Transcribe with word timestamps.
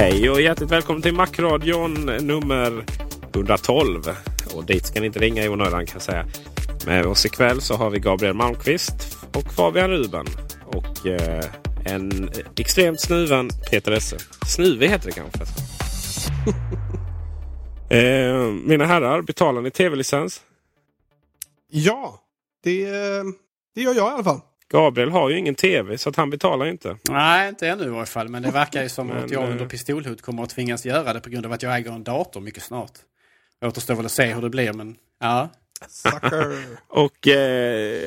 Hej 0.00 0.30
och 0.30 0.40
hjärtligt 0.40 0.70
välkommen 0.70 1.02
till 1.02 1.14
Macradion 1.14 1.94
nummer 2.04 2.84
112. 3.34 4.02
Och 4.54 4.66
dit 4.66 4.86
ska 4.86 5.00
ni 5.00 5.06
inte 5.06 5.18
ringa 5.18 5.44
i 5.44 5.48
onödan 5.48 5.86
kan 5.86 5.94
jag 5.94 6.02
säga. 6.02 6.26
Med 6.86 7.06
oss 7.06 7.26
ikväll 7.26 7.60
så 7.60 7.74
har 7.74 7.90
vi 7.90 7.98
Gabriel 7.98 8.34
Malmqvist 8.34 9.18
och 9.34 9.52
Fabian 9.52 9.90
Ruben. 9.90 10.26
Och 10.66 11.06
eh, 11.06 11.44
en 11.84 12.30
extremt 12.56 13.00
snuven 13.00 13.50
Peter 13.70 13.92
Esse. 13.92 14.16
Snuvig 14.46 14.88
heter 14.88 15.06
det 15.06 15.12
kanske 15.12 15.40
eh, 17.96 18.52
mina 18.66 18.86
herrar, 18.86 19.22
betalar 19.22 19.62
ni 19.62 19.70
tv-licens? 19.70 20.42
Ja, 21.70 22.20
det, 22.62 22.84
det 23.74 23.82
gör 23.82 23.94
jag 23.94 24.10
i 24.10 24.14
alla 24.14 24.24
fall. 24.24 24.40
Gabriel 24.70 25.10
har 25.10 25.30
ju 25.30 25.38
ingen 25.38 25.54
tv 25.54 25.98
så 25.98 26.08
att 26.08 26.16
han 26.16 26.30
betalar 26.30 26.66
inte. 26.66 26.96
Nej, 27.10 27.48
inte 27.48 27.68
ännu 27.68 27.84
i 27.84 27.88
varje 27.88 28.06
fall. 28.06 28.28
Men 28.28 28.42
det 28.42 28.50
verkar 28.50 28.82
ju 28.82 28.88
som 28.88 29.06
Men, 29.06 29.24
att 29.24 29.30
jag 29.30 29.50
under 29.50 29.64
eh, 29.64 29.68
pistolhot 29.68 30.22
kommer 30.22 30.42
att 30.42 30.50
tvingas 30.50 30.86
göra 30.86 31.12
det 31.12 31.20
på 31.20 31.30
grund 31.30 31.46
av 31.46 31.52
att 31.52 31.62
jag 31.62 31.76
äger 31.76 31.92
en 31.92 32.04
dator 32.04 32.40
mycket 32.40 32.62
snart. 32.62 32.92
Det 33.60 33.66
återstår 33.66 33.94
väl 33.94 34.06
att 34.06 34.12
se 34.12 34.34
hur 34.34 34.42
det 34.42 34.50
blir, 34.50 34.72
men 34.72 34.96
ja. 35.20 35.48
Och 36.88 37.28
eh, 37.28 38.00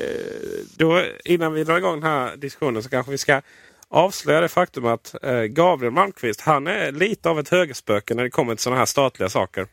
då, 0.78 1.04
innan 1.26 1.54
vi 1.54 1.64
drar 1.64 1.78
igång 1.78 1.94
den 1.94 2.12
här 2.12 2.36
diskussionen 2.36 2.84
så 2.84 2.90
kanske 2.90 3.12
vi 3.12 3.18
ska 3.18 3.42
avslöja 3.88 4.42
det 4.42 4.48
faktum 4.48 4.86
att 4.86 5.16
eh, 5.24 5.42
Gabriel 5.42 5.94
Malmqvist 5.94 6.42
han 6.42 6.68
är 6.68 6.92
lite 6.92 7.30
av 7.30 7.40
ett 7.40 7.50
högerspöke 7.50 8.14
när 8.14 8.24
det 8.24 8.30
kommer 8.30 8.56
till 8.56 8.64
sådana 8.64 8.80
här 8.80 8.86
statliga 8.86 9.30
saker. 9.30 9.68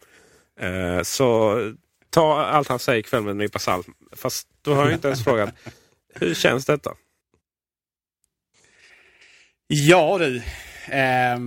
Eh, 0.61 1.03
så 1.03 1.59
ta 2.11 2.43
allt 2.43 2.69
han 2.69 2.79
säger 2.79 2.99
ikväll 2.99 3.23
med 3.23 3.31
en 3.31 3.39
nypa 3.39 3.59
salt. 3.59 3.87
Fast 4.17 4.49
då 4.63 4.75
har 4.75 4.85
jag 4.85 4.93
inte 4.93 5.09
ens 5.09 5.25
frågat. 5.25 5.55
Hur 6.15 6.35
känns 6.35 6.67
detta? 6.67 6.95
Ja 9.67 10.19
du. 10.19 10.37
eh, 10.89 11.39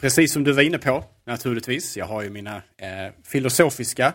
precis 0.00 0.32
som 0.32 0.44
du 0.44 0.52
var 0.52 0.62
inne 0.62 0.78
på 0.78 1.04
naturligtvis. 1.26 1.96
Jag 1.96 2.06
har 2.06 2.22
ju 2.22 2.30
mina 2.30 2.56
eh, 2.56 3.12
filosofiska 3.24 4.06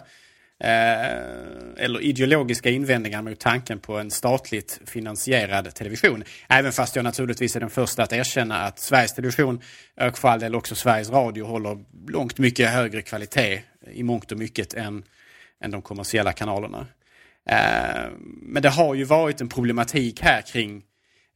eh, 0.59 1.77
eller 1.77 2.01
ideologiska 2.01 2.69
invändningar 2.69 3.21
mot 3.21 3.39
tanken 3.39 3.79
på 3.79 3.97
en 3.97 4.11
statligt 4.11 4.81
finansierad 4.85 5.75
television. 5.75 6.23
Även 6.49 6.71
fast 6.71 6.95
jag 6.95 7.03
naturligtvis 7.03 7.55
är 7.55 7.59
den 7.59 7.69
första 7.69 8.03
att 8.03 8.13
erkänna 8.13 8.61
att 8.61 8.79
Sveriges 8.79 9.13
Television 9.13 9.61
och 10.01 10.17
för 10.17 10.27
all 10.27 10.39
del 10.39 10.55
också 10.55 10.75
Sveriges 10.75 11.09
Radio 11.09 11.45
håller 11.45 11.85
långt 12.07 12.37
mycket 12.37 12.69
högre 12.69 13.01
kvalitet 13.01 13.61
i 13.91 14.03
mångt 14.03 14.31
och 14.31 14.37
mycket 14.37 14.73
än, 14.73 15.03
än 15.63 15.71
de 15.71 15.81
kommersiella 15.81 16.33
kanalerna. 16.33 16.87
Eh, 17.49 18.09
men 18.41 18.61
det 18.61 18.69
har 18.69 18.95
ju 18.95 19.03
varit 19.03 19.41
en 19.41 19.49
problematik 19.49 20.21
här 20.21 20.41
kring 20.41 20.83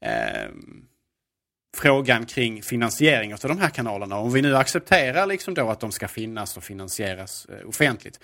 eh, 0.02 0.50
frågan 1.78 2.26
kring 2.26 2.62
finansiering 2.64 3.34
av 3.34 3.40
de 3.40 3.58
här 3.58 3.70
kanalerna. 3.70 4.18
Om 4.18 4.34
vi 4.34 4.42
nu 4.42 4.58
accepterar 4.58 5.26
liksom 5.26 5.54
då 5.54 5.70
att 5.70 5.80
de 5.80 5.92
ska 5.92 6.08
finnas 6.08 6.58
och 6.58 6.64
finansieras 6.64 7.46
eh, 7.46 7.70
offentligt 7.70 8.20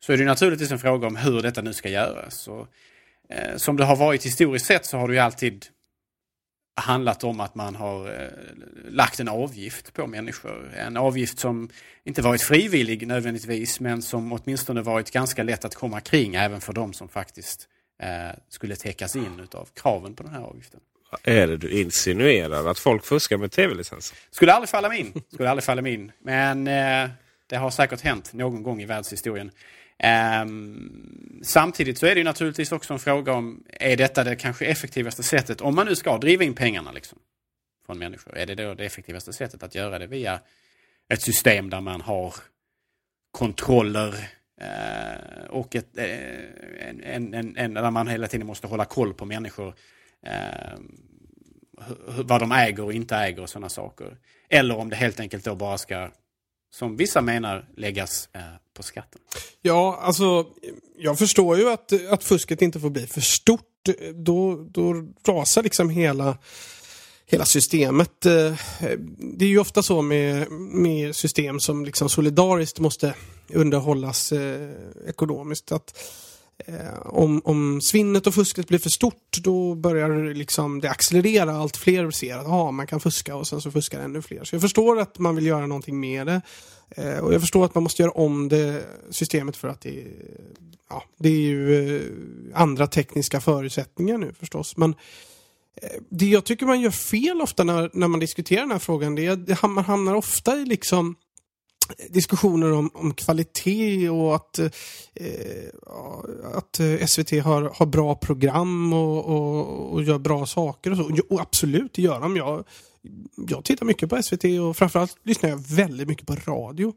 så 0.00 0.12
är 0.12 0.16
det 0.16 0.24
naturligtvis 0.24 0.72
en 0.72 0.78
fråga 0.78 1.06
om 1.06 1.16
hur 1.16 1.42
detta 1.42 1.62
nu 1.62 1.72
ska 1.72 1.88
göras. 1.88 2.48
Och, 2.48 2.66
eh, 3.28 3.56
som 3.56 3.76
det 3.76 3.84
har 3.84 3.96
varit 3.96 4.26
historiskt 4.26 4.66
sett 4.66 4.86
så 4.86 4.98
har 4.98 5.08
det 5.08 5.14
ju 5.14 5.20
alltid 5.20 5.66
handlat 6.74 7.24
om 7.24 7.40
att 7.40 7.54
man 7.54 7.74
har 7.74 8.22
eh, 8.22 8.28
lagt 8.90 9.20
en 9.20 9.28
avgift 9.28 9.92
på 9.92 10.06
människor. 10.06 10.72
En 10.76 10.96
avgift 10.96 11.38
som 11.38 11.68
inte 12.04 12.22
varit 12.22 12.42
frivillig 12.42 13.06
nödvändigtvis 13.06 13.80
men 13.80 14.02
som 14.02 14.32
åtminstone 14.32 14.82
varit 14.82 15.10
ganska 15.10 15.42
lätt 15.42 15.64
att 15.64 15.74
komma 15.74 16.00
kring 16.00 16.34
även 16.34 16.60
för 16.60 16.72
de 16.72 16.92
som 16.92 17.08
faktiskt 17.08 17.68
eh, 18.02 18.38
skulle 18.48 18.76
täckas 18.76 19.16
in 19.16 19.40
utav 19.42 19.68
kraven 19.74 20.14
på 20.14 20.22
den 20.22 20.32
här 20.32 20.42
avgiften. 20.42 20.80
Är 21.22 21.46
det 21.46 21.56
du 21.56 21.80
insinuerar? 21.80 22.70
Att 22.70 22.78
folk 22.78 23.04
fuskar 23.04 23.36
med 23.36 23.52
tv-licenser? 23.52 24.18
Skulle 24.30 24.52
aldrig 24.52 24.68
falla 24.68 24.88
mig 24.88 25.00
in. 25.00 25.22
Skulle 25.32 25.50
aldrig 25.50 25.64
falla 25.64 25.82
mig 25.82 25.94
in. 25.94 26.12
Men 26.20 26.66
eh, 26.66 27.10
det 27.46 27.56
har 27.56 27.70
säkert 27.70 28.00
hänt 28.00 28.32
någon 28.32 28.62
gång 28.62 28.82
i 28.82 28.86
världshistorien. 28.86 29.50
Ehm, 30.02 31.40
samtidigt 31.42 31.98
så 31.98 32.06
är 32.06 32.14
det 32.14 32.18
ju 32.18 32.24
naturligtvis 32.24 32.72
också 32.72 32.92
en 32.92 32.98
fråga 32.98 33.32
om, 33.32 33.64
är 33.68 33.96
detta 33.96 34.24
det 34.24 34.36
kanske 34.36 34.66
effektivaste 34.66 35.22
sättet, 35.22 35.60
om 35.60 35.74
man 35.74 35.86
nu 35.86 35.96
ska 35.96 36.18
driva 36.18 36.44
in 36.44 36.54
pengarna 36.54 36.92
liksom, 36.92 37.18
från 37.86 37.98
människor, 37.98 38.38
är 38.38 38.46
det 38.46 38.54
då 38.54 38.74
det 38.74 38.84
effektivaste 38.84 39.32
sättet 39.32 39.62
att 39.62 39.74
göra 39.74 39.98
det 39.98 40.06
via 40.06 40.40
ett 41.08 41.22
system 41.22 41.70
där 41.70 41.80
man 41.80 42.00
har 42.00 42.34
kontroller 43.30 44.14
eh, 44.60 45.44
och 45.50 45.76
ett, 45.76 45.98
eh, 45.98 46.88
en, 46.88 47.00
en, 47.04 47.34
en, 47.34 47.56
en, 47.56 47.74
där 47.74 47.90
man 47.90 48.08
hela 48.08 48.26
tiden 48.26 48.46
måste 48.46 48.66
hålla 48.66 48.84
koll 48.84 49.14
på 49.14 49.24
människor. 49.24 49.74
Eh, 50.26 50.78
vad 52.24 52.40
de 52.40 52.52
äger 52.52 52.84
och 52.84 52.92
inte 52.92 53.16
äger 53.16 53.42
och 53.42 53.50
sådana 53.50 53.68
saker. 53.68 54.16
Eller 54.48 54.76
om 54.76 54.90
det 54.90 54.96
helt 54.96 55.20
enkelt 55.20 55.44
då 55.44 55.54
bara 55.54 55.78
ska, 55.78 56.10
som 56.74 56.96
vissa 56.96 57.20
menar, 57.20 57.68
läggas 57.76 58.28
eh, 58.32 58.40
på 58.74 58.82
skatten. 58.82 59.20
Ja, 59.62 59.98
alltså 60.02 60.46
jag 60.98 61.18
förstår 61.18 61.58
ju 61.58 61.70
att, 61.70 61.92
att 62.10 62.24
fusket 62.24 62.62
inte 62.62 62.80
får 62.80 62.90
bli 62.90 63.06
för 63.06 63.20
stort. 63.20 63.68
Då, 64.14 64.66
då 64.70 64.94
rasar 65.26 65.62
liksom 65.62 65.90
hela, 65.90 66.38
hela 67.26 67.44
systemet. 67.44 68.26
Eh, 68.26 68.54
det 69.18 69.44
är 69.44 69.48
ju 69.48 69.58
ofta 69.58 69.82
så 69.82 70.02
med, 70.02 70.50
med 70.50 71.16
system 71.16 71.60
som 71.60 71.84
liksom 71.84 72.08
solidariskt 72.08 72.78
måste 72.78 73.14
underhållas 73.48 74.32
eh, 74.32 74.70
ekonomiskt. 75.08 75.72
Att 75.72 75.98
eh, 76.66 76.98
om, 77.04 77.42
om 77.44 77.80
svinnet 77.80 78.26
och 78.26 78.34
fusket 78.34 78.68
blir 78.68 78.78
för 78.78 78.90
stort 78.90 79.38
då 79.40 79.74
börjar 79.74 80.34
liksom 80.34 80.80
det 80.80 80.90
accelerera. 80.90 81.56
Allt 81.56 81.76
fler 81.76 82.10
ser 82.10 82.38
att 82.38 82.46
aha, 82.46 82.70
man 82.70 82.86
kan 82.86 83.00
fuska 83.00 83.36
och 83.36 83.46
sen 83.46 83.60
så 83.60 83.70
fuskar 83.70 84.00
ännu 84.00 84.22
fler. 84.22 84.44
Så 84.44 84.54
jag 84.54 84.62
förstår 84.62 85.00
att 85.00 85.18
man 85.18 85.34
vill 85.34 85.46
göra 85.46 85.66
någonting 85.66 86.00
med 86.00 86.26
det. 86.26 86.42
Eh, 86.96 87.18
och 87.18 87.34
jag 87.34 87.40
förstår 87.40 87.64
att 87.64 87.74
man 87.74 87.82
måste 87.82 88.02
göra 88.02 88.12
om 88.12 88.48
det 88.48 88.84
systemet 89.10 89.56
för 89.56 89.68
att 89.68 89.80
det, 89.80 90.04
ja, 90.88 91.04
det 91.18 91.28
är 91.28 91.40
ju 91.40 91.96
eh, 91.96 92.02
andra 92.54 92.86
tekniska 92.86 93.40
förutsättningar 93.40 94.18
nu 94.18 94.32
förstås. 94.38 94.76
Men 94.76 94.94
eh, 95.82 95.88
det 96.08 96.26
jag 96.26 96.44
tycker 96.44 96.66
man 96.66 96.80
gör 96.80 96.90
fel 96.90 97.40
ofta 97.40 97.64
när, 97.64 97.90
när 97.92 98.08
man 98.08 98.20
diskuterar 98.20 98.60
den 98.60 98.70
här 98.70 98.78
frågan 98.78 99.14
det 99.14 99.26
är 99.26 99.52
att 99.52 99.70
man 99.70 99.84
hamnar 99.84 100.14
ofta 100.14 100.56
i 100.56 100.64
liksom 100.64 101.16
diskussioner 102.10 102.72
om, 102.72 102.90
om 102.94 103.14
kvalitet 103.14 104.08
och 104.08 104.34
att, 104.34 104.58
eh, 104.58 104.70
att 106.54 106.80
eh, 106.80 107.06
SVT 107.06 107.30
har, 107.30 107.72
har 107.74 107.86
bra 107.86 108.14
program 108.14 108.92
och, 108.92 109.24
och, 109.24 109.92
och 109.92 110.02
gör 110.02 110.18
bra 110.18 110.46
saker 110.46 110.90
och 110.90 110.96
så. 110.96 111.20
Och 111.30 111.40
absolut, 111.40 111.92
det 111.94 112.02
gör 112.02 112.20
de. 112.20 112.36
Jag, 112.36 112.64
jag 113.48 113.64
tittar 113.64 113.86
mycket 113.86 114.10
på 114.10 114.22
SVT 114.22 114.44
och 114.44 114.76
framförallt 114.76 115.16
lyssnar 115.22 115.50
jag 115.50 115.58
väldigt 115.68 116.08
mycket 116.08 116.26
på 116.26 116.34
radio. 116.34 116.94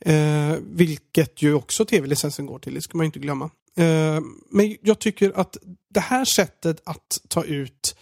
Eh, 0.00 0.54
vilket 0.62 1.42
ju 1.42 1.54
också 1.54 1.84
tv-licensen 1.84 2.46
går 2.46 2.58
till, 2.58 2.74
det 2.74 2.80
ska 2.80 2.96
man 2.98 3.06
inte 3.06 3.18
glömma. 3.18 3.50
Eh, 3.76 4.20
men 4.50 4.76
jag 4.82 4.98
tycker 4.98 5.32
att 5.34 5.56
det 5.90 6.00
här 6.00 6.24
sättet 6.24 6.80
att 6.84 7.20
ta 7.28 7.44
ut 7.44 7.96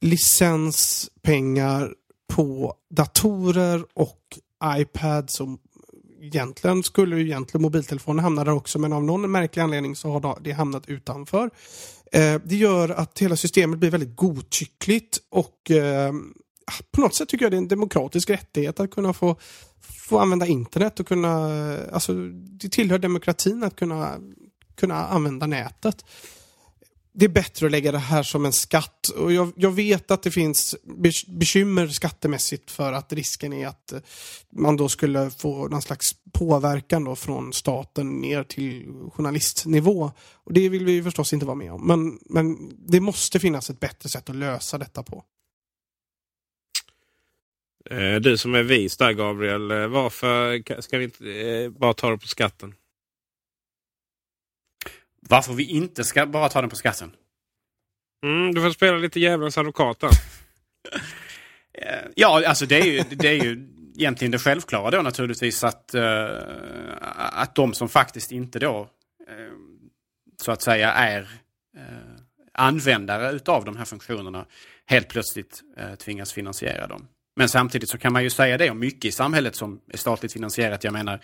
licenspengar 0.00 1.94
på 2.32 2.74
datorer 2.90 3.86
och 3.94 4.38
iPads 4.64 5.40
och 5.40 5.48
egentligen 6.20 6.82
skulle 6.82 7.16
ju 7.16 7.22
egentligen 7.22 7.62
mobiltelefonen 7.62 8.24
hamna 8.24 8.44
där 8.44 8.52
också 8.52 8.78
men 8.78 8.92
av 8.92 9.04
någon 9.04 9.30
märklig 9.30 9.62
anledning 9.62 9.96
så 9.96 10.10
har 10.10 10.38
det 10.40 10.52
hamnat 10.52 10.88
utanför. 10.88 11.50
Eh, 12.12 12.40
det 12.44 12.56
gör 12.56 12.88
att 12.88 13.18
hela 13.18 13.36
systemet 13.36 13.78
blir 13.78 13.90
väldigt 13.90 14.16
godtyckligt 14.16 15.18
och 15.30 15.70
eh, 15.70 16.12
på 16.90 17.00
något 17.00 17.14
sätt 17.14 17.28
tycker 17.28 17.44
jag 17.44 17.52
det 17.52 17.56
är 17.56 17.58
en 17.58 17.68
demokratisk 17.68 18.30
rättighet 18.30 18.80
att 18.80 18.90
kunna 18.90 19.12
få, 19.12 19.36
få 19.80 20.18
använda 20.18 20.46
internet 20.46 21.00
och 21.00 21.06
kunna, 21.06 21.48
alltså 21.92 22.14
det 22.34 22.68
tillhör 22.68 22.98
demokratin 22.98 23.62
att 23.62 23.76
kunna, 23.76 24.14
kunna 24.74 25.06
använda 25.06 25.46
nätet 25.46 26.04
det 27.16 27.24
är 27.24 27.28
bättre 27.28 27.66
att 27.66 27.72
lägga 27.72 27.92
det 27.92 27.98
här 27.98 28.22
som 28.22 28.44
en 28.44 28.52
skatt. 28.52 29.08
Och 29.08 29.32
jag, 29.32 29.52
jag, 29.56 29.70
vet 29.70 30.10
att 30.10 30.22
det 30.22 30.30
finns 30.30 30.76
bekymmer 31.26 31.88
skattemässigt 31.88 32.70
för 32.70 32.92
att 32.92 33.12
risken 33.12 33.52
är 33.52 33.66
att 33.66 33.92
eh, 33.92 34.00
man 34.52 34.76
då 34.76 34.88
skulle 34.88 35.30
få 35.30 35.68
någon 35.68 35.82
slags 35.82 36.14
påverkan 36.32 37.04
då 37.04 37.16
från 37.16 37.52
staten 37.52 38.20
ner 38.20 38.44
till 38.44 38.86
journalistnivå. 39.12 40.12
Och 40.32 40.52
det 40.52 40.68
vill 40.68 40.84
vi 40.84 41.02
förstås 41.02 41.32
inte 41.32 41.46
vara 41.46 41.56
med 41.56 41.72
om. 41.72 41.86
Men, 41.86 42.18
men 42.28 42.72
det 42.88 43.00
måste 43.00 43.40
finnas 43.40 43.70
ett 43.70 43.80
bättre 43.80 44.08
sätt 44.08 44.30
att 44.30 44.36
lösa 44.36 44.78
detta 44.78 45.02
på. 45.02 45.24
Eh, 47.90 48.14
du 48.14 48.36
som 48.38 48.54
är 48.54 48.62
vis 48.62 48.96
där 48.96 49.12
Gabriel, 49.12 49.70
eh, 49.70 49.86
varför 49.86 50.80
ska 50.80 50.98
vi 50.98 51.04
inte 51.04 51.78
bara 51.78 51.94
ta 51.94 52.10
det 52.10 52.18
på 52.18 52.26
skatten? 52.26 52.74
Varför 55.28 55.52
vi 55.52 55.64
inte 55.64 56.04
ska 56.04 56.26
bara 56.26 56.48
ta 56.48 56.60
den 56.60 56.70
på 56.70 56.76
skatten? 56.76 57.12
Mm, 58.24 58.54
du 58.54 58.60
får 58.60 58.70
spela 58.70 58.96
lite 58.96 59.20
djävulens 59.20 59.58
advokat 59.58 60.00
där. 60.00 60.10
Eh, 61.78 62.10
ja, 62.14 62.48
alltså 62.48 62.66
det 62.66 62.80
är 62.80 62.84
ju, 62.84 63.02
det 63.10 63.28
är 63.28 63.44
ju 63.44 63.68
egentligen 63.96 64.30
det 64.32 64.38
självklara 64.38 64.90
då 64.90 65.02
naturligtvis 65.02 65.64
att, 65.64 65.94
uh, 65.94 66.28
att 67.16 67.54
de 67.54 67.74
som 67.74 67.88
faktiskt 67.88 68.32
inte 68.32 68.58
då 68.58 68.88
uh, 69.30 69.52
så 70.42 70.52
att 70.52 70.62
säga 70.62 70.92
är 70.92 71.28
användare 72.52 73.32
utav 73.32 73.64
de 73.64 73.76
här 73.76 73.84
funktionerna 73.84 74.46
helt 74.86 75.08
plötsligt 75.08 75.62
tvingas 75.98 76.32
finansiera 76.32 76.86
dem. 76.86 77.08
Men 77.36 77.48
samtidigt 77.48 77.88
så 77.88 77.98
kan 77.98 78.12
man 78.12 78.22
ju 78.22 78.30
säga 78.30 78.58
det 78.58 78.70
om 78.70 78.78
mycket 78.78 79.04
i 79.04 79.12
samhället 79.12 79.56
som 79.56 79.80
är 79.92 79.96
statligt 79.96 80.32
finansierat. 80.32 80.84
Jag 80.84 80.92
menar, 80.92 81.20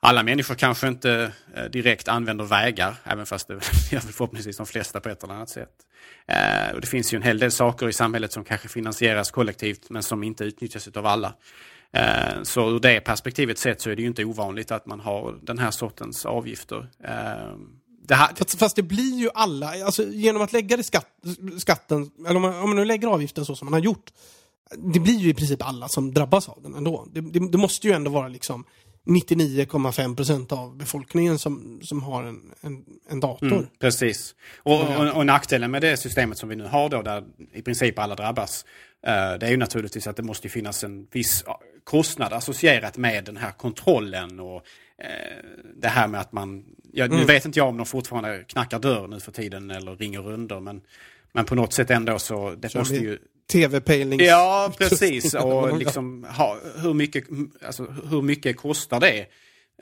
alla 0.00 0.22
människor 0.22 0.54
kanske 0.54 0.88
inte 0.88 1.32
eh, 1.54 1.64
direkt 1.64 2.08
använder 2.08 2.44
vägar, 2.44 2.96
även 3.04 3.26
fast 3.26 3.48
det 3.48 3.54
gör 3.92 4.00
förhoppningsvis 4.00 4.56
de 4.56 4.66
flesta 4.66 5.00
på 5.00 5.08
ett 5.08 5.24
eller 5.24 5.34
annat 5.34 5.50
sätt. 5.50 5.72
Eh, 6.26 6.74
och 6.74 6.80
det 6.80 6.86
finns 6.86 7.14
ju 7.14 7.16
en 7.16 7.22
hel 7.22 7.38
del 7.38 7.52
saker 7.52 7.88
i 7.88 7.92
samhället 7.92 8.32
som 8.32 8.44
kanske 8.44 8.68
finansieras 8.68 9.30
kollektivt 9.30 9.90
men 9.90 10.02
som 10.02 10.22
inte 10.22 10.44
utnyttjas 10.44 10.88
av 10.88 11.06
alla. 11.06 11.34
Eh, 11.92 12.42
så 12.42 12.70
ur 12.70 12.80
det 12.80 13.00
perspektivet 13.00 13.58
sett 13.58 13.80
så 13.80 13.90
är 13.90 13.96
det 13.96 14.02
ju 14.02 14.08
inte 14.08 14.24
ovanligt 14.24 14.70
att 14.70 14.86
man 14.86 15.00
har 15.00 15.38
den 15.42 15.58
här 15.58 15.70
sortens 15.70 16.26
avgifter. 16.26 16.88
Det 18.08 18.14
här... 18.14 18.34
fast, 18.34 18.58
fast, 18.58 18.76
det 18.76 18.82
blir 18.82 19.18
ju 19.18 19.30
alla, 19.34 19.84
alltså 19.84 20.02
genom 20.02 20.42
att 20.42 20.52
lägga 20.52 20.76
det 20.76 20.82
skatt, 20.82 21.06
skatten, 21.58 22.10
eller 22.26 22.36
om 22.36 22.42
man, 22.42 22.54
om 22.54 22.68
man 22.70 22.76
nu 22.76 22.84
lägger 22.84 23.08
avgiften 23.08 23.44
så 23.44 23.56
som 23.56 23.66
man 23.66 23.72
har 23.72 23.80
gjort, 23.80 24.10
det 24.76 25.00
blir 25.00 25.18
ju 25.18 25.28
i 25.28 25.34
princip 25.34 25.62
alla 25.62 25.88
som 25.88 26.14
drabbas 26.14 26.48
av 26.48 26.62
den 26.62 26.74
ändå. 26.74 27.06
Det, 27.12 27.20
det, 27.20 27.50
det 27.50 27.58
måste 27.58 27.86
ju 27.86 27.92
ändå 27.92 28.10
vara 28.10 28.28
liksom 28.28 28.64
99,5 29.08 30.16
procent 30.16 30.52
av 30.52 30.76
befolkningen 30.76 31.38
som, 31.38 31.80
som 31.82 32.02
har 32.02 32.24
en, 32.24 32.40
en, 32.60 32.84
en 33.10 33.20
dator. 33.20 33.52
Mm, 33.52 33.66
precis. 33.78 34.34
Och, 34.56 34.80
och, 34.80 35.16
och, 35.16 35.26
nackdelen 35.26 35.70
med 35.70 35.82
det 35.82 35.96
systemet 35.96 36.38
som 36.38 36.48
vi 36.48 36.56
nu 36.56 36.64
har 36.64 36.88
då, 36.88 37.02
där 37.02 37.24
i 37.52 37.62
princip 37.62 37.98
alla 37.98 38.14
drabbas, 38.14 38.64
uh, 39.06 39.38
det 39.38 39.46
är 39.46 39.50
ju 39.50 39.56
naturligtvis 39.56 40.06
att 40.06 40.16
det 40.16 40.22
måste 40.22 40.48
finnas 40.48 40.84
en 40.84 41.06
viss 41.12 41.44
kostnad 41.84 42.32
associerat 42.32 42.96
med 42.96 43.24
den 43.24 43.36
här 43.36 43.52
kontrollen 43.52 44.40
och 44.40 44.56
uh, 44.56 45.60
det 45.76 45.88
här 45.88 46.08
med 46.08 46.20
att 46.20 46.32
man, 46.32 46.64
ja, 46.92 47.04
mm. 47.04 47.18
nu 47.18 47.24
vet 47.24 47.44
inte 47.44 47.58
jag 47.58 47.68
om 47.68 47.76
de 47.76 47.86
fortfarande 47.86 48.44
knackar 48.48 48.78
dörr 48.78 49.06
nu 49.06 49.20
för 49.20 49.32
tiden 49.32 49.70
eller 49.70 49.96
ringer 49.96 50.20
runder, 50.20 50.60
men, 50.60 50.80
men 51.32 51.44
på 51.44 51.54
något 51.54 51.72
sätt 51.72 51.90
ändå 51.90 52.18
så, 52.18 52.54
det 52.54 52.68
så 52.68 52.78
måste 52.78 52.96
ju 52.96 53.18
tv-pejlings... 53.52 54.22
Ja, 54.22 54.72
precis. 54.78 55.34
Och 55.44 55.78
liksom, 55.78 56.24
ha, 56.24 56.58
hur, 56.82 56.94
mycket, 56.94 57.24
alltså, 57.66 57.86
hur 58.10 58.22
mycket 58.22 58.56
kostar 58.56 59.00
det? 59.00 59.26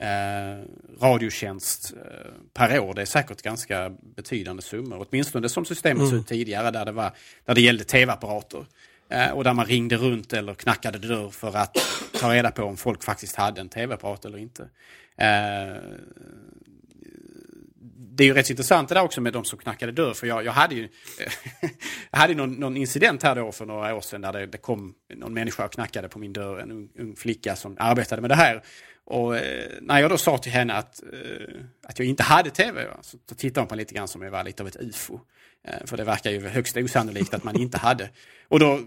Eh, 0.00 0.64
radiotjänst 1.00 1.94
eh, 1.96 2.32
per 2.54 2.80
år. 2.80 2.94
Det 2.94 3.02
är 3.02 3.06
säkert 3.06 3.42
ganska 3.42 3.92
betydande 4.16 4.62
summor. 4.62 5.06
Åtminstone 5.08 5.48
som 5.48 5.64
systemet 5.64 5.98
mm. 5.98 6.10
såg 6.10 6.18
ut 6.18 6.26
tidigare 6.26 6.70
där 6.70 6.84
det, 6.84 6.92
var, 6.92 7.12
där 7.44 7.54
det 7.54 7.60
gällde 7.60 7.84
tv-apparater. 7.84 8.66
Eh, 9.08 9.30
och 9.30 9.44
där 9.44 9.54
man 9.54 9.66
ringde 9.66 9.96
runt 9.96 10.32
eller 10.32 10.54
knackade 10.54 10.98
dörr 10.98 11.30
för 11.30 11.56
att 11.56 11.76
ta 12.20 12.34
reda 12.34 12.50
på 12.50 12.62
om 12.62 12.76
folk 12.76 13.04
faktiskt 13.04 13.36
hade 13.36 13.60
en 13.60 13.68
tv-apparat 13.68 14.24
eller 14.24 14.38
inte. 14.38 14.68
Eh, 15.16 15.82
det 18.16 18.24
är 18.24 18.26
ju 18.26 18.34
rätt 18.34 18.50
intressant 18.50 18.88
det 18.88 18.94
där 18.94 19.02
också 19.02 19.20
med 19.20 19.32
de 19.32 19.44
som 19.44 19.58
knackade 19.58 19.92
dörr. 19.92 20.14
För 20.14 20.26
jag, 20.26 20.44
jag 20.44 20.52
hade 20.52 20.74
ju 20.74 20.88
jag 22.10 22.18
hade 22.18 22.34
någon, 22.34 22.52
någon, 22.52 22.76
incident 22.76 23.22
här 23.22 23.34
då 23.34 23.52
för 23.52 23.66
några 23.66 23.94
år 23.94 24.00
sedan 24.00 24.20
där 24.20 24.32
det, 24.32 24.46
det 24.46 24.58
kom 24.58 24.94
någon 25.14 25.34
människa 25.34 25.64
och 25.64 25.72
knackade 25.72 26.08
på 26.08 26.18
min 26.18 26.32
dörr. 26.32 26.58
En 26.58 26.70
ung, 26.70 26.88
ung 26.98 27.16
flicka 27.16 27.56
som 27.56 27.76
arbetade 27.78 28.20
med 28.20 28.30
det 28.30 28.34
här. 28.34 28.62
Och 29.04 29.36
eh, 29.36 29.70
när 29.80 30.00
jag 30.00 30.10
då 30.10 30.18
sa 30.18 30.38
till 30.38 30.52
henne 30.52 30.74
att, 30.74 31.02
eh, 31.02 31.54
att 31.82 31.98
jag 31.98 32.08
inte 32.08 32.22
hade 32.22 32.50
tv, 32.50 32.86
så, 33.00 33.18
så 33.28 33.34
tittade 33.34 33.60
hon 33.60 33.68
på 33.68 33.74
lite 33.74 33.94
grann 33.94 34.08
som 34.08 34.22
jag 34.22 34.30
var 34.30 34.44
lite 34.44 34.62
av 34.62 34.68
ett 34.68 34.76
ufo. 34.80 35.20
Eh, 35.68 35.86
för 35.86 35.96
det 35.96 36.04
verkar 36.04 36.30
ju 36.30 36.48
högst 36.48 36.76
osannolikt 36.76 37.34
att 37.34 37.44
man 37.44 37.60
inte 37.60 37.78
hade. 37.78 38.10
Och 38.48 38.60
då 38.60 38.72
eh, 38.74 38.80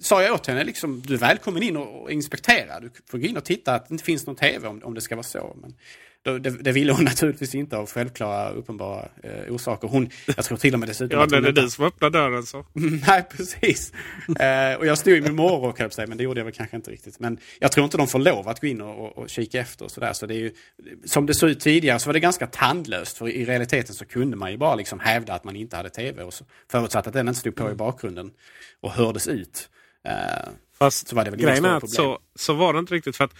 sa 0.00 0.22
jag 0.22 0.34
åt 0.34 0.46
henne, 0.46 0.64
liksom, 0.64 1.02
du 1.06 1.14
är 1.14 1.18
välkommen 1.18 1.62
in 1.62 1.76
och, 1.76 2.02
och 2.02 2.12
inspektera. 2.12 2.80
Du 2.80 2.90
får 3.10 3.18
gå 3.18 3.26
in 3.26 3.36
och 3.36 3.44
titta 3.44 3.74
att 3.74 3.88
det 3.88 3.92
inte 3.92 4.04
finns 4.04 4.26
någon 4.26 4.36
tv 4.36 4.68
om, 4.68 4.82
om 4.84 4.94
det 4.94 5.00
ska 5.00 5.16
vara 5.16 5.22
så. 5.22 5.56
Men 5.60 5.74
det, 6.22 6.50
det 6.50 6.72
ville 6.72 6.92
hon 6.92 7.04
naturligtvis 7.12 7.54
inte 7.54 7.76
av 7.76 7.90
självklara 7.90 8.50
uppenbara 8.50 9.08
eh, 9.22 9.54
orsaker. 9.54 9.88
Hon, 9.88 10.10
jag 10.36 10.44
tror 10.44 10.58
till 10.58 10.74
och 10.74 10.80
med 10.80 10.88
dessutom 10.88 11.20
Ja, 11.20 11.26
det 11.26 11.36
är 11.36 11.52
du 11.52 11.70
som 11.70 11.84
öppnar 11.84 12.10
dörren 12.10 12.42
så. 12.42 12.66
Nej, 13.06 13.24
precis. 13.36 13.92
eh, 14.38 14.74
och 14.78 14.86
jag 14.86 14.98
stod 14.98 15.14
i 15.14 15.20
min 15.20 15.34
morgonrock 15.34 15.78
höll 15.78 15.90
sig, 15.90 16.06
men 16.06 16.18
det 16.18 16.24
gjorde 16.24 16.40
jag 16.40 16.44
väl 16.44 16.54
kanske 16.54 16.76
inte 16.76 16.90
riktigt. 16.90 17.20
Men 17.20 17.38
jag 17.58 17.72
tror 17.72 17.84
inte 17.84 17.96
de 17.96 18.08
får 18.08 18.18
lov 18.18 18.48
att 18.48 18.60
gå 18.60 18.66
in 18.66 18.80
och, 18.80 19.04
och, 19.06 19.18
och 19.18 19.28
kika 19.30 19.60
efter 19.60 19.84
och 19.84 19.90
sådär. 19.90 20.12
Så 20.12 20.26
det 20.26 20.34
är 20.34 20.38
ju, 20.38 20.52
som 21.04 21.26
det 21.26 21.34
såg 21.34 21.50
ut 21.50 21.60
tidigare 21.60 21.98
så 21.98 22.08
var 22.08 22.12
det 22.12 22.20
ganska 22.20 22.46
tandlöst. 22.46 23.18
För 23.18 23.28
i 23.28 23.44
realiteten 23.44 23.94
så 23.94 24.04
kunde 24.04 24.36
man 24.36 24.50
ju 24.50 24.56
bara 24.56 24.74
liksom 24.74 25.00
hävda 25.00 25.34
att 25.34 25.44
man 25.44 25.56
inte 25.56 25.76
hade 25.76 25.90
tv. 25.90 26.22
Och 26.22 26.34
så, 26.34 26.44
förutsatt 26.70 27.06
att 27.06 27.12
den 27.12 27.28
inte 27.28 27.40
stod 27.40 27.56
på 27.56 27.70
i 27.70 27.74
bakgrunden 27.74 28.30
och 28.80 28.90
hördes 28.90 29.28
ut. 29.28 29.68
Eh, 30.08 30.12
Fast 30.78 31.08
så 31.08 31.16
var 31.16 31.24
det 31.24 31.30
väl 31.30 31.40
grejen 31.40 31.64
är 31.64 31.76
att 31.76 31.90
så, 31.90 32.18
så 32.34 32.54
var 32.54 32.72
det 32.72 32.78
inte 32.78 32.94
riktigt. 32.94 33.16
för 33.16 33.24
att 33.24 33.34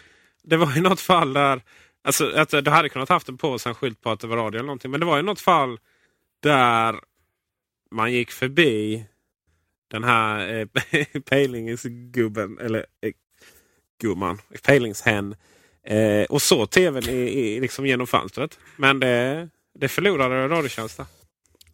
Det 0.44 0.56
var 0.56 0.74
ju 0.74 0.80
något 0.80 1.00
fall 1.00 1.32
där 1.32 1.62
Alltså 2.02 2.30
att 2.30 2.50
du 2.50 2.70
hade 2.70 2.88
kunnat 2.88 3.08
haft 3.08 3.28
en 3.28 3.38
på 3.38 3.58
sig 3.58 3.70
en 3.70 3.74
skylt 3.74 4.00
på 4.00 4.10
att 4.10 4.20
det 4.20 4.26
var 4.26 4.36
radio 4.36 4.58
eller 4.58 4.66
någonting. 4.66 4.90
Men 4.90 5.00
det 5.00 5.06
var 5.06 5.16
ju 5.16 5.22
något 5.22 5.40
fall 5.40 5.78
där 6.40 7.00
man 7.90 8.12
gick 8.12 8.30
förbi 8.30 9.04
den 9.90 10.04
här 10.04 10.54
eh, 10.54 10.66
pejlingsgubben, 11.24 12.58
eller 12.58 12.86
eh, 13.00 13.12
gumman, 14.00 14.38
pejlingshen. 14.62 15.34
Eh, 15.84 16.24
och 16.24 16.42
såg 16.42 16.70
tvn 16.70 17.08
i, 17.08 17.16
i, 17.16 17.60
liksom 17.60 17.86
genom 17.86 18.06
fönstret. 18.06 18.58
Men 18.76 19.00
det, 19.00 19.48
det 19.74 19.88
förlorade 19.88 20.48
Radiotjänst. 20.48 21.00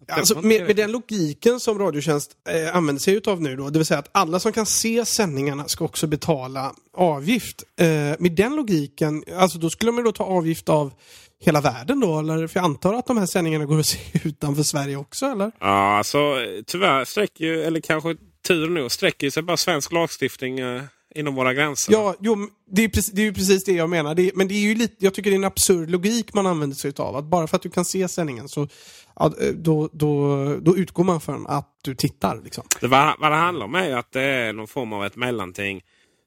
Alltså, 0.09 0.41
med, 0.41 0.67
med, 0.67 0.77
den 0.77 0.93
logiken 0.93 1.61
som 1.61 1.79
Radiotjänst 1.79 2.31
eh, 2.49 2.77
använder 2.77 3.01
sig 3.01 3.21
av 3.27 3.43
nu 3.43 3.57
då, 3.57 3.71
det 3.71 3.79
vill 3.79 3.87
säga 3.87 3.99
att 4.01 4.11
alla 4.13 4.41
som 4.41 4.53
kan 4.53 4.67
se 4.67 5.05
sändningarna 5.05 5.69
ska 5.69 5.85
också 5.85 6.07
betala 6.07 6.73
avgift. 6.97 7.65
Eh, 7.81 7.87
med 8.19 8.33
den 8.33 8.57
logiken, 8.57 9.25
alltså 9.37 9.59
då 9.59 9.71
skulle 9.71 9.93
man 9.93 10.05
då 10.05 10.13
ta 10.13 10.25
avgift 10.25 10.69
av 10.69 10.93
hela 11.41 11.61
världen 11.61 12.01
då? 12.01 12.19
Eller? 12.19 12.47
För 12.47 12.61
jag 12.61 12.65
antar 12.65 12.95
att 12.95 13.07
de 13.07 13.19
här 13.19 13.27
sändningarna 13.27 13.65
går 13.65 13.81
att 13.81 13.87
se 13.87 13.99
utanför 14.25 14.63
Sverige 14.63 14.97
också, 14.97 15.27
eller? 15.27 15.53
Ja, 15.59 15.99
alltså 15.99 16.19
tyvärr 16.67 17.05
sträcker 17.05 17.45
ju, 17.45 17.63
eller 17.63 17.81
kanske 17.81 18.17
tur 18.47 18.69
nog, 18.69 18.93
sträcker 18.93 19.31
sig 19.31 19.43
bara 19.43 19.57
svensk 19.57 19.93
lagstiftning 19.93 20.59
eh, 20.59 20.83
inom 21.15 21.35
våra 21.35 21.55
gränser. 21.55 21.93
Ja, 21.93 22.15
jo, 22.21 22.49
det 22.71 22.85
är, 22.85 22.89
precis, 22.89 23.13
det 23.13 23.23
är 23.23 23.25
ju 23.27 23.35
precis 23.35 23.65
det 23.65 23.73
jag 23.73 23.91
menar. 23.91 24.15
Det, 24.15 24.31
men 24.35 24.49
det 24.49 24.55
är 24.55 24.61
ju 24.61 24.75
lite, 24.75 24.95
jag 24.99 25.15
tycker 25.15 25.31
det 25.31 25.35
är 25.35 25.39
en 25.39 25.45
absurd 25.45 25.91
logik 25.91 26.35
man 26.35 26.47
använder 26.47 26.77
sig 26.77 26.93
av. 26.97 27.17
Att 27.17 27.25
bara 27.25 27.47
för 27.47 27.57
att 27.57 27.63
du 27.63 27.71
kan 27.71 27.85
se 27.85 28.09
sändningen 28.09 28.49
så 28.49 28.69
ja, 29.17 29.33
då, 29.55 29.89
då, 29.93 30.57
då 30.57 30.77
utgår 30.77 31.05
man 31.05 31.21
från 31.21 31.47
att 31.47 31.79
du 31.83 31.95
tittar. 31.95 32.41
Liksom. 32.45 32.65
Det, 32.81 32.87
vad, 32.87 33.15
vad 33.19 33.33
det 33.33 33.37
handlar 33.37 33.67
om 33.67 33.75
är 33.75 33.97
att 33.97 34.13
det 34.13 34.23
är 34.23 34.53
någon 34.53 34.69
form 34.69 34.93
av 34.93 35.05
ett 35.05 35.17
mellanting 35.17 35.83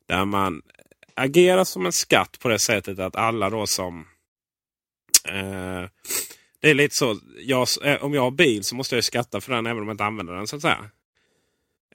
där 0.08 0.26
man 0.26 0.62
agerar 1.16 1.64
som 1.64 1.86
en 1.86 1.92
skatt 1.92 2.40
på 2.40 2.50
det 2.50 2.60
sättet 2.60 3.00
att 3.00 3.16
alla 3.16 3.50
då 3.50 3.68
som... 3.68 4.06
Eh, 5.26 5.90
det 6.62 6.70
är 6.70 6.74
lite 6.74 6.96
så, 6.96 7.18
jag, 7.40 7.68
eh, 7.84 8.04
om 8.04 8.14
jag 8.14 8.22
har 8.22 8.32
bil 8.32 8.64
så 8.64 8.76
måste 8.76 8.96
jag 8.96 9.04
skatta 9.04 9.42
för 9.42 9.54
den 9.54 9.66
även 9.66 9.82
om 9.82 9.88
jag 9.88 9.94
inte 9.94 10.06
använder 10.06 10.34
den 10.34 10.48
så 10.48 10.56
att 10.56 10.62
säga. 10.62 10.90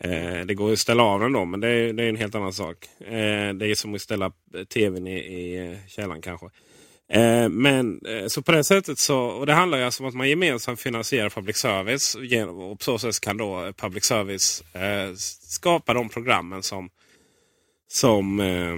Eh, 0.00 0.47
det 0.47 0.55
går 0.55 0.73
att 0.73 0.79
ställa 0.79 1.03
av 1.03 1.21
den 1.21 1.33
då, 1.33 1.45
men 1.45 1.61
det 1.61 1.69
är, 1.69 1.93
det 1.93 2.05
är 2.05 2.09
en 2.09 2.17
helt 2.17 2.35
annan 2.35 2.53
sak. 2.53 2.76
Eh, 3.00 3.55
det 3.55 3.67
är 3.67 3.75
som 3.75 3.95
att 3.95 4.00
ställa 4.00 4.33
tvn 4.75 5.07
i, 5.07 5.19
i 5.19 5.71
eh, 5.71 5.79
källaren 5.88 6.23
kanske. 6.23 6.47
Eh, 7.09 7.49
men 7.49 8.00
eh, 8.07 8.26
så 8.26 8.43
på 8.43 8.53
det 8.53 8.65
sättet 8.65 8.99
så, 8.99 9.19
och 9.19 9.47
det 9.47 9.53
handlar 9.53 9.79
ju 9.79 9.85
alltså 9.85 10.03
om 10.03 10.09
att 10.09 10.15
man 10.15 10.29
gemensamt 10.29 10.81
finansierar 10.81 11.31
public 11.31 11.57
service. 11.57 12.15
Och 12.49 12.79
på 12.79 12.85
så 12.85 12.99
sätt 12.99 13.21
kan 13.21 13.37
då 13.37 13.73
public 13.76 14.05
service 14.05 14.65
eh, 14.75 15.15
skapa 15.43 15.95
de 15.95 16.09
programmen 16.09 16.62
som, 16.62 16.91
som 17.88 18.41
eh, 18.41 18.76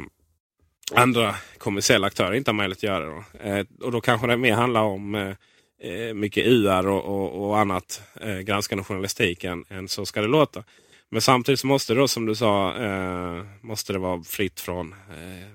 andra 0.92 1.34
kommersiella 1.58 2.06
aktörer 2.06 2.34
inte 2.34 2.50
har 2.50 2.56
möjlighet 2.56 2.78
att 2.78 2.82
göra. 2.82 3.06
Då. 3.06 3.48
Eh, 3.48 3.64
och 3.80 3.92
då 3.92 4.00
kanske 4.00 4.26
det 4.26 4.36
mer 4.36 4.52
handlar 4.52 4.82
om 4.82 5.14
eh, 5.14 5.34
eh 5.80 6.14
mycket 6.14 6.46
UR 6.46 6.86
och, 6.88 7.04
och, 7.04 7.48
och 7.48 7.58
annat 7.58 8.02
eh, 8.20 8.38
granskande 8.38 8.84
journalistik 8.84 9.44
än, 9.44 9.64
än, 9.68 9.88
så 9.88 10.06
ska 10.06 10.20
det 10.20 10.28
låta. 10.28 10.64
Men 11.10 11.22
samtidigt 11.22 11.60
så 11.60 11.66
måste 11.66 11.94
det 11.94 12.00
då 12.00 12.08
som 12.08 12.26
du 12.26 12.34
sa 12.34 12.76
eh, 12.76 13.44
måste 13.62 13.92
det 13.92 13.98
vara 13.98 14.22
fritt 14.22 14.60
från 14.60 14.92
eh, 14.92 15.48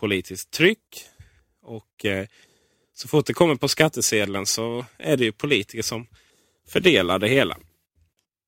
politiskt 0.00 0.50
tryck. 0.50 1.04
Och 1.62 2.04
eh, 2.04 2.26
så 2.94 3.08
fort 3.08 3.26
det 3.26 3.34
kommer 3.34 3.54
på 3.54 3.68
skattesedeln 3.68 4.46
så 4.46 4.84
är 4.98 5.16
det 5.16 5.24
ju 5.24 5.32
politiker 5.32 5.82
som 5.82 6.06
fördelar 6.68 7.18
det 7.18 7.28
hela. 7.28 7.56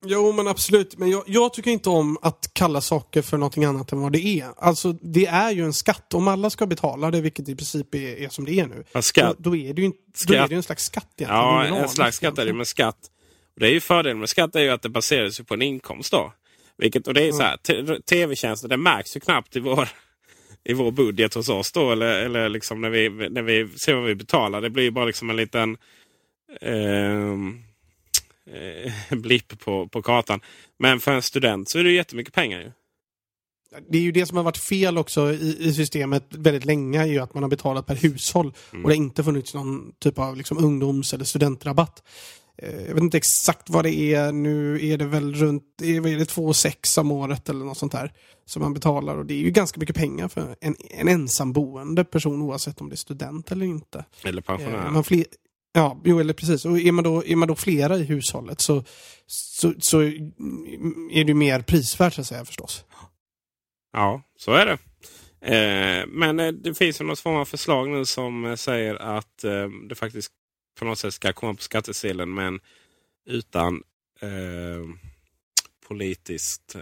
Jo 0.05 0.31
men 0.31 0.47
absolut, 0.47 0.97
men 0.97 1.09
jag, 1.09 1.23
jag, 1.27 1.53
tycker 1.53 1.71
inte 1.71 1.89
om 1.89 2.17
att 2.21 2.51
kalla 2.53 2.81
saker 2.81 3.21
för 3.21 3.37
någonting 3.37 3.65
annat 3.65 3.91
än 3.91 4.01
vad 4.01 4.11
det 4.11 4.25
är. 4.25 4.53
Alltså 4.57 4.91
det 4.91 5.25
är 5.25 5.51
ju 5.51 5.63
en 5.63 5.73
skatt. 5.73 6.13
Om 6.13 6.27
alla 6.27 6.49
ska 6.49 6.65
betala 6.65 7.11
det, 7.11 7.21
vilket 7.21 7.49
i 7.49 7.55
princip 7.55 7.95
är, 7.95 8.21
är 8.21 8.29
som 8.29 8.45
det 8.45 8.59
är 8.59 8.67
nu. 8.67 9.01
Skatt. 9.01 9.35
Då, 9.37 9.49
då, 9.49 9.55
är 9.55 9.73
det 9.73 9.81
ju 9.81 9.91
då 10.27 10.33
är 10.33 10.47
det 10.47 10.55
en 10.55 10.63
slags 10.63 10.85
skatt 10.85 11.07
egentligen. 11.17 11.41
Ja, 11.41 11.65
en 11.65 11.89
slags 11.89 12.17
skatt 12.17 12.37
är 12.37 12.45
det 12.45 12.53
med 12.53 12.67
skatt. 12.67 12.97
Och 13.53 13.59
det 13.59 13.67
är 13.67 13.71
ju 13.71 13.81
fördelen 13.81 14.19
med 14.19 14.29
skatt 14.29 14.55
är 14.55 14.59
ju 14.59 14.69
att 14.69 14.81
det 14.81 14.89
baseras 14.89 15.39
på 15.39 15.53
en 15.53 15.61
inkomst 15.61 16.11
då. 16.11 16.33
Vilket, 16.77 17.07
och 17.07 17.13
det 17.13 17.27
är 17.27 17.31
så 17.31 17.43
här, 17.43 17.99
tv-tjänster 18.01 18.67
det 18.67 18.77
märks 18.77 19.15
ju 19.15 19.19
knappt 19.19 19.55
i 19.55 19.59
vår, 19.59 19.89
i 20.63 20.73
vår 20.73 20.91
budget 20.91 21.33
hos 21.33 21.49
oss 21.49 21.71
då. 21.71 21.91
Eller, 21.91 22.25
eller 22.25 22.49
liksom 22.49 22.81
när 22.81 22.89
vi, 22.89 23.09
när 23.09 23.41
vi 23.41 23.67
ser 23.67 23.93
vad 23.93 24.05
vi 24.05 24.15
betalar. 24.15 24.61
Det 24.61 24.69
blir 24.69 24.83
ju 24.83 24.91
bara 24.91 25.05
liksom 25.05 25.29
en 25.29 25.35
liten... 25.35 25.77
Eh, 26.61 27.33
eh, 28.51 28.93
blipp 29.17 29.59
på, 29.59 29.87
på 29.87 30.01
kartan. 30.01 30.39
Men 30.79 30.99
för 30.99 31.11
en 31.11 31.21
student 31.21 31.69
så 31.69 31.79
är 31.79 31.83
det 31.83 31.91
jättemycket 31.91 32.33
pengar. 32.33 32.59
Ju. 32.59 32.71
Det 33.89 33.97
är 33.97 34.01
ju 34.01 34.11
det 34.11 34.25
som 34.25 34.37
har 34.37 34.43
varit 34.43 34.57
fel 34.57 34.97
också 34.97 35.33
i, 35.33 35.57
i 35.59 35.73
systemet 35.73 36.25
väldigt 36.29 36.65
länge, 36.65 37.01
är 37.01 37.05
ju 37.05 37.19
att 37.19 37.33
man 37.33 37.43
har 37.43 37.49
betalat 37.49 37.85
per 37.85 37.95
hushåll. 37.95 38.53
Mm. 38.71 38.85
Och 38.85 38.89
det 38.89 38.95
har 38.95 39.03
inte 39.03 39.23
funnits 39.23 39.53
någon 39.53 39.93
typ 39.99 40.19
av 40.19 40.37
liksom 40.37 40.57
ungdoms 40.57 41.13
eller 41.13 41.25
studentrabatt. 41.25 42.03
Eh, 42.57 42.85
jag 42.85 42.93
vet 42.93 43.03
inte 43.03 43.17
exakt 43.17 43.69
vad 43.69 43.85
det 43.85 44.13
är. 44.13 44.31
Nu 44.31 44.87
är 44.87 44.97
det 44.97 45.05
väl 45.05 45.33
runt 45.33 45.63
är 45.81 46.17
det, 46.17 46.25
2 46.25 46.53
6 46.53 46.97
om 46.97 47.11
året 47.11 47.49
eller 47.49 47.65
något 47.65 47.77
sånt 47.77 47.91
där. 47.91 48.13
Som 48.45 48.61
man 48.61 48.73
betalar 48.73 49.17
och 49.17 49.25
det 49.25 49.33
är 49.33 49.37
ju 49.37 49.51
ganska 49.51 49.79
mycket 49.79 49.95
pengar 49.95 50.27
för 50.27 50.55
en, 50.61 50.75
en 50.89 51.07
ensamboende 51.07 52.03
person 52.03 52.41
oavsett 52.41 52.81
om 52.81 52.89
det 52.89 52.95
är 52.95 52.97
student 52.97 53.51
eller 53.51 53.65
inte. 53.65 54.05
Eller 54.23 54.41
pensionär. 54.41 54.85
Eh, 54.85 54.91
man 54.91 55.03
fler, 55.03 55.25
Ja, 55.75 56.01
jo, 56.03 56.19
eller 56.19 56.33
precis. 56.33 56.65
Och 56.65 56.79
är 56.79 56.91
man 56.91 57.03
då, 57.03 57.25
är 57.25 57.35
man 57.35 57.47
då 57.47 57.55
flera 57.55 57.97
i 57.97 58.03
hushållet 58.03 58.61
så, 58.61 58.83
så, 59.27 59.73
så 59.79 60.01
är 61.11 61.23
det 61.23 61.33
mer 61.33 61.61
prisvärt 61.61 62.13
så 62.13 62.21
att 62.21 62.27
säga 62.27 62.45
förstås. 62.45 62.85
Ja, 63.93 64.21
så 64.37 64.51
är 64.51 64.65
det. 64.65 64.77
Eh, 65.43 66.07
men 66.07 66.39
eh, 66.39 66.51
det 66.51 66.73
finns 66.73 67.01
ju 67.01 67.05
något 67.05 67.19
form 67.19 67.35
av 67.35 67.45
förslag 67.45 67.89
nu 67.89 68.05
som 68.05 68.57
säger 68.57 68.95
att 68.95 69.43
eh, 69.43 69.67
det 69.89 69.95
faktiskt 69.95 70.31
på 70.75 70.85
något 70.85 70.99
sätt 70.99 71.13
ska 71.13 71.33
komma 71.33 71.53
på 71.53 71.61
skattesedeln 71.61 72.33
men 72.33 72.59
utan 73.25 73.83
eh, 74.19 74.29
politiskt 75.87 76.75
eh, 76.75 76.81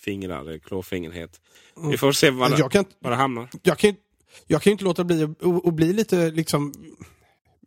fingrade, 0.00 0.58
klåfingrighet. 0.58 1.40
Mm. 1.76 1.90
Vi 1.90 1.98
får 1.98 2.12
se 2.12 2.30
var 2.30 2.50
det, 2.50 2.68
kan, 2.70 2.84
var 2.98 3.10
det 3.10 3.16
hamnar. 3.16 3.48
Jag 3.62 3.78
kan, 3.78 3.94
jag 4.46 4.62
kan 4.62 4.70
inte 4.70 4.84
låta 4.84 5.04
bli 5.04 5.22
att 5.64 5.74
bli 5.74 5.92
lite 5.92 6.30
liksom 6.30 6.72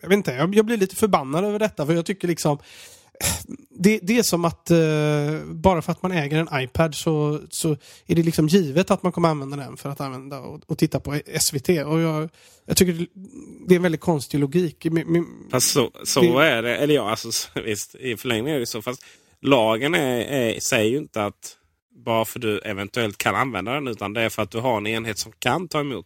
jag 0.02 0.10
vet 0.10 0.16
inte, 0.16 0.32
jag, 0.32 0.56
jag, 0.56 0.66
blir 0.66 0.78
lite 0.78 0.96
förbannad 0.96 1.46
över 1.46 1.60
detta 1.60 1.86
för 1.86 1.94
jag 1.94 2.06
tycker 2.06 2.28
liksom 2.28 2.58
det, 3.70 4.00
det 4.04 4.18
är 4.18 4.24
som 4.24 4.46
att 4.46 4.72
uh, 4.72 5.54
bara 5.54 5.82
för 5.82 5.92
att 5.92 6.04
man 6.04 6.12
äger 6.12 6.38
en 6.38 6.64
iPad 6.64 6.96
så, 6.96 7.42
så 7.50 7.72
är 8.08 8.16
det 8.16 8.24
liksom 8.24 8.48
givet 8.48 8.92
att 8.92 9.04
man 9.04 9.12
kommer 9.12 9.30
använda 9.30 9.58
den 9.58 9.78
för 9.78 9.90
att 9.90 10.02
använda 10.02 10.40
och, 10.40 10.62
och 10.68 10.78
titta 10.78 11.00
på 11.00 11.20
SVT. 11.40 11.70
Och 11.70 12.00
jag, 12.00 12.30
jag 12.66 12.78
tycker 12.78 13.08
det 13.68 13.74
är 13.74 13.76
en 13.76 13.84
väldigt 13.84 14.02
konstig 14.02 14.40
logik. 14.40 14.86
Fast 15.52 15.72
så, 15.72 15.92
så 16.04 16.22
det, 16.22 16.48
är 16.48 16.64
det. 16.64 16.78
Eller 16.78 16.96
ja, 16.96 17.10
alltså, 17.10 17.50
visst, 17.66 17.96
i 17.96 18.18
förlängningen 18.18 18.56
är 18.56 18.60
det 18.60 18.66
så. 18.66 18.82
Fast 18.82 19.06
lagen 19.42 19.96
är, 19.96 20.20
är, 20.20 20.60
säger 20.60 20.92
ju 20.92 20.98
inte 20.98 21.26
att 21.26 21.56
bara 22.06 22.26
för 22.26 22.40
du 22.40 22.60
eventuellt 22.60 23.18
kan 23.18 23.36
använda 23.36 23.74
den 23.74 23.88
utan 23.88 24.14
det 24.14 24.22
är 24.22 24.30
för 24.30 24.42
att 24.42 24.52
du 24.52 24.60
har 24.60 24.78
en 24.78 24.88
enhet 24.88 25.18
som 25.18 25.32
kan 25.40 25.68
ta 25.68 25.80
emot. 25.80 26.06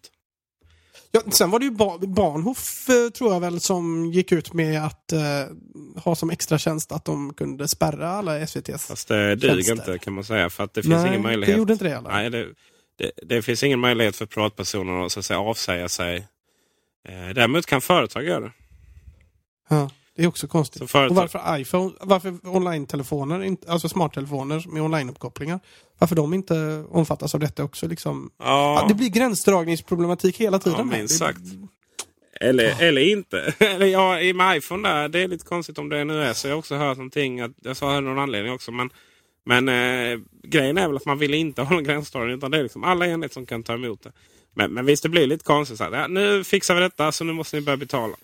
Ja, 1.15 1.22
sen 1.32 1.51
var 1.51 1.60
det 1.60 1.65
ju 1.65 1.72
ba 1.72 1.98
Bahnhof, 1.98 2.89
eh, 2.89 3.10
tror 3.10 3.34
jag 3.34 3.39
väl, 3.39 3.60
som 3.60 4.05
gick 4.05 4.32
ut 4.32 4.53
med 4.53 4.86
att 4.86 5.12
eh, 5.12 5.20
ha 6.03 6.15
som 6.15 6.29
extra 6.29 6.58
tjänst 6.58 6.91
att 6.91 7.05
de 7.05 7.34
kunde 7.34 7.67
spärra 7.67 8.10
alla 8.10 8.39
SVTs 8.39 8.88
Fast 8.88 9.08
det 9.08 9.36
duger 9.36 9.72
inte 9.72 9.98
kan 9.98 10.13
man 10.13 10.24
säga. 10.24 10.50
För 10.50 10.63
att 10.63 10.74
det 10.74 10.84
finns 10.84 10.93
Nej, 10.93 11.08
ingen 11.08 11.22
möjlighet. 11.22 11.55
det 11.55 11.58
gjorde 11.58 11.74
inte 11.74 11.86
det. 11.86 12.01
Nej, 12.01 12.29
det, 12.29 12.48
det, 12.98 13.12
det, 13.24 13.41
finns 13.41 13.63
ingen 13.63 13.79
möjlighet 13.79 14.15
för 14.15 14.25
privatpersoner 14.25 15.05
att, 15.05 15.12
så 15.12 15.20
att 15.20 15.25
säga, 15.25 15.39
avsäga 15.39 15.89
sig. 15.89 16.17
Eh, 17.10 17.29
däremot 17.36 17.65
kan 17.65 17.82
företag 17.82 18.24
göra 18.24 18.39
det. 18.39 18.51
Ja. 19.70 19.89
Det 20.15 20.24
är 20.24 20.27
också 20.27 20.48
konstigt. 20.48 20.82
Och 20.82 20.89
varför 20.93 21.60
iPhone, 21.60 21.93
varför 22.01 22.38
online-telefoner, 22.43 23.58
alltså 23.67 23.89
smarttelefoner 23.89 24.63
med 24.67 24.84
online-uppkopplingar, 24.84 25.60
varför 25.98 26.15
de 26.15 26.34
inte 26.34 26.86
omfattas 26.89 27.34
av 27.34 27.39
detta 27.39 27.63
också 27.63 27.88
liksom. 27.88 28.32
Ja. 28.39 28.79
ja 28.82 28.88
det 28.88 28.93
blir 28.93 29.10
gränsdragningsproblematik 29.10 30.38
hela 30.38 30.60
tiden. 30.60 30.79
Ja, 30.79 30.98
minst 30.98 31.17
sagt. 31.17 31.41
Eller, 32.41 32.63
ja. 32.63 32.79
eller 32.79 33.01
inte. 33.01 33.53
eller 33.60 33.86
ja, 33.86 34.20
i 34.20 34.34
med 34.34 34.58
iPhone 34.58 34.89
där, 34.89 35.10
det 35.10 35.20
är 35.20 35.27
lite 35.27 35.46
konstigt 35.46 35.77
om 35.77 35.89
det 35.89 36.03
nu 36.03 36.24
är 36.24 36.34
så. 36.34 36.48
Jag 36.48 36.53
har 36.53 36.60
också 36.60 36.75
hört 36.75 36.98
någonting, 36.98 37.41
att, 37.41 37.51
jag 37.62 37.77
sa 37.77 38.00
någon 38.00 38.20
anledning 38.20 38.53
också. 38.53 38.72
Men, 38.72 38.89
men 39.46 39.70
eh, 39.70 40.20
grejen 40.43 40.77
är 40.77 40.88
väl 40.88 40.98
att 40.98 41.05
man 41.05 41.17
vill 41.17 41.34
inte 41.34 41.62
ha 41.62 41.75
någon 41.75 41.84
gränsdragning 41.84 42.38
utan 42.38 42.51
det 42.51 42.58
är 42.58 42.63
liksom 42.63 42.84
alla 42.84 43.08
enheter 43.08 43.34
som 43.34 43.46
kan 43.46 43.63
ta 43.63 43.74
emot 43.74 44.03
det. 44.03 44.12
Men, 44.55 44.74
men 44.74 44.86
visst, 44.86 45.03
det 45.03 45.10
blir 45.10 45.27
lite 45.27 45.43
konstigt. 45.43 45.77
Så 45.77 45.84
här, 45.84 45.91
ja, 45.91 46.08
nu 46.08 46.43
fixar 46.43 46.75
vi 46.75 46.82
detta 46.82 47.12
så 47.12 47.24
nu 47.24 47.34
måste 47.34 47.55
ni 47.55 47.62
börja 47.62 47.77
betala. 47.77 48.15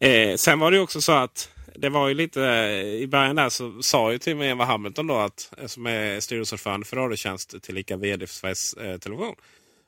Eh, 0.00 0.36
sen 0.36 0.58
var 0.58 0.70
det 0.70 0.80
också 0.80 1.00
så 1.00 1.12
att 1.12 1.50
det 1.74 1.88
var 1.88 2.08
ju 2.08 2.14
lite 2.14 2.40
i 3.00 3.06
början 3.06 3.36
där 3.36 3.48
så 3.48 3.82
sa 3.82 4.12
ju 4.12 4.18
till 4.18 4.32
och 4.32 4.38
med 4.38 4.50
Eva 4.50 4.64
Hamilton 4.64 5.06
då 5.06 5.16
att 5.16 5.52
eh, 5.58 5.66
som 5.66 5.86
är 5.86 6.20
styrelseordförande 6.20 6.86
för 6.86 6.96
Radiotjänst 6.96 7.62
tillika 7.62 7.96
VD 7.96 8.26
för 8.26 8.34
Sveriges 8.34 8.74
eh, 8.74 8.98
Television. 8.98 9.34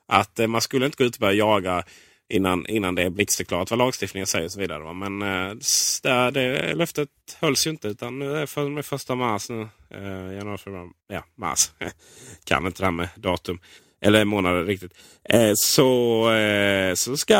Att 0.08 0.38
eh, 0.38 0.46
man 0.46 0.60
skulle 0.60 0.86
inte 0.86 0.96
gå 0.96 1.04
ut 1.04 1.16
och 1.16 1.20
börja 1.20 1.34
jaga 1.34 1.84
innan, 2.28 2.66
innan 2.66 2.94
det 2.94 3.02
är 3.02 3.10
blixtförklarat 3.10 3.70
vad 3.70 3.78
lagstiftningen 3.78 4.26
säger 4.26 4.44
och 4.44 4.52
så 4.52 4.60
vidare. 4.60 4.82
Va? 4.82 4.92
Men 4.92 5.22
eh, 5.22 5.54
det, 6.02 6.30
det 6.30 6.74
löftet 6.74 7.08
hölls 7.40 7.66
ju 7.66 7.70
inte 7.70 7.88
utan 7.88 8.18
nu 8.18 8.36
är 8.36 8.46
för, 8.46 8.68
med 8.68 8.86
första 8.86 9.14
mars 9.14 9.50
nu. 9.50 9.68
Eh, 9.90 10.34
januari, 10.34 10.58
februari, 10.58 10.88
ja 11.08 11.24
mars. 11.34 11.70
kan 12.44 12.66
inte 12.66 12.82
det 12.82 12.86
här 12.86 12.92
med 12.92 13.08
datum. 13.16 13.60
Eller 14.00 14.24
månader 14.24 14.64
riktigt. 14.64 14.92
Eh, 15.24 15.52
så, 15.54 16.30
eh, 16.32 16.94
så 16.94 17.16
ska, 17.16 17.34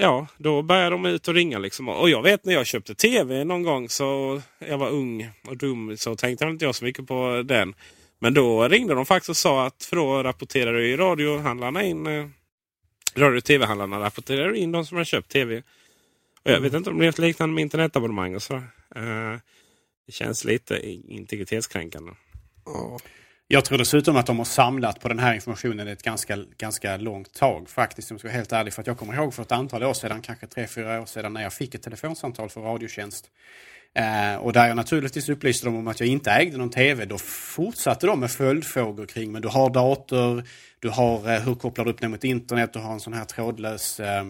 ja, 0.00 0.26
då 0.36 0.62
börjar 0.62 0.90
de 0.90 1.06
ut 1.06 1.28
och 1.28 1.34
ringa 1.34 1.58
liksom. 1.58 1.88
Och 1.88 2.10
jag 2.10 2.22
vet 2.22 2.44
när 2.44 2.54
jag 2.54 2.66
köpte 2.66 2.94
tv 2.94 3.44
någon 3.44 3.62
gång 3.62 3.88
så 3.88 4.40
jag 4.58 4.78
var 4.78 4.90
ung 4.90 5.30
och 5.46 5.56
dum 5.56 5.96
så 5.96 6.16
tänkte 6.16 6.44
jag 6.44 6.54
inte 6.54 6.64
jag 6.64 6.74
så 6.74 6.84
mycket 6.84 7.06
på 7.06 7.42
den. 7.44 7.74
Men 8.18 8.34
då 8.34 8.68
ringde 8.68 8.94
de 8.94 9.06
faktiskt 9.06 9.30
och 9.30 9.36
sa 9.36 9.66
att 9.66 9.84
för 9.84 9.96
då 9.96 10.22
rapporterade 10.22 10.86
ju 10.86 10.96
radiohandlarna 10.96 11.82
in 11.82 12.06
eh, 12.06 12.26
Radio 13.16 13.38
och 13.38 13.44
tv-handlarna 13.44 14.00
rapporterade 14.00 14.58
in 14.58 14.72
de 14.72 14.86
som 14.86 14.96
har 14.96 15.04
köpt 15.04 15.30
tv. 15.30 15.62
Och 16.42 16.50
jag 16.50 16.60
vet 16.60 16.74
inte 16.74 16.90
om 16.90 16.98
det 16.98 17.04
är 17.04 17.08
ett 17.08 17.18
liknande 17.18 17.54
med 17.54 17.62
internetabonnemang 17.62 18.34
och 18.34 18.42
sådär. 18.42 18.62
Eh, 18.96 19.38
det 20.06 20.12
känns 20.12 20.44
lite 20.44 20.88
integritetskränkande. 21.08 22.12
Oh. 22.64 22.98
Jag 23.48 23.64
tror 23.64 23.78
dessutom 23.78 24.16
att 24.16 24.26
de 24.26 24.38
har 24.38 24.44
samlat 24.44 25.00
på 25.00 25.08
den 25.08 25.18
här 25.18 25.34
informationen 25.34 25.88
ett 25.88 26.02
ganska, 26.02 26.38
ganska 26.58 26.96
långt 26.96 27.34
tag 27.34 27.68
faktiskt. 27.68 28.10
Om 28.10 28.14
jag 28.14 28.20
ska 28.20 28.28
vara 28.28 28.36
helt 28.36 28.52
ärlig. 28.52 28.72
För 28.72 28.80
att 28.80 28.86
jag 28.86 28.98
kommer 28.98 29.14
ihåg 29.14 29.34
för 29.34 29.42
ett 29.42 29.52
antal 29.52 29.82
år 29.84 29.94
sedan, 29.94 30.22
kanske 30.22 30.46
tre, 30.46 30.66
fyra 30.66 31.00
år 31.00 31.06
sedan, 31.06 31.32
när 31.32 31.42
jag 31.42 31.52
fick 31.52 31.74
ett 31.74 31.82
telefonsamtal 31.82 32.48
för 32.48 32.60
Radiotjänst. 32.60 33.30
Eh, 33.94 34.36
och 34.36 34.52
där 34.52 34.66
jag 34.68 34.76
naturligtvis 34.76 35.28
upplyste 35.28 35.66
dem 35.66 35.76
om 35.76 35.88
att 35.88 36.00
jag 36.00 36.08
inte 36.08 36.30
ägde 36.30 36.58
någon 36.58 36.70
TV. 36.70 37.04
Då 37.04 37.18
fortsatte 37.18 38.06
de 38.06 38.20
med 38.20 38.30
följdfrågor 38.30 39.06
kring, 39.06 39.32
men 39.32 39.42
du 39.42 39.48
har 39.48 39.70
dator, 39.70 40.44
du 40.80 40.88
har, 40.88 41.32
eh, 41.34 41.40
hur 41.40 41.54
kopplar 41.54 41.84
du 41.84 41.90
upp 41.90 42.00
det 42.00 42.08
mot 42.08 42.24
internet, 42.24 42.72
du 42.72 42.78
har 42.78 42.92
en 42.92 43.00
sån 43.00 43.12
här 43.12 43.24
trådlös 43.24 44.00
eh, 44.00 44.24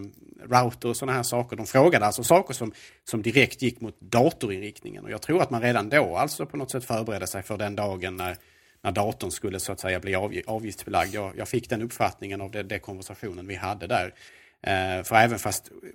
router 0.49 0.89
och 0.89 0.97
sådana 0.97 1.17
här 1.17 1.23
saker. 1.23 1.57
De 1.57 1.67
frågade 1.67 2.07
alltså 2.07 2.25
saker 2.25 2.55
som, 2.55 2.73
som 3.05 3.23
direkt 3.23 3.63
gick 3.63 3.81
mot 3.81 4.01
datorinriktningen. 4.01 5.05
Och 5.05 5.11
jag 5.11 5.23
tror 5.23 5.43
att 5.43 5.51
man 5.51 5.63
redan 5.63 5.89
då 5.89 6.17
alltså 6.17 6.47
på 6.47 6.57
något 6.57 6.71
sätt 6.71 6.85
förberedde 6.85 7.27
sig 7.27 7.43
för 7.43 7.59
den 7.59 7.77
dagen 7.77 8.17
när 8.17 8.37
när 8.87 8.93
datorn 8.93 9.31
skulle 9.31 9.61
så 9.61 9.73
att 9.73 9.81
säga 9.81 10.01
bli 10.01 10.43
avgiftsbelagd. 10.47 11.15
Jag, 11.15 11.39
jag 11.39 11.49
fick 11.49 11.71
den 11.71 11.83
uppfattningen 11.83 12.41
av 12.41 12.51
den 12.51 12.81
konversationen 12.81 13.47
vi 13.47 13.55
hade 13.55 13.87
där. 13.87 14.15
Eh, 14.63 15.05
för 15.05 15.17
även 15.17 15.39
fast 15.39 15.69
eh, 15.69 15.89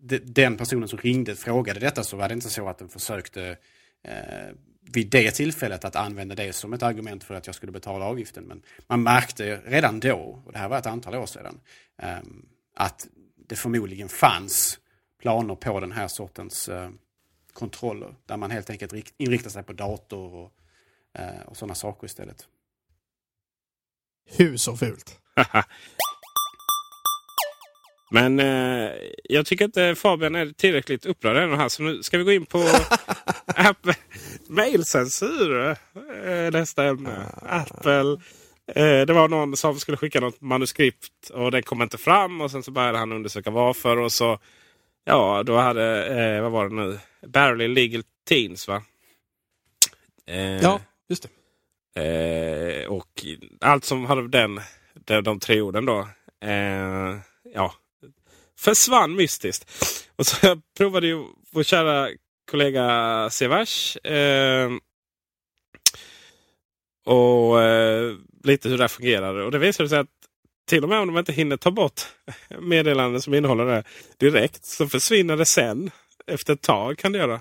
de, 0.00 0.18
den 0.18 0.56
personen 0.56 0.88
som 0.88 0.98
ringde 0.98 1.36
frågade 1.36 1.80
detta 1.80 2.04
så 2.04 2.16
var 2.16 2.28
det 2.28 2.34
inte 2.34 2.50
så 2.50 2.68
att 2.68 2.78
den 2.78 2.88
försökte 2.88 3.56
eh, 4.02 4.54
vid 4.80 5.10
det 5.10 5.30
tillfället 5.30 5.84
att 5.84 5.96
använda 5.96 6.34
det 6.34 6.52
som 6.52 6.72
ett 6.72 6.82
argument 6.82 7.24
för 7.24 7.34
att 7.34 7.46
jag 7.46 7.54
skulle 7.54 7.72
betala 7.72 8.04
avgiften. 8.04 8.44
Men 8.44 8.62
man 8.86 9.02
märkte 9.02 9.60
redan 9.64 10.00
då, 10.00 10.42
och 10.46 10.52
det 10.52 10.58
här 10.58 10.68
var 10.68 10.78
ett 10.78 10.86
antal 10.86 11.14
år 11.14 11.26
sedan, 11.26 11.60
eh, 11.98 12.18
att 12.74 13.06
det 13.48 13.56
förmodligen 13.56 14.08
fanns 14.08 14.78
planer 15.20 15.54
på 15.54 15.80
den 15.80 15.92
här 15.92 16.08
sortens 16.08 16.68
eh, 16.68 16.90
kontroller. 17.52 18.14
Där 18.26 18.36
man 18.36 18.50
helt 18.50 18.70
enkelt 18.70 19.12
inriktar 19.16 19.50
sig 19.50 19.62
på 19.62 19.72
dator 19.72 20.34
och 20.34 20.52
och 21.46 21.56
sådana 21.56 21.74
saker 21.74 22.06
istället. 22.06 22.46
Hur 24.30 24.56
så 24.56 24.76
fult? 24.76 25.18
Men 28.10 28.40
eh, 28.40 28.90
jag 29.24 29.46
tycker 29.46 29.64
inte 29.64 29.94
Fabian 29.94 30.34
är 30.34 30.46
tillräckligt 30.46 31.06
upprörd 31.06 31.36
ännu 31.36 31.56
här. 31.56 31.68
Så 31.68 31.82
nu 31.82 32.02
ska 32.02 32.18
vi 32.18 32.24
gå 32.24 32.32
in 32.32 32.46
på 32.46 32.58
Apple. 33.46 33.94
Mailcensur. 34.48 35.70
Eh, 36.24 36.50
nästa 36.52 36.84
ämne. 36.84 37.26
Apple. 37.42 38.16
Eh, 38.66 39.06
det 39.06 39.12
var 39.12 39.28
någon 39.28 39.56
som 39.56 39.80
skulle 39.80 39.96
skicka 39.96 40.20
något 40.20 40.40
manuskript 40.40 41.30
och 41.32 41.50
det 41.50 41.62
kom 41.62 41.82
inte 41.82 41.98
fram. 41.98 42.40
Och 42.40 42.50
sen 42.50 42.62
så 42.62 42.70
började 42.70 42.98
han 42.98 43.12
undersöka 43.12 43.50
varför. 43.50 43.96
Och 43.96 44.12
så, 44.12 44.38
ja, 45.04 45.42
då 45.42 45.56
hade, 45.56 46.06
eh, 46.06 46.42
vad 46.42 46.52
var 46.52 46.68
det 46.68 46.74
nu? 46.74 46.98
Barely 47.26 47.68
Legal 47.68 48.02
Teens 48.28 48.68
va? 48.68 48.82
Eh, 50.26 50.62
ja, 50.62 50.80
just 51.08 51.22
det. 51.22 51.30
Eh, 51.96 52.86
och 52.88 53.24
allt 53.60 53.84
som 53.84 54.04
hade 54.04 54.28
den, 54.28 54.60
de, 54.94 55.20
de 55.20 55.40
tre 55.40 55.60
orden 55.60 55.86
då. 55.86 56.08
Eh, 56.44 57.16
ja, 57.54 57.74
försvann 58.58 59.16
mystiskt. 59.16 59.70
Och 60.16 60.26
så 60.26 60.46
jag 60.46 60.62
provade 60.76 61.06
ju 61.06 61.24
vår 61.52 61.62
kära 61.62 62.08
kollega 62.50 63.28
Severs. 63.30 63.96
Eh, 63.96 64.70
och 67.06 67.62
eh, 67.62 68.14
lite 68.44 68.68
hur 68.68 68.78
det 68.78 68.88
fungerar. 68.88 69.34
Och 69.34 69.50
det 69.50 69.58
visade 69.58 69.88
sig 69.88 69.98
att 69.98 70.08
till 70.68 70.82
och 70.82 70.88
med 70.88 70.98
om 70.98 71.06
de 71.06 71.18
inte 71.18 71.32
hinner 71.32 71.56
ta 71.56 71.70
bort 71.70 72.00
meddelanden 72.60 73.22
som 73.22 73.34
innehåller 73.34 73.64
det 73.64 73.84
direkt 74.18 74.64
så 74.64 74.88
försvinner 74.88 75.36
det 75.36 75.46
sen. 75.46 75.90
Efter 76.26 76.52
ett 76.52 76.62
tag 76.62 76.98
kan 76.98 77.12
det 77.12 77.18
göra. 77.18 77.40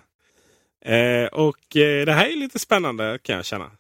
Eh, 0.86 1.26
och 1.26 1.78
eh, 1.78 2.06
det 2.06 2.14
här 2.14 2.30
är 2.30 2.36
lite 2.36 2.60
spännande 2.60 3.20
kan 3.24 3.36
jag 3.36 3.46
känna. 3.46 3.72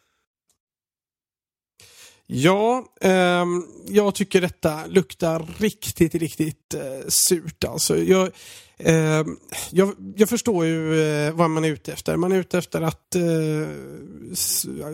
Ja, 2.27 2.85
eh, 3.01 3.45
jag 3.87 4.15
tycker 4.15 4.41
detta 4.41 4.85
luktar 4.85 5.47
riktigt, 5.57 6.15
riktigt 6.15 6.73
eh, 6.73 7.07
surt. 7.07 7.63
Alltså, 7.63 7.97
jag, 7.97 8.31
eh, 8.77 9.23
jag, 9.71 9.93
jag, 10.15 10.29
förstår 10.29 10.65
ju 10.65 11.01
eh, 11.01 11.33
vad 11.33 11.49
man 11.49 11.65
är 11.65 11.69
ute 11.69 11.93
efter. 11.93 12.17
Man 12.17 12.31
är 12.31 12.37
ute 12.37 12.57
efter 12.57 12.81
att 12.81 13.15
eh, 13.15 13.67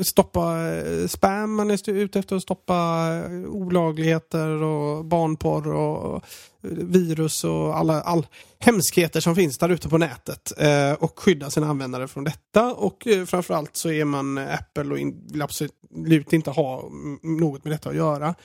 stoppa 0.03 0.67
eh, 0.67 1.07
spam, 1.07 1.53
man 1.53 1.71
är 1.71 1.89
ute 1.89 2.19
efter 2.19 2.35
att 2.35 2.41
stoppa 2.41 3.07
eh, 3.25 3.49
olagligheter 3.49 4.47
och 4.47 5.05
barnporr 5.05 5.67
och 5.67 6.15
eh, 6.15 6.69
virus 6.71 7.43
och 7.43 7.77
alla 7.77 8.01
all 8.01 8.27
hemskheter 8.59 9.19
som 9.19 9.35
finns 9.35 9.57
där 9.57 9.69
ute 9.69 9.89
på 9.89 9.97
nätet 9.97 10.51
eh, 10.57 10.93
och 10.93 11.19
skydda 11.19 11.49
sina 11.49 11.67
användare 11.67 12.07
från 12.07 12.23
detta. 12.23 12.73
Och 12.73 13.07
eh, 13.07 13.25
framförallt 13.25 13.75
så 13.75 13.91
är 13.91 14.05
man 14.05 14.37
Apple 14.37 14.91
och 14.91 14.99
in, 14.99 15.27
vill 15.31 15.41
absolut 15.41 16.33
inte 16.33 16.51
ha 16.51 16.89
något 17.21 17.63
med 17.63 17.73
detta 17.73 17.89
att 17.89 17.95
göra. 17.95 18.35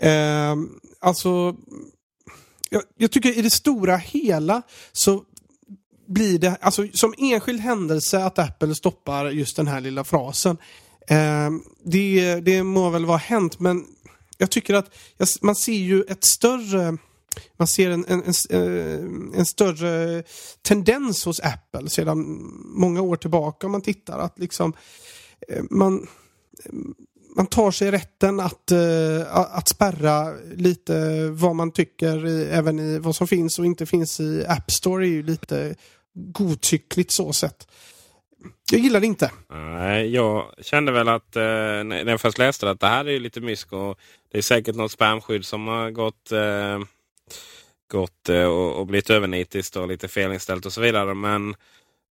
Eh, 0.00 0.56
alltså, 1.00 1.56
jag, 2.72 2.82
jag 2.96 3.10
tycker 3.10 3.38
i 3.38 3.42
det 3.42 3.50
stora 3.50 3.96
hela 3.96 4.62
så 4.92 5.24
blir 6.06 6.38
det, 6.38 6.56
alltså 6.60 6.86
som 6.92 7.14
enskild 7.18 7.60
händelse 7.60 8.24
att 8.24 8.38
Apple 8.38 8.74
stoppar 8.74 9.30
just 9.30 9.56
den 9.56 9.66
här 9.66 9.80
lilla 9.80 10.04
frasen. 10.04 10.56
Eh, 11.08 11.50
det, 11.84 12.40
det 12.40 12.62
må 12.62 12.90
väl 12.90 13.06
vara 13.06 13.18
hänt 13.18 13.60
men 13.60 13.84
jag 14.38 14.50
tycker 14.50 14.74
att 14.74 14.90
man 15.40 15.54
ser 15.54 15.72
ju 15.72 16.02
ett 16.02 16.24
större 16.24 16.98
man 17.56 17.66
ser 17.66 17.90
en, 17.90 18.04
en, 18.08 18.22
en, 18.22 18.34
eh, 18.50 19.38
en, 19.38 19.46
större 19.46 20.22
tendens 20.62 21.24
hos 21.24 21.40
Apple 21.40 21.90
sedan 21.90 22.18
många 22.64 23.00
år 23.00 23.16
tillbaka 23.16 23.66
om 23.66 23.72
man 23.72 23.82
tittar 23.82 24.18
att 24.18 24.38
liksom 24.38 24.72
eh, 25.48 25.62
man 25.70 26.06
man 27.36 27.46
tar 27.46 27.70
sig 27.70 27.90
rätten 27.90 28.40
att, 28.40 28.72
uh, 28.72 29.36
att 29.36 29.68
spärra 29.68 30.34
lite 30.54 31.26
vad 31.30 31.56
man 31.56 31.72
tycker 31.72 32.26
i, 32.26 32.44
även 32.44 32.78
i 32.78 32.98
vad 32.98 33.16
som 33.16 33.26
finns 33.26 33.58
och 33.58 33.66
inte 33.66 33.86
finns 33.86 34.20
i 34.20 34.44
App 34.48 34.70
Store 34.70 35.06
är 35.06 35.10
ju 35.10 35.22
lite 35.22 35.74
godtyckligt 36.14 37.10
så 37.10 37.32
sett. 37.32 37.66
Jag 38.70 38.80
gillar 38.80 39.00
det 39.00 39.06
inte. 39.06 39.30
Nej, 39.50 40.14
jag 40.14 40.46
kände 40.60 40.92
väl 40.92 41.08
att 41.08 41.36
eh, 41.36 41.42
när 41.42 42.06
jag 42.06 42.20
först 42.20 42.38
läste 42.38 42.66
det, 42.66 42.72
att 42.72 42.80
det 42.80 42.86
här 42.86 43.08
är 43.08 43.20
lite 43.20 43.40
mysk 43.40 43.72
och 43.72 43.98
det 44.32 44.38
är 44.38 44.42
säkert 44.42 44.76
något 44.76 44.92
spamskydd 44.92 45.44
som 45.44 45.66
har 45.66 45.90
gått 45.90 46.32
eh, 46.32 46.78
gått 47.92 48.28
eh, 48.28 48.44
och, 48.44 48.78
och 48.78 48.86
blivit 48.86 49.10
övernitiskt 49.10 49.76
och 49.76 49.88
lite 49.88 50.08
felinställt 50.08 50.66
och 50.66 50.72
så 50.72 50.80
vidare. 50.80 51.14
Men, 51.14 51.54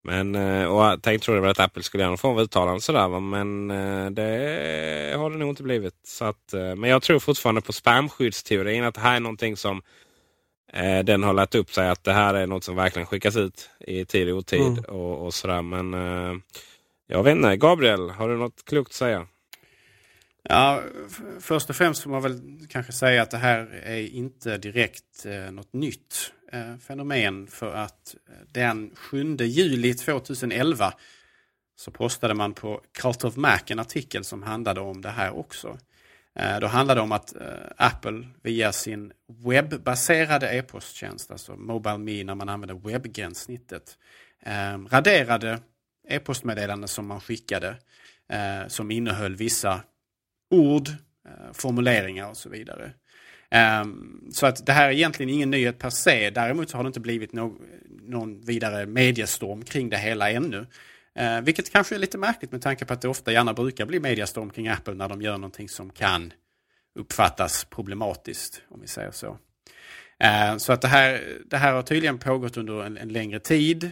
men 0.04 0.36
eh, 0.36 0.66
och 0.66 0.84
jag 0.84 1.02
tänkte 1.02 1.26
trodde 1.26 1.42
väl 1.42 1.52
att 1.52 1.60
Apple 1.60 1.84
skulle 1.84 2.02
göra 2.04 2.10
någon 2.10 2.18
form 2.18 2.34
av 2.38 2.42
uttalande 2.42 2.82
sådär. 2.82 3.20
Men 3.20 3.72
eh, 3.72 4.12
det 4.12 5.16
har 5.18 5.30
det 5.30 5.38
nog 5.38 5.50
inte 5.50 5.64
blivit. 5.64 5.96
Så 6.04 6.26
att, 6.26 6.54
men 6.54 6.84
jag 6.84 7.02
tror 7.02 7.20
fortfarande 7.20 7.62
på 7.62 7.74
spamskyddsteorin. 7.74 8.84
Att 8.84 8.96
det 8.96 9.02
här 9.02 9.16
är 9.16 9.20
någonting 9.20 9.58
som 9.58 9.82
den 11.04 11.24
har 11.24 11.34
lärt 11.34 11.56
upp 11.56 11.74
sig. 11.74 11.90
Att 11.90 12.04
det 12.04 12.14
här 12.14 12.34
är 12.34 12.48
något 12.48 12.64
som 12.64 12.76
verkligen 12.76 13.06
skickas 13.06 13.36
ut 13.36 13.70
i 13.80 14.06
tid 14.06 14.30
och 14.30 14.38
otid. 14.38 14.62
Mm. 14.62 14.84
Och, 14.84 15.26
och 15.26 15.34
sådär. 15.34 15.62
Men 15.62 15.94
jag 17.08 17.24
vet 17.24 17.36
inte. 17.36 17.56
Gabriel, 17.56 18.10
har 18.10 18.30
du 18.30 18.38
något 18.38 18.66
klokt 18.66 18.90
att 18.90 18.96
säga? 18.96 19.28
Ja, 20.44 20.84
först 21.40 21.70
och 21.70 21.76
främst 21.76 22.04
får 22.04 22.10
man 22.10 22.22
väl 22.22 22.42
kanske 22.70 22.92
säga 22.92 23.22
att 23.22 23.32
det 23.32 23.38
här 23.38 23.82
är 23.84 24.08
inte 24.08 24.58
direkt 24.58 25.26
eh, 25.26 25.52
något 25.52 25.74
nytt 25.74 26.34
eh, 26.39 26.39
Eh, 26.52 26.78
fenomen 26.78 27.48
för 27.48 27.74
att 27.76 28.16
eh, 28.30 28.34
den 28.52 28.92
7 28.96 29.36
juli 29.40 29.94
2011 29.94 30.94
så 31.76 31.92
postade 31.92 32.34
man 32.34 32.54
på 32.54 32.82
Cult 32.92 33.24
of 33.24 33.36
Mac 33.36 33.60
en 33.68 33.80
artikel 33.80 34.24
som 34.24 34.44
handlade 34.44 34.82
om 34.82 35.02
det 35.02 35.10
här 35.10 35.38
också. 35.38 35.78
Eh, 36.36 36.60
då 36.60 36.68
handlade 36.68 37.00
det 37.00 37.04
om 37.04 37.12
att 37.12 37.34
Apple 37.78 38.28
via 38.42 38.72
sin 38.72 39.14
webbaserade 39.28 40.50
e-posttjänst, 40.50 41.32
alltså 41.32 41.56
Mobile 41.56 42.24
när 42.24 42.36
man 42.36 42.50
använder 42.50 42.76
webbgränssnittet, 42.76 43.98
raderade 44.90 45.60
e-postmeddelanden 46.08 46.88
som 46.88 47.08
man 47.08 47.22
skickade 47.22 47.76
som 48.68 48.92
innehöll 48.92 49.36
vissa 49.36 49.84
ord, 50.50 50.90
formuleringar 51.54 52.30
och 52.30 52.38
så 52.38 52.50
vidare. 52.50 52.94
Um, 53.56 54.30
så 54.32 54.46
att 54.46 54.66
det 54.66 54.72
här 54.72 54.88
är 54.88 54.92
egentligen 54.92 55.30
ingen 55.30 55.52
nyhet 55.52 55.80
per 55.80 55.90
se. 55.90 56.30
Däremot 56.30 56.70
så 56.70 56.78
har 56.78 56.84
det 56.84 56.88
inte 56.88 57.00
blivit 57.00 57.34
no 57.34 57.58
någon 58.02 58.42
vidare 58.42 58.86
mediestorm 58.86 59.64
kring 59.64 59.90
det 59.90 59.98
hela 59.98 60.32
ännu. 60.32 60.68
Uh, 61.20 61.42
vilket 61.42 61.72
kanske 61.72 61.96
är 61.96 62.00
lite 62.00 62.18
märkligt 62.18 62.52
med 62.52 62.62
tanke 62.62 62.86
på 62.86 62.94
att 62.94 63.02
det 63.02 63.08
ofta 63.08 63.32
gärna 63.32 63.54
brukar 63.54 63.86
bli 63.86 64.00
mediestorm 64.00 64.50
kring 64.50 64.68
Apple 64.68 64.94
när 64.94 65.10
de 65.10 65.22
gör 65.22 65.38
någonting 65.38 65.70
som 65.70 65.90
kan 65.90 66.34
uppfattas 67.00 67.66
problematiskt, 67.70 68.62
om 68.70 68.82
vi 68.82 68.88
säger 68.88 69.12
så. 69.12 69.28
Uh, 70.24 70.58
så 70.58 70.74
att 70.74 70.82
det 70.82 70.88
här, 70.88 71.38
det 71.46 71.58
här 71.58 71.74
har 71.74 71.82
tydligen 71.82 72.18
pågått 72.18 72.58
under 72.58 72.84
en, 72.84 72.98
en 72.98 73.10
längre 73.10 73.40
tid. 73.40 73.92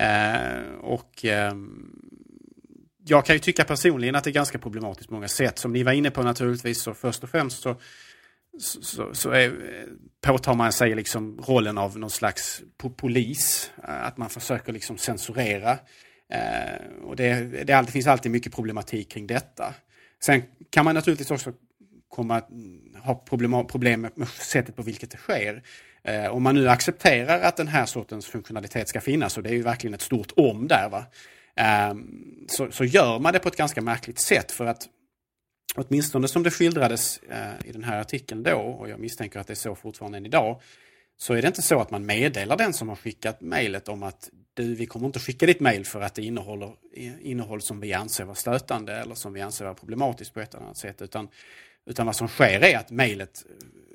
Uh, 0.00 0.74
och 0.80 1.24
um, 1.50 2.06
jag 3.08 3.26
kan 3.26 3.34
ju 3.36 3.40
tycka 3.40 3.64
personligen 3.64 4.14
att 4.14 4.24
det 4.24 4.30
är 4.30 4.32
ganska 4.32 4.58
problematiskt 4.58 5.08
på 5.08 5.14
många 5.14 5.28
sätt. 5.28 5.58
Som 5.58 5.72
ni 5.72 5.82
var 5.82 5.92
inne 5.92 6.10
på 6.10 6.22
naturligtvis 6.22 6.82
så 6.82 6.94
först 6.94 7.22
och 7.22 7.30
främst 7.30 7.62
så, 7.62 7.76
så, 8.58 9.14
så 9.14 9.30
är, 9.30 9.52
påtar 10.20 10.54
man 10.54 10.72
sig 10.72 10.94
liksom 10.94 11.40
rollen 11.46 11.78
av 11.78 11.98
någon 11.98 12.10
slags 12.10 12.62
polis. 12.96 13.70
Eh, 13.88 14.06
att 14.06 14.16
man 14.16 14.30
försöker 14.30 14.72
liksom 14.72 14.98
censurera. 14.98 15.78
Eh, 16.32 17.04
och 17.04 17.16
det, 17.16 17.34
det, 17.34 17.64
det 17.64 17.92
finns 17.92 18.06
alltid 18.06 18.32
mycket 18.32 18.54
problematik 18.54 19.10
kring 19.10 19.26
detta. 19.26 19.74
Sen 20.24 20.42
kan 20.70 20.84
man 20.84 20.94
naturligtvis 20.94 21.30
också 21.30 21.52
komma 22.08 22.40
mm, 22.40 22.94
ha 23.02 23.14
problem, 23.14 23.66
problem 23.66 24.00
med 24.14 24.28
sättet 24.28 24.76
på 24.76 24.82
vilket 24.82 25.10
det 25.10 25.16
sker. 25.16 25.62
Eh, 26.04 26.26
om 26.26 26.42
man 26.42 26.54
nu 26.54 26.68
accepterar 26.68 27.40
att 27.40 27.56
den 27.56 27.68
här 27.68 27.86
sortens 27.86 28.26
funktionalitet 28.26 28.88
ska 28.88 29.00
finnas, 29.00 29.36
och 29.36 29.42
det 29.42 29.50
är 29.50 29.54
ju 29.54 29.62
verkligen 29.62 29.94
ett 29.94 30.02
stort 30.02 30.32
om 30.36 30.68
där, 30.68 30.88
va? 30.88 31.04
Eh, 31.56 31.94
så, 32.48 32.70
så 32.70 32.84
gör 32.84 33.18
man 33.18 33.32
det 33.32 33.38
på 33.38 33.48
ett 33.48 33.56
ganska 33.56 33.82
märkligt 33.82 34.20
sätt 34.20 34.52
för 34.52 34.66
att 34.66 34.88
åtminstone 35.74 36.28
som 36.28 36.42
det 36.42 36.50
skildrades 36.50 37.18
eh, 37.18 37.68
i 37.68 37.72
den 37.72 37.84
här 37.84 38.00
artikeln 38.00 38.42
då, 38.42 38.56
och 38.56 38.88
jag 38.88 39.00
misstänker 39.00 39.40
att 39.40 39.46
det 39.46 39.52
är 39.52 39.54
så 39.54 39.74
fortfarande 39.74 40.18
än 40.18 40.26
idag, 40.26 40.60
så 41.16 41.34
är 41.34 41.42
det 41.42 41.48
inte 41.48 41.62
så 41.62 41.80
att 41.80 41.90
man 41.90 42.06
meddelar 42.06 42.56
den 42.56 42.72
som 42.72 42.88
har 42.88 42.96
skickat 42.96 43.40
mejlet 43.40 43.88
om 43.88 44.02
att 44.02 44.30
du, 44.54 44.74
vi 44.74 44.86
kommer 44.86 45.06
inte 45.06 45.18
skicka 45.18 45.46
ditt 45.46 45.60
mejl 45.60 45.84
för 45.84 46.00
att 46.00 46.14
det 46.14 46.22
innehåller 46.22 46.72
innehåll 47.20 47.60
som 47.60 47.80
vi 47.80 47.92
anser 47.92 48.24
vara 48.24 48.34
stötande 48.34 48.92
eller 48.92 49.14
som 49.14 49.32
vi 49.32 49.40
anser 49.40 49.64
vara 49.64 49.74
problematiskt 49.74 50.34
på 50.34 50.40
ett 50.40 50.54
eller 50.54 50.64
annat 50.64 50.76
sätt. 50.76 51.02
Utan, 51.02 51.28
utan 51.86 52.06
vad 52.06 52.16
som 52.16 52.28
sker 52.28 52.64
är 52.64 52.76
att 52.76 52.90
mejlet 52.90 53.44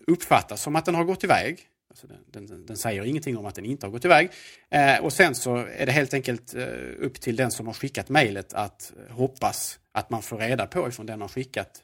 uppfattas 0.08 0.62
som 0.62 0.76
att 0.76 0.86
den 0.86 0.96
har 0.96 1.04
gått 1.04 1.24
iväg 1.24 1.68
Alltså 1.92 2.08
den, 2.08 2.46
den, 2.48 2.66
den, 2.66 2.78
säger 2.78 3.04
ingenting 3.04 3.38
om 3.38 3.46
att 3.46 3.56
den 3.56 3.66
inte 3.66 3.86
har 3.86 3.92
gått 3.92 4.06
iväg. 4.06 4.30
Eh, 4.70 5.04
och 5.04 5.14
sen 5.14 5.36
så 5.36 5.56
är 5.56 5.86
det 5.86 5.92
helt 5.92 6.14
enkelt 6.14 6.56
eh, 6.56 6.66
upp 7.00 7.22
till 7.22 7.36
den 7.36 7.52
som 7.52 7.68
har 7.68 7.74
skickat 7.74 8.10
mejlet 8.10 8.54
att 8.54 8.94
hoppas 9.10 9.80
att 9.92 10.10
man 10.10 10.22
får 10.22 10.38
reda 10.38 10.68
på 10.68 10.88
ifrån 10.88 11.06
den 11.06 11.22
har 11.22 11.28
skickat 11.28 11.84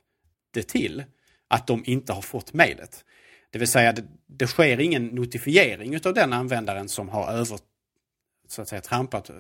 det 0.52 0.64
till 0.64 1.04
att 1.48 1.68
de 1.68 1.84
inte 1.86 2.14
har 2.14 2.22
fått 2.22 2.54
mejlet. 2.54 3.06
Det 3.50 3.60
vill 3.60 3.68
säga 3.68 3.94
det, 3.94 4.04
det 4.28 4.48
sker 4.48 4.80
ingen 4.80 5.06
notifiering 5.06 6.00
av 6.06 6.14
den 6.14 6.34
användaren 6.34 6.90
som 6.90 7.10
har 7.10 7.32
över, 7.32 7.60
så 8.48 8.62
att 8.62 8.68
säga, 8.68 8.82
trampat, 8.82 9.30
eh, 9.30 9.36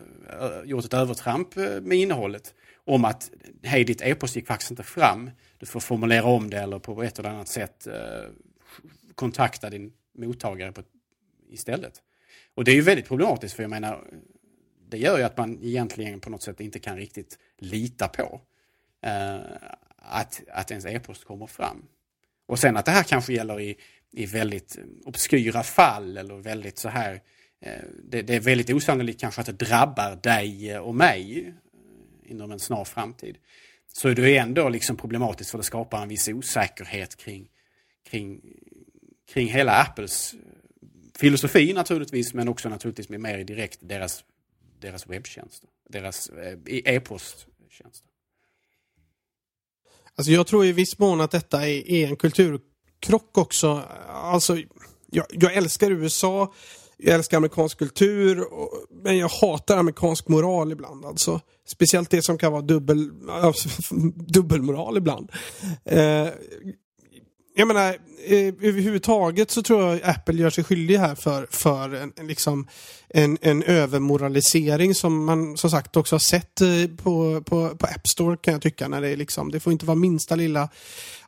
gjort 0.65 0.85
ett 0.85 0.93
övertramp 0.93 1.57
eh, 1.57 1.81
med 1.81 1.97
innehållet 1.97 2.53
om 2.85 3.05
att 3.05 3.31
hej 3.63 3.83
ditt 3.83 4.01
e-post 4.01 4.35
gick 4.35 4.47
faktiskt 4.47 4.71
inte 4.71 4.83
fram. 4.83 5.29
Du 5.57 5.65
får 5.65 5.79
formulera 5.79 6.25
om 6.25 6.49
det 6.49 6.59
eller 6.59 6.79
på 6.79 7.03
ett 7.03 7.19
eller 7.19 7.29
annat 7.29 7.47
sätt 7.47 7.87
eh, 7.87 8.29
kontakta 9.15 9.69
din 9.69 9.91
mottagare 10.17 10.71
på, 10.71 10.81
istället. 11.49 12.01
Och 12.53 12.63
det 12.63 12.71
är 12.71 12.75
ju 12.75 12.81
väldigt 12.81 13.07
problematiskt 13.07 13.55
för 13.55 13.63
jag 13.63 13.69
menar, 13.69 14.03
det 14.89 14.97
gör 14.97 15.17
ju 15.17 15.23
att 15.23 15.37
man 15.37 15.59
egentligen 15.63 16.19
på 16.19 16.29
något 16.29 16.43
sätt 16.43 16.59
inte 16.59 16.79
kan 16.79 16.97
riktigt 16.97 17.39
lita 17.57 18.07
på 18.07 18.41
eh, 19.01 19.39
att, 19.95 20.41
att 20.51 20.71
ens 20.71 20.85
e-post 20.85 21.25
kommer 21.25 21.47
fram. 21.47 21.85
Och 22.45 22.59
sen 22.59 22.77
att 22.77 22.85
det 22.85 22.91
här 22.91 23.03
kanske 23.03 23.33
gäller 23.33 23.61
i, 23.61 23.77
i 24.11 24.25
väldigt 24.25 24.79
obskyra 25.05 25.63
fall 25.63 26.17
eller 26.17 26.35
väldigt 26.35 26.77
så 26.77 26.89
här 26.89 27.21
eh, 27.61 27.83
det, 28.03 28.21
det, 28.21 28.35
är 28.35 28.39
väldigt 28.39 28.69
osannolikt 28.69 29.19
kanske 29.19 29.41
att 29.41 29.47
det 29.47 29.65
drabbar 29.65 30.15
dig 30.15 30.79
och 30.79 30.95
mig 30.95 31.47
eh, 31.47 32.31
inom 32.31 32.51
en 32.51 32.59
snar 32.59 32.85
framtid. 32.85 33.37
Så 33.93 34.09
är 34.09 34.15
det 34.15 34.37
ändå 34.37 34.69
liksom 34.69 34.97
problematiskt 34.97 35.51
för 35.51 35.57
det 35.57 35.63
skapar 35.63 36.01
en 36.01 36.07
viss 36.07 36.27
osäkerhet 36.27 37.15
kring, 37.15 37.49
kring, 38.09 38.41
kring 39.27 39.47
hela 39.47 39.81
Apples 39.81 40.33
eh, 40.33 40.39
filosofi 41.19 41.73
naturligtvis 41.73 42.33
men 42.33 42.47
också 42.47 42.69
naturligtvis 42.69 43.09
med 43.09 43.19
mer 43.19 43.43
direkt 43.43 43.79
deras, 43.81 44.23
deras 44.79 45.07
webbtjänster, 45.07 45.69
deras 45.89 46.29
eh, 46.29 46.57
e-posttjänster. 46.65 48.07
Alltså 50.15 50.31
jag 50.31 50.47
tror 50.47 50.65
i 50.65 50.71
viss 50.71 50.99
mån 50.99 51.21
att 51.21 51.31
detta 51.31 51.67
är, 51.67 51.91
är 51.91 52.07
en 52.07 52.15
kulturkrock 52.15 53.37
också. 53.37 53.83
Alltså, 54.07 54.57
jag, 55.11 55.25
jag 55.29 55.53
älskar 55.53 55.91
USA, 55.91 56.53
jag 56.97 57.15
älskar 57.15 57.37
amerikansk 57.37 57.77
kultur, 57.77 58.43
men 59.03 59.17
jag 59.17 59.27
hatar 59.27 59.77
amerikansk 59.77 60.27
moral 60.27 60.71
ibland. 60.71 61.05
Alltså. 61.05 61.41
Speciellt 61.67 62.09
det 62.09 62.21
som 62.21 62.37
kan 62.37 62.51
vara 62.51 62.61
dubbel, 62.61 63.11
alltså, 63.29 63.95
dubbelmoral 64.15 64.97
ibland. 64.97 65.31
Eh, 65.85 66.27
jag 67.59 67.67
menar, 67.67 67.89
eh, 68.25 68.47
överhuvudtaget 68.47 69.51
så 69.51 69.63
tror 69.63 69.83
jag 69.83 70.01
Apple 70.03 70.35
gör 70.35 70.49
sig 70.49 70.63
skyldig 70.63 70.97
här 70.97 71.15
för, 71.15 71.47
för 71.49 71.95
en, 71.95 72.13
en, 72.15 72.27
liksom, 72.27 72.67
en, 73.09 73.37
en 73.41 73.63
övermoralisering 73.63 74.95
som 74.95 75.25
man 75.25 75.57
som 75.57 75.69
sagt 75.69 75.97
också 75.97 76.15
har 76.15 76.19
sett 76.19 76.61
eh, 76.61 76.67
på, 77.03 77.41
på, 77.41 77.69
på 77.69 77.85
App 77.85 78.07
Store 78.07 78.37
kan 78.37 78.53
jag 78.53 78.61
tycka. 78.61 78.87
När 78.87 79.01
det, 79.01 79.09
är 79.09 79.15
liksom, 79.15 79.51
det 79.51 79.59
får 79.59 79.73
inte 79.73 79.85
vara 79.85 79.95
minsta 79.95 80.35
lilla 80.35 80.69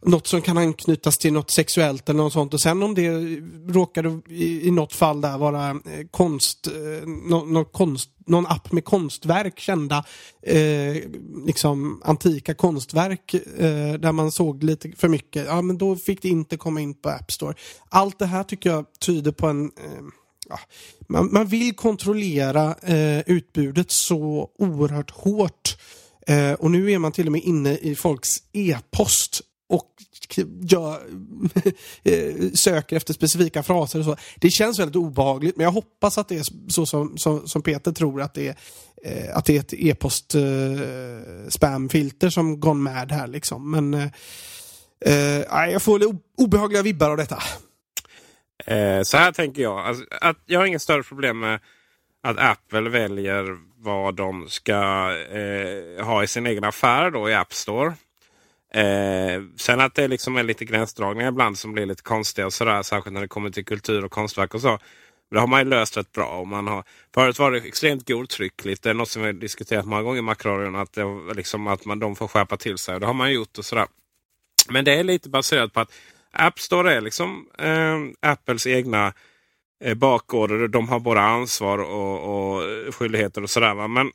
något 0.02 0.28
som 0.28 0.42
kan 0.42 0.58
anknytas 0.58 1.18
till 1.18 1.34
något 1.34 1.52
sexuellt 1.52 2.10
eller 2.10 2.24
något 2.24 2.34
sånt. 2.34 2.54
Och 2.54 2.62
sen 2.62 2.84
om 2.84 2.96
det 2.96 3.10
råkar 3.68 4.32
i, 4.32 4.68
i 4.68 4.72
något 4.72 4.94
fall 4.94 5.22
där 5.22 5.38
vara 5.38 5.70
eh, 5.70 6.08
konst, 6.12 6.68
eh, 6.68 7.08
no, 7.08 7.46
no, 7.46 7.66
konst, 7.66 8.10
någon 8.26 8.48
app 8.48 8.72
med 8.72 8.86
konstverk, 8.86 9.60
kända 9.60 10.06
eh, 10.44 10.96
liksom 11.46 12.02
antika 12.06 12.54
konstverk 12.54 13.34
eh, 13.34 13.94
där 13.94 14.12
man 14.12 14.32
såg 14.32 14.64
lite 14.64 14.92
för 14.98 15.08
mycket. 15.08 15.46
Ja, 15.46 15.62
men 15.62 15.78
då 15.78 15.96
fick 15.96 16.22
det 16.22 16.30
inte 16.30 16.58
komma 16.58 16.82
in 16.82 16.94
på 16.94 17.10
App 17.10 17.32
Store. 17.32 17.54
Allt 17.90 18.20
det 18.20 18.26
här 18.26 18.44
tycker 18.44 18.70
jag 18.70 18.86
tyder 19.00 19.32
på 19.32 19.48
en 19.48 19.66
eh, 19.66 20.04
ja, 20.50 20.60
man, 21.08 21.34
man, 21.34 21.48
vill 21.48 21.76
kontrollera 21.76 22.76
eh, 22.76 23.20
utbudet 23.20 23.92
så 23.92 24.50
oerhört 24.58 25.12
hårt. 25.12 25.78
Eh, 26.28 26.54
och 26.54 26.72
nu 26.72 26.92
är 26.92 27.00
man 27.00 27.12
till 27.12 27.26
och 27.26 27.32
med 27.32 27.42
inne 27.42 27.78
i 27.78 27.96
folks 27.96 28.30
e-post 28.54 29.42
och 29.70 29.86
gör, 30.62 31.00
eh, 32.04 32.52
söker 32.54 32.96
efter 32.96 33.14
specifika 33.14 33.64
fraser 33.64 34.00
och 34.00 34.06
så. 34.06 34.16
Det 34.36 34.50
känns 34.50 34.80
väldigt 34.80 34.96
obehagligt 34.96 35.58
men 35.58 35.64
jag 35.64 35.72
hoppas 35.72 36.18
att 36.18 36.28
det 36.28 36.38
är 36.38 36.72
så 36.72 36.86
som, 36.86 37.18
som, 37.18 37.48
som 37.48 37.62
Peter 37.62 37.92
tror 37.92 38.22
att 38.22 38.34
det 38.34 38.48
är 38.48 38.56
eh, 39.04 39.38
att 39.38 39.46
det 39.46 39.56
är 39.56 39.60
ett 39.60 39.74
e-post 39.74 40.36
eh, 40.36 40.42
spamfilter 41.50 42.30
som 42.30 42.60
gone 42.60 42.92
mad 42.92 43.12
här 43.12 43.28
liksom. 43.28 43.72
Men 43.72 43.94
eh, 43.94 44.10
eh 45.06 45.72
jag 45.72 45.82
får 45.82 46.02
obehagliga 46.38 46.82
vibbar 46.82 47.10
av 47.10 47.18
detta. 47.18 47.44
Eh, 48.66 49.02
så 49.02 49.18
här 49.18 49.32
tänker 49.32 49.62
jag. 49.62 49.80
Alltså, 49.80 50.06
att 50.22 50.38
jag 50.46 50.60
har 50.60 50.66
inget 50.66 50.82
större 50.82 51.04
problem 51.04 51.40
med 51.40 51.60
att 52.24 52.38
Apple 52.38 52.90
väljer 52.90 53.58
vad 53.78 54.16
de 54.16 54.48
ska 54.50 54.74
eh, 55.32 56.06
ha 56.06 56.24
i 56.24 56.28
sin 56.28 56.46
egen 56.46 56.64
affär 56.64 57.12
då 57.12 57.30
i 57.30 57.34
App 57.34 57.54
Store. 57.54 57.94
Eh, 58.74 59.42
sen 59.58 59.80
att 59.80 59.96
det 59.96 60.08
liksom 60.08 60.38
är 60.38 60.44
lite 60.44 60.66
gränsdragningar 60.66 61.30
ibland 61.30 61.58
som 61.58 61.74
blir 61.74 61.86
lite 61.86 62.04
konstiga 62.04 62.46
och 62.46 62.54
sådär. 62.54 62.82
Särskilt 62.82 63.14
när 63.14 63.22
det 63.22 63.28
kommer 63.28 63.50
till 63.50 63.66
kultur 63.66 64.06
och 64.06 64.12
konstverk 64.12 64.54
och 64.54 64.62
så. 64.62 64.80
Men 65.30 65.36
det 65.36 65.40
har 65.40 65.48
man 65.48 65.60
ju 65.60 65.66
löst 65.66 65.98
rätt 65.98 66.12
bra. 66.12 66.26
Och 66.26 66.48
man 66.48 66.68
har, 66.68 66.84
förut 67.14 67.40
var 67.40 67.52
det 67.52 67.58
extremt 67.58 68.08
godtryckligt. 68.08 68.84
Det 68.84 68.90
är 68.90 68.94
något 68.94 69.10
som 69.10 69.22
vi 69.22 69.28
har 69.28 69.34
diskuterat 69.34 69.86
många 69.86 70.02
gånger 70.02 70.20
i 70.20 70.22
Macradion. 70.22 70.76
Att, 70.76 70.94
det, 70.94 71.34
liksom, 71.36 71.68
att 71.68 71.86
man, 71.86 72.00
de 72.00 72.16
får 72.16 72.28
skärpa 72.28 72.58
till 72.58 72.78
sig. 72.78 72.94
Och 72.94 73.00
det 73.00 73.08
har 73.08 73.14
man 73.14 73.34
gjort 73.34 73.58
och 73.58 73.66
sådär. 73.66 73.88
Men 74.70 74.86
det 74.86 74.94
är 74.94 75.04
lite 75.04 75.30
baserat 75.30 75.74
på 75.74 75.80
att 75.80 75.92
App 76.32 76.60
Store 76.60 76.94
är 76.94 77.02
liksom 77.02 77.48
eh, 77.58 78.32
Apples 78.32 78.68
egna 78.68 79.14
eh, 79.84 79.94
bakgårdar. 79.94 80.68
De 80.68 80.90
har 80.90 81.00
både 81.00 81.22
ansvar 81.22 81.78
och, 81.78 82.56
och 82.56 82.64
skyldigheter 82.96 83.44
och 83.44 83.50
sådär. 83.50 83.88
Men 83.88 84.12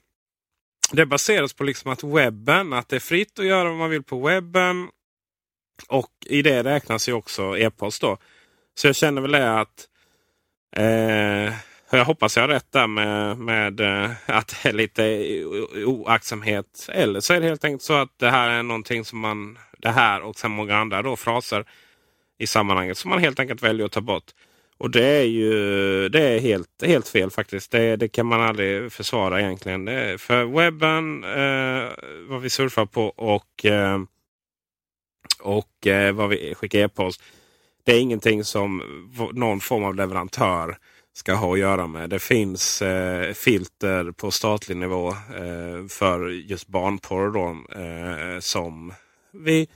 det 0.93 1.07
baseras 1.07 1.53
på 1.53 1.65
liksom 1.65 1.93
att 1.93 2.05
webben, 2.05 2.73
att 2.73 2.89
det 2.89 2.97
är 2.97 3.01
fritt 3.01 3.39
att 3.39 3.47
göra 3.47 3.69
vad 3.69 3.79
man 3.79 3.91
vill 3.91 4.03
på 4.03 4.21
webben. 4.21 4.89
Och 5.89 6.11
i 6.27 6.43
det 6.43 6.63
räknas 6.63 7.09
ju 7.09 7.13
också 7.13 7.59
e-post 7.59 8.01
då. 8.01 8.19
Så 8.75 8.87
jag 8.87 8.97
känner 8.97 9.23
väl 9.23 9.33
det 9.33 9.61
att 9.61 9.89
eh, 10.77 11.55
jag 11.91 12.05
hoppas 12.05 12.37
jag 12.37 12.43
har 12.43 12.49
rätt 12.49 12.73
där 12.73 12.87
med, 12.87 13.39
med 13.39 13.81
eh, 13.81 14.11
att 14.27 14.57
det 14.63 14.69
är 14.69 14.73
lite 14.73 15.45
oaktsamhet. 15.85 16.89
Eller 16.93 17.21
så 17.21 17.35
är 17.35 17.41
det 17.41 17.47
helt 17.47 17.65
enkelt 17.65 17.83
så 17.83 17.95
att 17.95 18.19
det 18.19 18.31
här 18.31 18.51
är 18.51 18.63
någonting 18.63 19.05
som 19.05 19.19
man, 19.19 19.59
det 19.79 19.91
här 19.91 20.23
och 20.23 20.39
sen 20.39 20.51
många 20.51 20.77
andra 20.77 21.03
då 21.03 21.17
fraser 21.17 21.65
i 22.39 22.47
sammanhanget 22.47 22.99
som 22.99 23.11
man 23.11 23.19
helt 23.19 23.41
enkelt 23.41 23.63
väljer 23.63 23.87
att 23.87 23.93
ta 23.93 24.01
bort. 24.01 24.33
Och 24.85 24.91
det 24.91 25.05
är 25.05 25.25
ju 25.25 26.09
det 26.09 26.23
är 26.23 26.39
helt, 26.39 26.83
helt 26.83 27.09
fel 27.09 27.31
faktiskt. 27.31 27.71
Det, 27.71 27.97
det 27.97 28.09
kan 28.09 28.27
man 28.27 28.41
aldrig 28.41 28.93
försvara 28.93 29.41
egentligen. 29.41 29.85
Det 29.85 30.21
för 30.21 30.45
webben, 30.45 31.25
eh, 31.25 31.91
vad 32.29 32.41
vi 32.41 32.51
surfar 32.51 32.87
på 32.87 33.07
och, 33.07 33.65
eh, 33.65 34.03
och 35.41 35.87
eh, 35.87 36.13
vad 36.13 36.29
vi 36.29 36.55
skickar 36.55 36.79
e-post. 36.79 37.23
Det 37.85 37.93
är 37.93 38.01
ingenting 38.01 38.45
som 38.45 38.83
någon 39.33 39.61
form 39.61 39.85
av 39.85 39.95
leverantör 39.95 40.77
ska 41.13 41.35
ha 41.35 41.53
att 41.53 41.59
göra 41.59 41.87
med. 41.87 42.11
Det 42.11 42.19
finns 42.19 42.83
eh, 42.83 43.33
filter 43.33 44.11
på 44.11 44.31
statlig 44.31 44.77
nivå 44.77 45.09
eh, 45.11 45.87
för 45.89 46.29
just 46.29 46.69
barnporr 46.69 47.31
då, 47.31 47.81
eh, 47.81 48.41
som 48.41 48.93
vi 49.33 49.69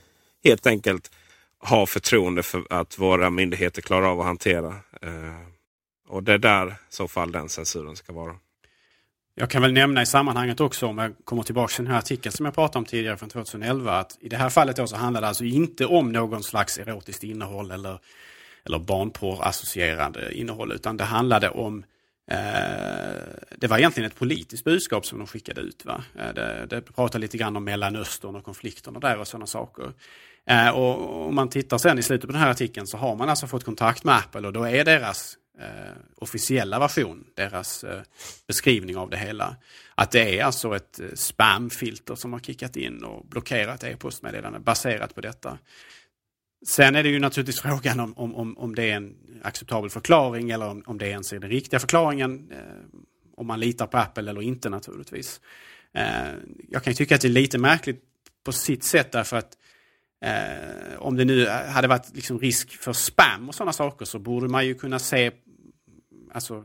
helt 0.43 0.67
enkelt 0.67 1.11
har 1.59 1.85
förtroende 1.85 2.43
för 2.43 2.63
att 2.69 2.99
våra 2.99 3.29
myndigheter 3.29 3.81
klarar 3.81 4.07
av 4.07 4.19
att 4.19 4.25
hantera. 4.25 4.75
Eh, 5.01 5.39
och 6.07 6.23
det 6.23 6.33
är 6.33 6.37
där 6.37 6.67
i 6.67 6.73
så 6.89 7.07
fall 7.07 7.31
den 7.31 7.49
censuren 7.49 7.95
ska 7.95 8.13
vara. 8.13 8.35
Jag 9.35 9.49
kan 9.49 9.61
väl 9.61 9.73
nämna 9.73 10.01
i 10.01 10.05
sammanhanget 10.05 10.59
också, 10.59 10.87
om 10.87 10.97
jag 10.97 11.13
kommer 11.23 11.43
tillbaka 11.43 11.73
till 11.75 11.83
den 11.83 11.91
här 11.91 11.99
artikeln 11.99 12.33
som 12.33 12.45
jag 12.45 12.55
pratade 12.55 12.77
om 12.77 12.85
tidigare 12.85 13.17
från 13.17 13.29
2011, 13.29 13.99
att 13.99 14.17
i 14.21 14.29
det 14.29 14.37
här 14.37 14.49
fallet 14.49 14.75
då 14.75 14.87
så 14.87 14.95
handlar 14.95 15.21
det 15.21 15.27
alltså 15.27 15.43
inte 15.43 15.85
om 15.85 16.11
någon 16.11 16.43
slags 16.43 16.77
erotiskt 16.77 17.23
innehåll 17.23 17.71
eller, 17.71 17.99
eller 18.65 18.79
barnporr-associerande 18.79 20.33
innehåll, 20.33 20.71
utan 20.71 20.97
det 20.97 21.03
handlade 21.03 21.49
om 21.49 21.83
eh, 22.31 22.37
det 23.57 23.67
var 23.67 23.77
egentligen 23.77 24.09
ett 24.09 24.19
politiskt 24.19 24.63
budskap 24.63 25.05
som 25.05 25.17
de 25.17 25.27
skickade 25.27 25.61
ut. 25.61 25.85
Va? 25.85 26.03
Eh, 26.19 26.33
det, 26.33 26.65
det 26.69 26.81
pratade 26.81 27.21
lite 27.21 27.37
grann 27.37 27.55
om 27.55 27.63
Mellanöstern 27.63 28.35
och 28.35 28.43
konflikterna 28.43 28.99
där 28.99 29.19
och 29.19 29.27
sådana 29.27 29.45
saker. 29.45 29.93
Eh, 30.45 30.69
och 30.69 31.27
om 31.27 31.35
man 31.35 31.49
tittar 31.49 31.77
sen 31.77 31.99
i 31.99 32.03
slutet 32.03 32.27
på 32.27 32.31
den 32.31 32.41
här 32.41 32.51
artikeln 32.51 32.87
så 32.87 32.97
har 32.97 33.15
man 33.15 33.29
alltså 33.29 33.47
fått 33.47 33.63
kontakt 33.63 34.03
med 34.03 34.15
Apple 34.15 34.47
och 34.47 34.53
då 34.53 34.63
är 34.63 34.85
deras 34.85 35.37
eh, 35.59 35.93
officiella 36.15 36.79
version, 36.79 37.23
deras 37.35 37.83
eh, 37.83 38.01
beskrivning 38.47 38.97
av 38.97 39.09
det 39.09 39.17
hela, 39.17 39.55
att 39.95 40.11
det 40.11 40.39
är 40.39 40.43
alltså 40.43 40.75
ett 40.75 40.99
eh, 40.99 41.05
spamfilter 41.15 42.15
som 42.15 42.33
har 42.33 42.39
kickat 42.39 42.75
in 42.75 43.03
och 43.03 43.25
blockerat 43.25 43.83
e-postmeddelanden 43.83 44.63
baserat 44.63 45.15
på 45.15 45.21
detta. 45.21 45.57
Sen 46.67 46.95
är 46.95 47.03
det 47.03 47.09
ju 47.09 47.19
naturligtvis 47.19 47.61
frågan 47.61 47.99
om, 47.99 48.17
om, 48.17 48.57
om 48.57 48.75
det 48.75 48.91
är 48.91 48.95
en 48.95 49.15
acceptabel 49.43 49.89
förklaring 49.89 50.49
eller 50.49 50.67
om, 50.67 50.83
om 50.85 50.97
det 50.97 51.07
ens 51.07 51.33
är 51.33 51.39
den 51.39 51.49
riktiga 51.49 51.79
förklaringen. 51.79 52.51
Eh, 52.51 52.99
om 53.39 53.47
man 53.47 53.59
litar 53.59 53.87
på 53.87 53.97
Apple 53.97 54.29
eller 54.29 54.41
inte 54.41 54.69
naturligtvis. 54.69 55.41
Eh, 55.93 56.33
jag 56.69 56.83
kan 56.83 56.93
tycka 56.93 57.15
att 57.15 57.21
det 57.21 57.27
är 57.27 57.29
lite 57.29 57.57
märkligt 57.57 58.03
på 58.43 58.51
sitt 58.51 58.83
sätt 58.83 59.11
därför 59.11 59.37
att 59.37 59.57
Eh, 60.21 60.97
om 60.99 61.15
det 61.15 61.25
nu 61.25 61.47
hade 61.47 61.87
varit 61.87 62.15
liksom 62.15 62.39
risk 62.39 62.71
för 62.71 62.93
spam 62.93 63.49
och 63.49 63.55
sådana 63.55 63.73
saker 63.73 64.05
så 64.05 64.19
borde 64.19 64.47
man 64.47 64.65
ju 64.65 64.75
kunna 64.75 64.99
se, 64.99 65.31
alltså, 66.31 66.63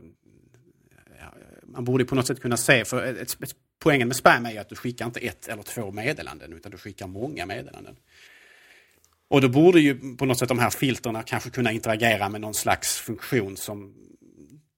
man 1.63 1.83
borde 1.83 2.05
på 2.05 2.15
något 2.15 2.27
sätt 2.27 2.41
kunna 2.41 2.57
se, 2.57 2.85
för 2.85 3.03
ett, 3.03 3.41
ett, 3.43 3.55
poängen 3.79 4.07
med 4.07 4.17
spam 4.17 4.45
är 4.45 4.51
ju 4.51 4.57
att 4.57 4.69
du 4.69 4.75
skickar 4.75 5.05
inte 5.05 5.19
ett 5.19 5.47
eller 5.47 5.63
två 5.63 5.91
meddelanden 5.91 6.53
utan 6.53 6.71
du 6.71 6.77
skickar 6.77 7.07
många 7.07 7.45
meddelanden. 7.45 7.95
Och 9.27 9.41
då 9.41 9.49
borde 9.49 9.79
ju 9.79 10.15
på 10.17 10.25
något 10.25 10.39
sätt 10.39 10.49
de 10.49 10.59
här 10.59 10.69
filterna 10.69 11.23
kanske 11.23 11.49
kunna 11.49 11.71
interagera 11.71 12.29
med 12.29 12.41
någon 12.41 12.53
slags 12.53 12.97
funktion 12.97 13.57
som 13.57 13.93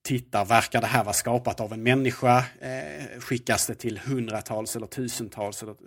tittar, 0.03 0.45
verkar 0.45 0.81
det 0.81 0.87
här 0.87 1.03
vara 1.03 1.13
skapat 1.13 1.59
av 1.59 1.73
en 1.73 1.83
människa? 1.83 2.37
Eh, 2.61 3.19
skickas 3.19 3.67
det 3.67 3.75
till 3.75 3.97
hundratals 3.97 4.75
eller 4.75 4.87
tusentals 4.87 5.63
eller 5.63 5.71
eh, 5.71 5.77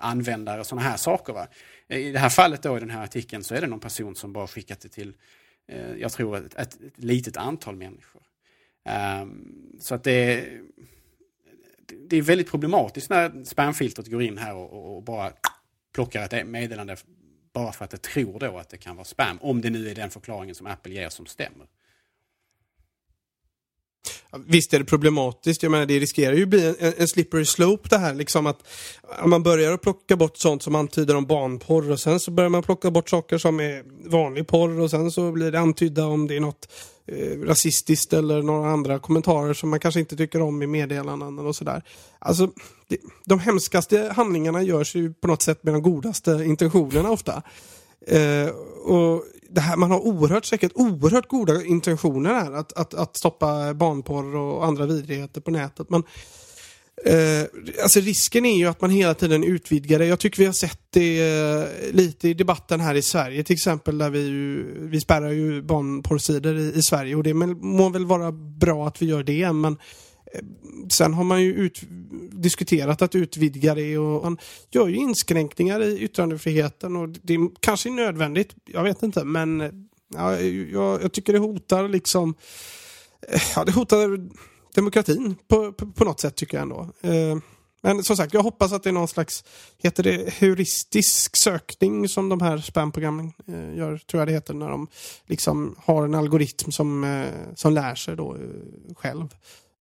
användare 0.00 0.60
och 0.60 0.66
sådana 0.66 0.88
här 0.88 0.96
saker? 0.96 1.32
Va? 1.32 1.46
Eh, 1.88 1.98
I 1.98 2.12
det 2.12 2.18
här 2.18 2.28
fallet 2.28 2.62
då 2.62 2.76
i 2.76 2.80
den 2.80 2.90
här 2.90 3.04
artikeln 3.04 3.44
så 3.44 3.54
är 3.54 3.60
det 3.60 3.66
någon 3.66 3.80
person 3.80 4.16
som 4.16 4.32
bara 4.32 4.46
skickat 4.46 4.80
det 4.80 4.88
till, 4.88 5.14
eh, 5.68 5.94
jag 5.94 6.12
tror 6.12 6.36
ett, 6.36 6.54
ett, 6.54 6.82
ett 6.82 6.98
litet 6.98 7.36
antal 7.36 7.76
människor. 7.76 8.22
Um, 9.22 9.78
så 9.80 9.94
att 9.94 10.04
det, 10.04 10.48
det 12.08 12.16
är 12.16 12.22
väldigt 12.22 12.50
problematiskt 12.50 13.10
när 13.10 13.44
spamfiltret 13.44 14.06
går 14.06 14.22
in 14.22 14.38
här 14.38 14.54
och, 14.54 14.96
och 14.96 15.02
bara 15.02 15.32
plockar 15.94 16.34
ett 16.34 16.46
meddelande 16.46 16.96
bara 17.52 17.72
för 17.72 17.84
att 17.84 17.90
det 17.90 18.02
tror 18.02 18.38
då 18.38 18.58
att 18.58 18.68
det 18.68 18.76
kan 18.76 18.96
vara 18.96 19.04
spam. 19.04 19.38
Om 19.40 19.60
det 19.60 19.70
nu 19.70 19.90
är 19.90 19.94
den 19.94 20.10
förklaringen 20.10 20.54
som 20.54 20.66
Apple 20.66 20.92
ger 20.92 21.08
som 21.08 21.26
stämmer. 21.26 21.66
Visst 24.46 24.74
är 24.74 24.78
det 24.78 24.84
problematiskt. 24.84 25.62
Jag 25.62 25.72
menar, 25.72 25.86
det 25.86 25.98
riskerar 25.98 26.34
ju 26.34 26.46
bli 26.46 26.66
en, 26.66 26.92
en 26.96 27.08
slippery 27.08 27.44
slope 27.44 27.88
det 27.88 27.98
här. 27.98 28.14
Liksom 28.14 28.46
att 28.46 28.58
man 29.24 29.42
börjar 29.42 29.72
att 29.72 29.80
plocka 29.80 30.16
bort 30.16 30.36
sånt 30.36 30.62
som 30.62 30.74
antyder 30.74 31.16
om 31.16 31.26
barnporr 31.26 31.90
och 31.90 32.00
sen 32.00 32.20
så 32.20 32.30
börjar 32.30 32.50
man 32.50 32.62
plocka 32.62 32.90
bort 32.90 33.10
saker 33.10 33.38
som 33.38 33.60
är 33.60 33.84
vanlig 34.10 34.46
porr 34.46 34.80
och 34.80 34.90
sen 34.90 35.10
så 35.10 35.32
blir 35.32 35.52
det 35.52 35.60
antydda 35.60 36.06
om 36.06 36.26
det 36.26 36.36
är 36.36 36.40
något 36.40 36.68
eh, 37.06 37.40
rasistiskt 37.40 38.12
eller 38.12 38.42
några 38.42 38.70
andra 38.70 38.98
kommentarer 38.98 39.54
som 39.54 39.70
man 39.70 39.80
kanske 39.80 40.00
inte 40.00 40.16
tycker 40.16 40.42
om 40.42 40.62
i 40.62 40.66
meddelanden 40.66 41.38
och 41.38 41.56
sådär. 41.56 41.82
Alltså, 42.18 42.50
det, 42.88 42.96
de 43.24 43.38
hemskaste 43.38 44.12
handlingarna 44.16 44.62
görs 44.62 44.94
ju 44.94 45.12
på 45.12 45.28
något 45.28 45.42
sätt 45.42 45.62
med 45.62 45.74
de 45.74 45.82
godaste 45.82 46.30
intentionerna 46.30 47.10
ofta. 47.10 47.42
Eh, 48.06 48.48
och 48.84 49.24
det 49.52 49.60
här, 49.60 49.76
man 49.76 49.90
har 49.90 50.00
oerhört, 50.00 50.44
säkert 50.44 50.72
oerhört 50.74 51.28
goda 51.28 51.64
intentioner 51.64 52.34
här 52.34 52.52
att, 52.52 52.72
att, 52.72 52.94
att 52.94 53.16
stoppa 53.16 53.74
barnporr 53.74 54.36
och 54.36 54.66
andra 54.66 54.86
vidrigheter 54.86 55.40
på 55.40 55.50
nätet. 55.50 55.90
Men 55.90 56.02
eh, 57.04 57.46
alltså 57.82 58.00
risken 58.00 58.46
är 58.46 58.56
ju 58.56 58.66
att 58.66 58.80
man 58.80 58.90
hela 58.90 59.14
tiden 59.14 59.44
utvidgar 59.44 59.98
det. 59.98 60.06
Jag 60.06 60.18
tycker 60.18 60.38
vi 60.38 60.46
har 60.46 60.52
sett 60.52 60.80
det 60.90 61.20
eh, 61.20 61.92
lite 61.92 62.28
i 62.28 62.34
debatten 62.34 62.80
här 62.80 62.94
i 62.94 63.02
Sverige 63.02 63.44
till 63.44 63.54
exempel 63.54 63.98
där 63.98 64.10
vi, 64.10 64.20
ju, 64.20 64.64
vi 64.88 65.00
spärrar 65.00 65.30
ju 65.30 65.62
barnporrsidor 65.62 66.58
i, 66.58 66.72
i 66.74 66.82
Sverige 66.82 67.14
och 67.14 67.22
det 67.22 67.34
må 67.34 67.88
väl 67.88 68.06
vara 68.06 68.32
bra 68.32 68.86
att 68.86 69.02
vi 69.02 69.06
gör 69.06 69.22
det 69.22 69.52
men 69.52 69.76
Sen 70.88 71.14
har 71.14 71.24
man 71.24 71.42
ju 71.42 71.54
ut, 71.54 71.82
diskuterat 72.30 73.02
att 73.02 73.14
utvidga 73.14 73.74
det 73.74 73.98
och 73.98 74.22
man 74.22 74.38
gör 74.70 74.88
ju 74.88 74.96
inskränkningar 74.96 75.82
i 75.82 75.98
yttrandefriheten 75.98 76.96
och 76.96 77.08
det 77.08 77.38
kanske 77.60 77.88
är 77.88 77.90
nödvändigt, 77.90 78.54
jag 78.64 78.82
vet 78.82 79.02
inte, 79.02 79.24
men 79.24 79.60
ja, 80.14 80.40
jag, 80.40 81.02
jag 81.02 81.12
tycker 81.12 81.32
det 81.32 81.38
hotar 81.38 81.88
liksom 81.88 82.34
eh, 83.28 83.42
ja, 83.56 83.64
det 83.64 83.72
hotar 83.72 84.28
demokratin 84.74 85.36
på, 85.48 85.72
på, 85.72 85.86
på 85.86 86.04
något 86.04 86.20
sätt 86.20 86.36
tycker 86.36 86.56
jag 86.56 86.62
ändå. 86.62 86.88
Eh, 87.00 87.38
men 87.84 88.02
som 88.02 88.16
sagt, 88.16 88.34
jag 88.34 88.42
hoppas 88.42 88.72
att 88.72 88.82
det 88.82 88.90
är 88.90 88.92
någon 88.92 89.08
slags, 89.08 89.44
heter 89.78 90.02
det 90.02 90.32
heuristisk 90.34 91.36
sökning 91.36 92.08
som 92.08 92.28
de 92.28 92.40
här 92.40 92.58
spamprogrammen 92.58 93.32
eh, 93.46 93.76
gör, 93.76 93.98
tror 93.98 94.20
jag 94.20 94.28
det 94.28 94.32
heter, 94.32 94.54
när 94.54 94.70
de 94.70 94.88
liksom 95.26 95.74
har 95.78 96.04
en 96.04 96.14
algoritm 96.14 96.72
som, 96.72 97.04
eh, 97.04 97.54
som 97.54 97.72
lär 97.72 97.94
sig 97.94 98.16
då 98.16 98.34
eh, 98.34 98.94
själv 98.96 99.28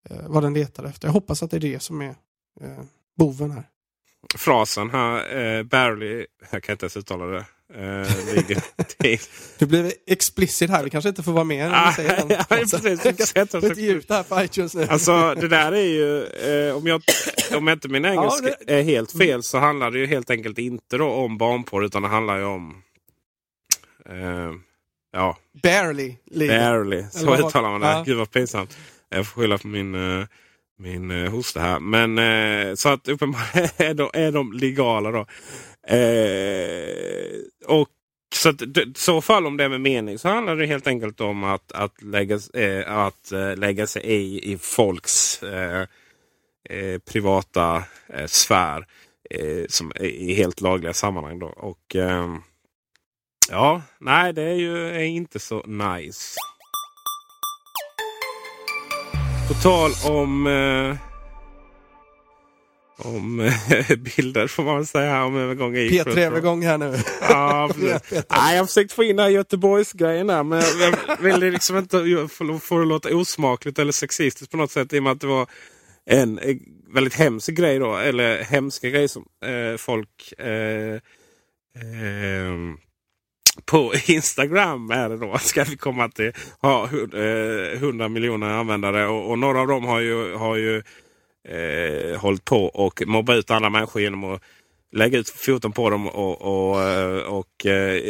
vad 0.08 0.42
den 0.42 0.54
letar 0.54 0.84
efter. 0.84 1.08
Jag 1.08 1.12
hoppas 1.12 1.42
att 1.42 1.50
det 1.50 1.56
är 1.56 1.60
det 1.60 1.82
som 1.82 2.00
är 2.00 2.14
eh, 2.60 2.84
boven 3.18 3.50
här. 3.50 3.64
Frasen 4.34 4.90
här, 4.90 5.38
eh, 5.38 5.62
barely, 5.62 6.26
jag 6.50 6.62
kan 6.62 6.72
inte 6.72 6.84
ens 6.84 6.96
uttala 6.96 7.26
det. 7.26 7.44
Eh, 7.74 8.08
du 9.58 9.66
blev 9.66 9.92
explicit 10.06 10.70
här, 10.70 10.84
vi 10.84 10.90
kanske 10.90 11.08
inte 11.08 11.22
får 11.22 11.32
vara 11.32 11.44
med 11.44 11.70
när 11.70 11.86
vi 11.86 11.92
säger 11.92 12.16
den. 12.16 12.28
ja, 12.38 12.44
precis. 12.48 13.04
Jag 13.34 13.50
kan 13.50 13.64
inte 13.64 13.80
ge 13.80 13.92
ut 13.92 14.08
det 14.08 14.14
här 14.14 14.22
på 14.22 14.42
iTunes 14.42 14.74
nu. 14.74 14.86
Alltså 14.86 15.34
det 15.34 15.48
där 15.48 15.72
är 15.72 15.86
ju, 15.86 16.24
eh, 16.24 16.76
om, 16.76 16.86
jag, 16.86 17.02
om 17.56 17.68
inte 17.68 17.88
min 17.88 18.04
engelska 18.04 18.48
ja, 18.48 18.54
det... 18.66 18.74
är 18.74 18.82
helt 18.82 19.12
fel 19.12 19.42
så 19.42 19.58
handlar 19.58 19.90
det 19.90 19.98
ju 19.98 20.06
helt 20.06 20.30
enkelt 20.30 20.58
inte 20.58 20.96
då 20.96 21.10
om 21.10 21.38
barnporr 21.38 21.84
utan 21.84 22.02
det 22.02 22.08
handlar 22.08 22.38
ju 22.38 22.44
om 22.44 22.82
eh, 24.06 24.52
Ja. 25.12 25.36
Barely. 25.62 26.14
Barely, 26.30 27.04
så 27.10 27.36
uttalar 27.36 27.70
man 27.70 27.80
det. 27.80 27.86
Ja. 27.86 28.02
Gud 28.06 28.16
vad 28.16 28.30
pinsamt. 28.30 28.76
Jag 29.10 29.26
får 29.26 29.40
skylla 29.40 29.58
på 29.58 29.68
min, 29.68 29.94
eh, 29.94 30.26
min 30.78 31.10
eh, 31.10 31.30
hosta 31.30 31.60
här. 31.60 31.80
Men 31.80 32.18
eh, 32.18 32.74
så 32.74 32.88
att 32.88 33.08
uppenbarligen 33.08 33.68
är 33.76 33.94
de, 33.94 34.10
är 34.12 34.32
de 34.32 34.52
legala 34.52 35.10
då. 35.10 35.26
Och 37.66 37.88
så 38.34 38.48
att, 38.48 38.62
så 38.94 39.20
fall 39.20 39.46
om 39.46 39.56
det 39.56 39.64
är 39.64 39.68
med 39.68 39.80
mening 39.80 40.18
så 40.18 40.28
handlar 40.28 40.56
det 40.56 40.66
helt 40.66 40.86
enkelt 40.86 41.20
om 41.20 41.44
att, 41.44 41.72
att, 41.72 42.02
lägga, 42.02 42.38
att 42.86 43.32
lägga 43.56 43.86
sig 43.86 44.02
i, 44.02 44.52
i 44.52 44.58
folks 44.58 45.40
privata 47.12 47.84
sfär. 48.26 48.86
som 49.68 49.92
i 50.00 50.34
helt 50.34 50.60
lagliga 50.60 50.92
sammanhang. 50.92 51.38
Då. 51.38 51.46
Och 51.46 51.96
ehm, 51.96 52.42
ja, 53.50 53.82
nej 53.98 54.32
det 54.32 54.42
är 54.42 54.54
ju 54.54 54.88
är 54.88 55.04
inte 55.04 55.38
så 55.38 55.62
nice. 55.62 56.36
På 59.50 59.54
tal 59.54 59.90
om... 60.04 60.46
Eh, 60.46 60.96
om 63.06 63.40
eh, 63.40 63.96
bilder 64.16 64.46
får 64.46 64.62
man 64.62 64.76
väl 64.76 64.86
säga 64.86 65.10
här 65.10 65.24
om 65.24 65.36
övergång. 65.36 65.76
P3-övergång 65.76 66.62
här 66.62 66.78
nu. 66.78 66.96
Ja, 67.20 67.70
Nej, 67.78 68.22
jag 68.30 68.58
har 68.58 68.66
försökt 68.66 68.92
få 68.92 69.04
in 69.04 69.16
den 69.16 69.24
här 69.24 69.30
Göteborgsgrejen 69.30 70.26
där. 70.26 70.42
Men 70.42 70.62
jag 71.08 71.16
vill 71.16 71.52
liksom 71.52 71.76
inte 71.76 72.28
få 72.60 72.78
det 72.78 72.84
låta 72.84 73.16
osmakligt 73.16 73.78
eller 73.78 73.92
sexistiskt 73.92 74.50
på 74.50 74.56
något 74.56 74.70
sätt. 74.70 74.92
I 74.92 74.98
och 74.98 75.02
med 75.02 75.12
att 75.12 75.20
det 75.20 75.26
var 75.26 75.46
en 76.06 76.38
eh, 76.38 76.56
väldigt 76.94 77.14
hemsk 77.14 77.50
grej 77.50 77.78
då. 77.78 77.96
Eller 77.96 78.42
hemska 78.42 78.88
grej 78.88 79.08
som 79.08 79.24
eh, 79.44 79.76
folk... 79.76 80.34
På 83.64 83.92
Instagram 84.06 84.90
är 84.90 85.08
det 85.08 85.16
då. 85.16 85.38
Ska 85.38 85.64
vi 85.64 85.76
komma 85.76 86.08
till 86.08 86.32
ha 86.60 86.88
100 86.88 88.04
eh, 88.04 88.08
miljoner 88.08 88.48
användare 88.48 89.06
och, 89.06 89.30
och, 89.30 89.38
några 89.38 89.60
av 89.60 89.66
dem 89.66 89.84
har 89.84 90.00
ju, 90.00 90.34
har 90.34 90.56
ju 90.56 90.82
eh, 91.48 92.20
hållit 92.20 92.44
på 92.44 92.64
och 92.64 93.02
mobba 93.06 93.34
ut 93.34 93.50
andra 93.50 93.70
människor 93.70 94.02
genom 94.02 94.24
att 94.24 94.42
lägga 94.92 95.18
ut 95.18 95.28
foton 95.28 95.72
på 95.72 95.90
dem 95.90 96.08
och, 96.08 96.42
och, 96.42 96.70
och, 96.70 97.38
och 97.38 97.66
eh, 97.66 98.02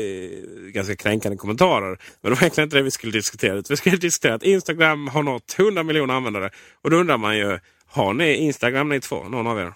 ganska 0.73 0.97
kränkande 0.97 1.37
kommentarer. 1.37 1.99
Men 2.21 2.31
det 2.31 2.31
var 2.31 2.43
egentligen 2.43 2.67
inte 2.67 2.77
det 2.77 2.83
vi 2.83 2.91
skulle 2.91 3.13
diskutera. 3.13 3.63
Vi 3.69 3.77
skulle 3.77 3.97
diskutera 3.97 4.35
att 4.35 4.43
Instagram 4.43 5.09
har 5.09 5.23
nått 5.23 5.57
100 5.59 5.83
miljoner 5.83 6.15
användare. 6.15 6.51
Och 6.83 6.91
då 6.91 6.97
undrar 6.97 7.19
man 7.19 7.39
ju, 7.39 7.59
har 7.87 8.13
ni 8.13 8.35
Instagram 8.35 8.89
ni 8.89 9.01
två? 9.01 9.25
Någon 9.25 9.47
av 9.47 9.59
er? 9.59 9.73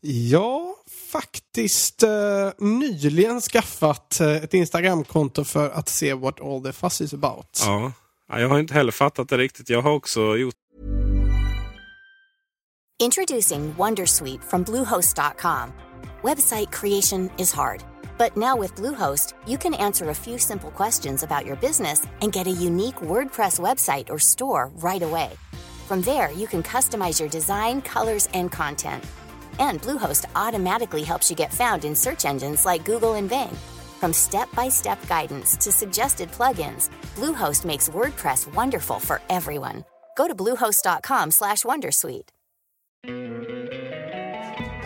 Ja, 0.00 0.76
faktiskt 1.14 2.02
eh, 2.02 2.50
nyligen 2.58 3.40
skaffat 3.40 4.20
eh, 4.20 4.36
ett 4.36 4.54
Instagramkonto 4.54 5.44
för 5.44 5.70
att 5.70 5.88
se 5.88 6.14
what 6.14 6.40
all 6.40 6.62
the 6.62 6.72
fuss 6.72 7.00
is 7.00 7.14
about. 7.14 7.62
Ja. 7.66 7.92
jag 8.28 8.48
har 8.48 8.58
inte 8.58 8.74
heller 8.74 8.92
fattat 8.92 9.28
det 9.28 9.36
riktigt. 9.36 9.70
Jag 9.70 9.82
har 9.82 9.90
också 9.90 10.36
gjort 10.36 10.54
Introducing 13.02 13.74
Wondersuite 13.74 14.42
from 14.50 14.62
Bluehost.com. 14.62 15.72
Website 16.22 16.72
creation 16.72 17.30
is 17.38 17.52
hard, 17.52 17.80
but 18.18 18.36
now 18.36 18.60
with 18.62 18.74
Bluehost, 18.76 19.34
you 19.46 19.58
can 19.58 19.74
answer 19.74 20.10
a 20.10 20.14
few 20.14 20.38
simple 20.38 20.70
questions 20.70 21.22
about 21.22 21.46
your 21.46 21.56
business 21.56 22.02
and 22.22 22.32
get 22.32 22.46
a 22.46 22.64
unique 22.66 23.00
WordPress 23.00 23.60
website 23.60 24.10
or 24.10 24.18
store 24.18 24.70
right 24.76 25.02
away. 25.02 25.30
From 25.88 26.02
there, 26.02 26.30
you 26.32 26.46
can 26.46 26.62
customize 26.62 27.20
your 27.20 27.30
design, 27.30 27.82
colors, 27.82 28.28
and 28.32 28.52
content 28.52 29.04
And 29.58 29.82
Bluehost 29.82 30.24
automatically 30.34 31.02
helps 31.02 31.28
you 31.30 31.36
get 31.36 31.52
found 31.52 31.84
in 31.84 31.94
search 31.94 32.24
engines 32.24 32.64
like 32.64 32.84
Google 32.84 33.14
and 33.14 33.28
Bing. 33.28 33.56
From 34.00 34.12
step-by-step 34.12 35.06
guidance 35.06 35.56
to 35.56 35.70
suggested 35.70 36.30
plugins, 36.32 36.90
Bluehost 37.16 37.64
makes 37.64 37.88
WordPress 37.88 38.52
wonderful 38.54 38.98
for 39.00 39.20
everyone. 39.30 39.84
Go 40.16 40.28
to 40.28 40.34
bluehost.com/wondersuite. 40.34 42.28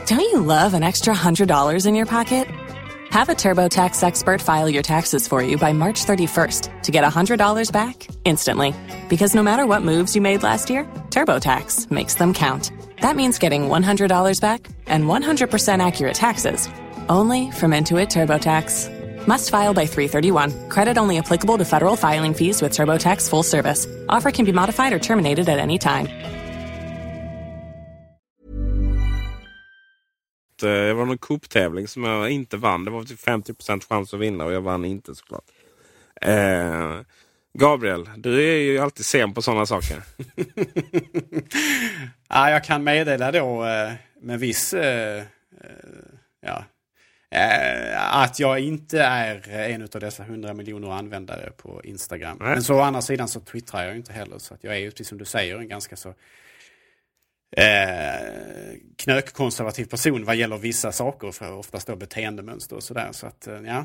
Don't 0.07 0.21
you 0.21 0.41
love 0.41 0.73
an 0.73 0.83
extra 0.83 1.15
$100 1.15 1.85
in 1.85 1.95
your 1.95 2.07
pocket? 2.07 2.47
Have 3.11 3.29
a 3.29 3.35
TurboTax 3.35 4.03
expert 4.03 4.41
file 4.41 4.69
your 4.69 4.83
taxes 4.83 5.29
for 5.29 5.43
you 5.43 5.59
by 5.59 5.73
March 5.75 6.05
31st 6.07 6.71
to 6.83 6.91
get 6.91 7.05
$100 7.05 7.71
back 7.71 8.07
instantly. 8.25 8.75
Because 9.09 9.35
no 9.35 9.43
matter 9.43 9.67
what 9.67 9.83
moves 9.83 10.15
you 10.15 10.23
made 10.23 10.43
last 10.43 10.71
year, 10.71 10.85
TurboTax 11.11 11.91
makes 11.91 12.15
them 12.15 12.33
count. 12.33 12.71
That 13.01 13.17
means 13.17 13.39
getting 13.39 13.69
$100 13.69 14.41
back 14.41 14.69
and 14.87 15.05
100% 15.05 15.87
accurate 15.87 16.15
taxes 16.15 16.69
only 17.09 17.51
from 17.53 17.73
Intuit 17.73 18.09
TurboTax. 18.09 19.27
Must 19.27 19.51
file 19.51 19.75
by 19.75 19.87
331. 19.87 20.69
Credit 20.69 20.99
only 20.99 21.19
applicable 21.19 21.59
to 21.59 21.65
federal 21.65 21.97
filing 21.97 22.35
fees 22.35 22.63
with 22.63 22.73
TurboTax 22.73 23.29
full 23.31 23.43
service. 23.43 23.87
Offer 24.09 24.31
can 24.31 24.45
be 24.45 24.53
modified 24.53 24.93
or 24.93 24.99
terminated 24.99 25.49
at 25.49 25.59
any 25.59 25.79
time. 25.79 26.09
Det 30.61 30.93
var 30.93 31.05
någon 31.05 31.19
Coop-tävling 31.19 31.89
som 31.89 32.05
jag 32.05 32.31
inte 32.31 32.57
vann. 32.57 32.85
Det 32.85 32.91
var 32.91 33.05
typ 33.05 33.21
50 33.21 33.55
chans 33.89 34.15
att 34.15 34.21
vinna 34.21 34.45
och 34.45 34.53
jag 34.53 34.61
vann 34.61 34.85
inte 34.85 35.15
såklart. 35.15 35.45
Eh, 36.21 37.01
Gabriel, 37.59 38.09
du 38.17 38.49
är 38.49 38.57
ju 38.57 38.79
alltid 38.79 39.07
sen 39.07 39.35
på 39.35 39.43
sådana 39.43 39.67
saker. 39.67 40.03
ja, 42.29 42.51
jag 42.51 42.65
kan 42.65 42.85
meddela 42.85 43.33
då 43.33 43.65
eh, 43.67 43.93
med 44.21 44.41
viss 44.41 44.75
eh, 44.75 45.19
eh, 45.19 45.25
ja, 46.41 46.65
att 48.11 48.41
jag 48.41 48.61
inte 48.61 49.03
är 49.03 49.49
en 49.49 49.83
av 49.83 49.89
dessa 49.89 50.23
100 50.23 50.55
miljoner 50.55 50.91
användare 50.91 51.51
på 51.57 51.81
Instagram. 51.85 52.37
Nej. 52.41 52.49
Men 52.49 52.63
så 52.63 52.75
å 52.75 52.81
andra 52.81 53.03
sidan 53.03 53.29
så 53.29 53.41
twittrar 53.41 53.87
jag 53.87 53.97
inte 53.97 54.13
heller. 54.13 54.39
Så 54.39 54.55
att 54.55 54.65
jag 54.65 54.75
är 54.75 54.79
ju, 54.79 54.91
precis 54.91 55.09
som 55.09 55.19
du 55.19 55.25
säger, 55.25 55.59
en 55.59 55.69
ganska 55.69 55.97
så 55.97 56.09
eh, 57.57 58.75
knökkonservativ 58.97 59.85
person 59.85 60.25
vad 60.25 60.37
gäller 60.37 60.59
vissa 60.59 60.93
saker. 60.93 61.33
För 61.33 61.53
oftast 61.53 61.87
då 61.87 61.97
beteendemönster 61.97 62.77
och 62.77 62.83
sådär. 62.83 63.09
Så 63.13 63.27
att 63.27 63.49
ja, 63.67 63.85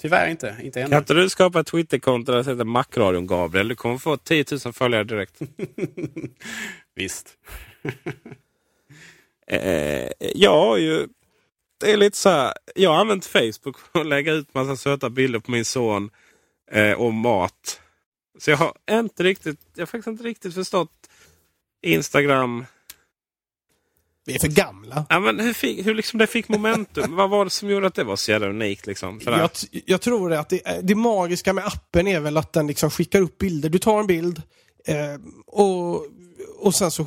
tyvärr 0.00 0.28
inte. 0.28 0.56
Inte. 0.62 0.82
Kan 0.82 0.98
inte 0.98 1.14
du 1.14 1.28
skapa 1.28 1.60
ett 1.60 1.66
Twitterkonto 1.66 2.32
där 2.32 2.42
det 2.42 2.50
heter 2.50 2.64
Macradion 2.64 3.26
Gabriel? 3.26 3.68
Du 3.68 3.74
kommer 3.74 3.98
få 3.98 4.16
10 4.16 4.44
000 4.64 4.72
följare 4.72 5.04
direkt. 5.04 5.40
Visst. 6.94 7.34
Eh, 9.48 10.10
jag 10.18 10.58
har 10.58 10.76
ju... 10.76 11.06
Det 11.80 11.92
är 11.92 11.96
lite 11.96 12.16
så 12.16 12.28
här. 12.28 12.52
Jag 12.74 12.90
har 12.90 13.00
använt 13.00 13.26
Facebook 13.26 13.78
för 13.78 14.00
att 14.00 14.06
lägga 14.06 14.32
ut 14.32 14.54
massa 14.54 14.76
söta 14.76 15.10
bilder 15.10 15.38
på 15.38 15.50
min 15.50 15.64
son 15.64 16.10
eh, 16.70 16.92
och 16.92 17.14
mat. 17.14 17.80
Så 18.38 18.50
jag 18.50 18.56
har 18.56 18.72
inte 18.90 19.22
riktigt, 19.22 19.60
jag 19.74 19.80
har 19.80 19.86
faktiskt 19.86 20.06
inte 20.06 20.24
riktigt 20.24 20.54
förstått 20.54 21.10
Instagram. 21.82 22.64
Vi 24.26 24.34
är 24.34 24.38
för 24.38 24.48
gamla. 24.48 25.06
Ja, 25.08 25.20
men 25.20 25.40
hur, 25.40 25.52
fick, 25.52 25.86
hur 25.86 25.94
liksom 25.94 26.18
det 26.18 26.26
fick 26.26 26.48
momentum? 26.48 27.16
Vad 27.16 27.30
var 27.30 27.44
det 27.44 27.50
som 27.50 27.70
gjorde 27.70 27.86
att 27.86 27.94
det 27.94 28.04
var 28.04 28.16
så 28.16 28.30
jävla 28.30 28.48
unikt? 28.48 28.86
Liksom? 28.86 29.20
Jag, 29.24 29.50
jag 29.86 30.00
tror 30.00 30.32
att 30.32 30.48
det, 30.48 30.80
det 30.82 30.94
magiska 30.94 31.52
med 31.52 31.66
appen 31.66 32.06
är 32.06 32.20
väl 32.20 32.36
att 32.36 32.52
den 32.52 32.66
liksom 32.66 32.90
skickar 32.90 33.20
upp 33.20 33.38
bilder. 33.38 33.68
Du 33.68 33.78
tar 33.78 34.00
en 34.00 34.06
bild 34.06 34.42
eh, 34.86 35.20
och, 35.46 36.06
och 36.58 36.74
sen 36.74 36.90
så 36.90 37.06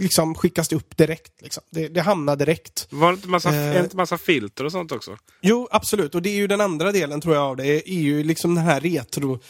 liksom 0.00 0.34
skickas 0.34 0.68
det 0.68 0.76
upp 0.76 0.96
direkt. 0.96 1.42
Liksom. 1.42 1.62
Det, 1.70 1.88
det 1.88 2.00
hamnar 2.00 2.36
direkt. 2.36 2.86
Var 2.90 3.12
det 3.12 3.14
inte 3.14 3.28
massa, 3.28 3.48
Eh. 3.48 3.72
det 3.72 3.80
inte 3.80 3.96
massa 3.96 4.18
filter 4.18 4.64
och 4.64 4.72
sånt 4.72 4.92
också? 4.92 5.16
Jo, 5.40 5.68
absolut. 5.70 6.14
Och 6.14 6.22
det 6.22 6.30
är 6.30 6.36
ju 6.36 6.46
den 6.46 6.60
andra 6.60 6.92
delen 6.92 7.20
tror 7.20 7.34
jag 7.34 7.44
av 7.44 7.56
det. 7.56 7.90
är 7.90 8.00
ju 8.00 8.22
liksom 8.22 8.54
den 8.54 8.64
här 8.64 8.80
retro... 8.80 9.40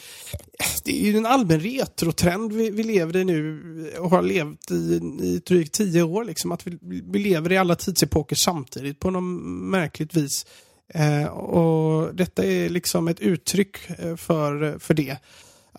Det 0.83 1.01
är 1.01 1.11
ju 1.11 1.17
en 1.17 1.25
allmän 1.25 1.59
retrotrend 1.59 2.53
vi, 2.53 2.69
vi 2.69 2.83
lever 2.83 3.15
i 3.17 3.25
nu 3.25 3.93
och 3.99 4.09
har 4.09 4.21
levt 4.21 4.71
i, 4.71 4.75
i 5.21 5.41
drygt 5.45 5.73
tio 5.73 6.03
år. 6.03 6.25
Liksom. 6.25 6.51
Att 6.51 6.67
vi, 6.67 6.77
vi 6.81 7.19
lever 7.19 7.51
i 7.51 7.57
alla 7.57 7.75
tidsepoker 7.75 8.35
samtidigt 8.35 8.99
på 8.99 9.09
något 9.09 9.23
märkligt 9.71 10.13
vis. 10.13 10.45
Eh, 10.93 11.25
och 11.25 12.15
detta 12.15 12.43
är 12.43 12.69
liksom 12.69 13.07
ett 13.07 13.19
uttryck 13.19 13.77
eh, 13.89 14.15
för, 14.15 14.79
för 14.79 14.93
det. 14.93 15.17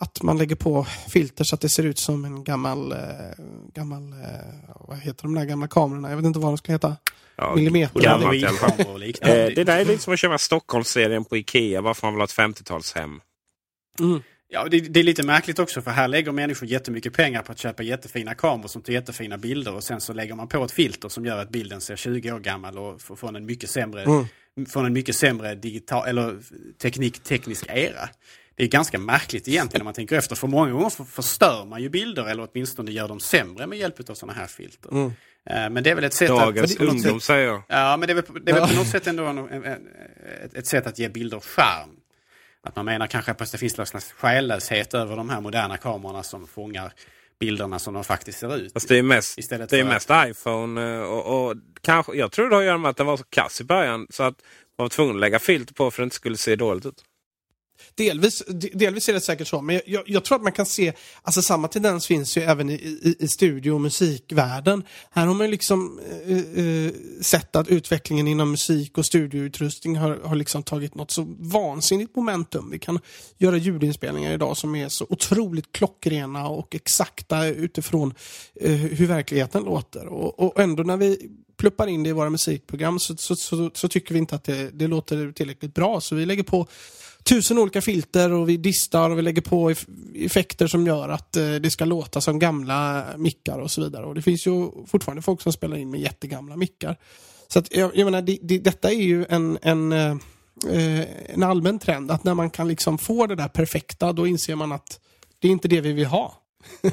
Att 0.02 0.22
man 0.22 0.38
lägger 0.38 0.56
på 0.56 0.86
filter 1.08 1.44
så 1.44 1.54
att 1.54 1.60
det 1.60 1.68
ser 1.68 1.82
ut 1.86 1.98
som 1.98 2.24
en 2.24 2.44
gammal, 2.44 2.92
eh, 2.92 2.98
gammal 3.74 4.02
eh, 4.12 4.18
vad 4.88 4.98
heter 4.98 5.22
de 5.22 5.34
där 5.34 5.44
gamla 5.44 5.68
kamerorna? 5.68 6.08
Jag 6.10 6.16
vet 6.16 6.26
inte 6.26 6.38
vad 6.38 6.50
de 6.52 6.58
ska 6.58 6.72
heta. 6.72 6.96
Ja, 7.36 7.54
Millimeter. 7.54 8.00
gammalt 8.00 8.34
i 8.34 8.44
alla 8.46 8.56
fall. 8.56 8.70
Kameror 8.70 8.92
och 8.92 8.98
liknande. 8.98 9.50
Det 9.54 9.64
där 9.64 9.78
är 9.80 9.84
lite 9.84 10.02
som 10.02 10.12
att 10.12 10.18
köpa 10.18 10.38
Stockholmsserien 10.38 11.24
på 11.24 11.36
Ikea. 11.36 11.80
Varför 11.80 12.06
man 12.06 12.14
vill 12.14 12.20
ha 12.20 12.24
ett 12.24 12.30
50-talshem. 12.56 13.20
Mm. 14.00 14.22
Ja, 14.48 14.68
det, 14.70 14.80
det 14.80 15.00
är 15.00 15.04
lite 15.04 15.22
märkligt 15.22 15.58
också 15.58 15.82
för 15.82 15.90
här 15.90 16.08
lägger 16.08 16.32
människor 16.32 16.68
jättemycket 16.68 17.12
pengar 17.12 17.42
på 17.42 17.52
att 17.52 17.58
köpa 17.58 17.82
jättefina 17.82 18.34
kameror 18.34 18.68
som 18.68 18.82
tar 18.82 18.92
jättefina 18.92 19.38
bilder 19.38 19.74
och 19.74 19.84
sen 19.84 20.00
så 20.00 20.12
lägger 20.12 20.34
man 20.34 20.48
på 20.48 20.64
ett 20.64 20.72
filter 20.72 21.08
som 21.08 21.26
gör 21.26 21.38
att 21.38 21.50
bilden 21.50 21.80
ser 21.80 21.96
20 21.96 22.32
år 22.32 22.38
gammal 22.38 22.78
och 22.78 23.00
får, 23.00 23.16
får 23.16 23.36
en 23.36 23.46
mycket 23.46 23.70
sämre, 23.70 24.02
Mm. 24.02 24.66
från 24.68 24.86
en 24.86 24.92
mycket 24.92 25.16
sämre 25.16 25.54
digital, 25.54 26.08
eller 26.08 26.38
teknik, 26.82 27.22
teknisk 27.22 27.66
era. 27.68 28.08
Det 28.54 28.62
är 28.64 28.68
ganska 28.68 28.98
märkligt 28.98 29.48
egentligen 29.48 29.80
när 29.80 29.84
man 29.84 29.94
tänker 29.94 30.16
efter. 30.16 30.36
För 30.36 30.46
många 30.48 30.70
gånger 30.72 30.90
för- 30.90 31.04
förstör 31.04 31.64
man 31.64 31.82
ju 31.82 31.88
bilder 31.88 32.24
eller 32.30 32.48
åtminstone 32.52 32.90
gör 32.90 33.08
dem 33.08 33.20
sämre 33.20 33.66
med 33.66 33.78
hjälp 33.78 34.10
av 34.10 34.14
sådana 34.14 34.38
här 34.38 34.46
filter. 34.46 34.90
Mm. 34.92 35.06
Eh, 35.50 35.70
Men 35.70 35.82
det 35.84 35.90
är 35.90 35.94
väl 35.94 36.04
ett 36.04 36.14
sätt 36.14 36.28
Dagens 36.28 36.72
att... 36.72 36.78
på 36.78 36.84
något 36.84 36.92
ungdom 36.94 37.20
sätt- 37.20 37.26
säger 37.26 37.46
jag. 37.46 37.62
Ja, 37.68 37.96
men 37.96 38.06
det 38.06 38.12
är 38.12 38.14
väl, 38.14 38.24
det 38.44 38.50
är 38.52 38.60
väl 38.60 38.68
på 38.68 38.74
något 38.74 38.86
sätt 38.88 39.06
ändå 39.06 39.24
en, 39.24 39.38
en, 39.38 39.64
ett, 40.44 40.54
ett 40.54 40.66
sätt 40.66 40.86
att 40.86 40.98
ge 40.98 41.08
bilder 41.08 41.40
charm. 41.40 41.90
Att 42.64 42.76
man 42.76 42.84
menar 42.84 43.06
kanske 43.06 43.32
att 43.32 43.52
det 43.52 43.58
finns 43.58 43.76
någon 43.76 43.86
slags 43.86 44.12
själlöshet 44.12 44.94
över 44.94 45.16
de 45.16 45.30
här 45.30 45.40
moderna 45.40 45.76
kamerorna 45.76 46.22
som 46.22 46.46
fångar 46.46 46.92
bilderna 47.40 47.78
som 47.78 47.94
de 47.94 48.04
faktiskt 48.04 48.38
ser 48.38 48.56
ut. 48.56 48.72
Fast 48.72 48.88
det 48.88 48.98
är 48.98 49.02
mest, 49.02 49.38
Istället 49.38 49.70
det 49.70 49.78
är 49.78 49.84
för 49.84 49.88
mest 49.90 50.10
iPhone. 50.30 50.94
eh, 50.96 51.00
Och, 51.02 51.46
och 51.50 51.56
kanske, 51.80 52.12
jag 52.14 52.32
tror 52.32 52.48
det 52.50 52.54
har 52.56 52.62
att 52.62 52.66
göra 52.66 52.78
med 52.78 52.88
att 52.90 52.96
den 52.96 53.06
var 53.06 53.16
så 53.16 53.24
kass 53.24 53.60
i 53.60 53.64
början. 53.64 54.06
Så 54.10 54.22
att 54.22 54.34
man 54.78 54.84
var 54.84 54.88
tvungen 54.88 55.14
att 55.16 55.20
lägga 55.20 55.38
filter 55.38 55.74
på 55.74 55.90
för 55.90 56.02
att 56.02 56.04
det 56.04 56.06
inte 56.06 56.16
skulle 56.16 56.36
se 56.36 56.56
dåligt 56.56 56.86
ut. 56.86 57.04
Delvis, 57.94 58.42
delvis 58.72 59.08
är 59.08 59.12
det 59.12 59.20
säkert 59.20 59.48
så, 59.48 59.62
men 59.62 59.80
jag, 59.86 60.02
jag 60.06 60.24
tror 60.24 60.36
att 60.36 60.42
man 60.42 60.52
kan 60.52 60.66
se, 60.66 60.92
alltså 61.22 61.42
samma 61.42 61.68
tendens 61.68 62.06
finns 62.06 62.36
ju 62.36 62.42
även 62.42 62.70
i, 62.70 62.74
i, 62.74 63.16
i 63.18 63.28
studio 63.28 63.70
och 63.70 63.80
musikvärlden. 63.80 64.82
Här 65.10 65.26
har 65.26 65.34
man 65.34 65.46
ju 65.46 65.50
liksom 65.50 66.00
eh, 66.26 66.64
eh, 66.64 66.92
sett 67.20 67.56
att 67.56 67.68
utvecklingen 67.68 68.28
inom 68.28 68.50
musik 68.50 68.98
och 68.98 69.06
studioutrustning 69.06 69.96
har, 69.96 70.20
har 70.24 70.36
liksom 70.36 70.62
tagit 70.62 70.94
något 70.94 71.10
så 71.10 71.36
vansinnigt 71.38 72.16
momentum. 72.16 72.70
Vi 72.70 72.78
kan 72.78 72.98
göra 73.38 73.56
ljudinspelningar 73.56 74.32
idag 74.32 74.56
som 74.56 74.74
är 74.74 74.88
så 74.88 75.06
otroligt 75.10 75.72
klockrena 75.72 76.48
och 76.48 76.74
exakta 76.74 77.46
utifrån 77.46 78.14
eh, 78.60 78.70
hur 78.70 79.06
verkligheten 79.06 79.62
låter. 79.62 80.06
Och, 80.06 80.40
och 80.40 80.60
ändå 80.60 80.82
när 80.82 80.96
vi 80.96 81.30
pluppar 81.56 81.86
in 81.86 82.02
det 82.02 82.08
i 82.08 82.12
våra 82.12 82.30
musikprogram 82.30 82.98
så, 82.98 83.16
så, 83.16 83.36
så, 83.36 83.70
så 83.74 83.88
tycker 83.88 84.14
vi 84.14 84.18
inte 84.18 84.34
att 84.34 84.44
det, 84.44 84.70
det 84.70 84.86
låter 84.86 85.32
tillräckligt 85.32 85.74
bra. 85.74 86.00
Så 86.00 86.14
vi 86.14 86.26
lägger 86.26 86.42
på 86.42 86.66
tusen 87.22 87.58
olika 87.58 87.82
filter 87.82 88.32
och 88.32 88.48
vi 88.48 88.56
distar 88.56 89.10
och 89.10 89.18
vi 89.18 89.22
lägger 89.22 89.42
på 89.42 89.74
effekter 90.14 90.66
som 90.66 90.86
gör 90.86 91.08
att 91.08 91.36
eh, 91.36 91.54
det 91.54 91.70
ska 91.70 91.84
låta 91.84 92.20
som 92.20 92.38
gamla 92.38 93.04
mickar 93.16 93.58
och 93.58 93.70
så 93.70 93.82
vidare. 93.82 94.06
Och 94.06 94.14
det 94.14 94.22
finns 94.22 94.46
ju 94.46 94.70
fortfarande 94.86 95.22
folk 95.22 95.40
som 95.40 95.52
spelar 95.52 95.76
in 95.76 95.90
med 95.90 96.00
jättegamla 96.00 96.56
mickar. 96.56 96.96
Så 97.48 97.58
att, 97.58 97.76
jag, 97.76 97.96
jag 97.96 98.04
menar, 98.04 98.22
det, 98.22 98.38
det, 98.42 98.58
detta 98.58 98.90
är 98.90 99.02
ju 99.02 99.26
en, 99.28 99.58
en, 99.62 99.92
eh, 99.92 100.16
eh 100.70 101.06
en 101.26 101.42
allmän 101.42 101.78
trend 101.78 102.10
att 102.10 102.24
när 102.24 102.34
man 102.34 102.50
kan 102.50 102.68
liksom 102.68 102.98
få 102.98 103.26
det 103.26 103.34
där 103.34 103.48
perfekta 103.48 104.12
då 104.12 104.26
inser 104.26 104.54
man 104.54 104.72
att 104.72 105.00
det 105.38 105.48
är 105.48 105.52
inte 105.52 105.68
det 105.68 105.80
vi 105.80 105.92
vill 105.92 106.06
ha. 106.06 106.42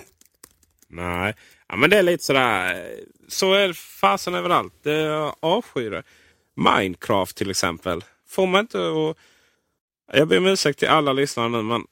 Nej, 0.90 1.36
ja, 1.68 1.76
men 1.76 1.90
det 1.90 1.98
är 1.98 2.04
lite 2.04 2.24
sådär. 2.24 2.86
Så 3.28 3.54
är 3.54 3.74
fasen 3.74 4.34
överallt. 4.34 4.74
Det 4.84 4.94
jag 4.94 5.36
avskyr 5.40 5.92
det. 5.92 6.04
Minecraft 6.56 7.38
till 7.38 7.50
exempel. 7.50 8.04
Får 8.28 8.48
man 8.48 8.62
inte 8.62 8.78
att... 8.78 9.18
Jag 10.14 10.28
ber 10.28 10.38
om 10.38 10.46
ursäkt 10.46 10.80
till 10.80 10.88
alla 10.88 11.14
lyssnare 11.14 11.50
nu 11.50 11.62
men. 11.62 11.84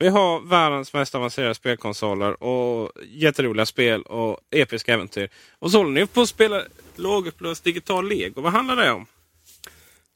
Vi 0.00 0.08
har 0.08 0.40
världens 0.40 0.92
mest 0.92 1.14
avancerade 1.14 1.54
spelkonsoler 1.54 2.42
och 2.42 2.92
jätteroliga 3.06 3.66
spel 3.66 4.02
och 4.02 4.38
episka 4.50 4.94
äventyr. 4.94 5.30
Och 5.58 5.70
så 5.70 5.78
håller 5.78 5.90
ni 5.90 6.06
på 6.06 6.20
att 6.20 6.28
spela 6.28 6.62
lågupplöst 6.96 7.64
digital 7.64 8.08
lego. 8.08 8.40
Vad 8.40 8.52
handlar 8.52 8.76
det 8.76 8.90
om? 8.90 9.06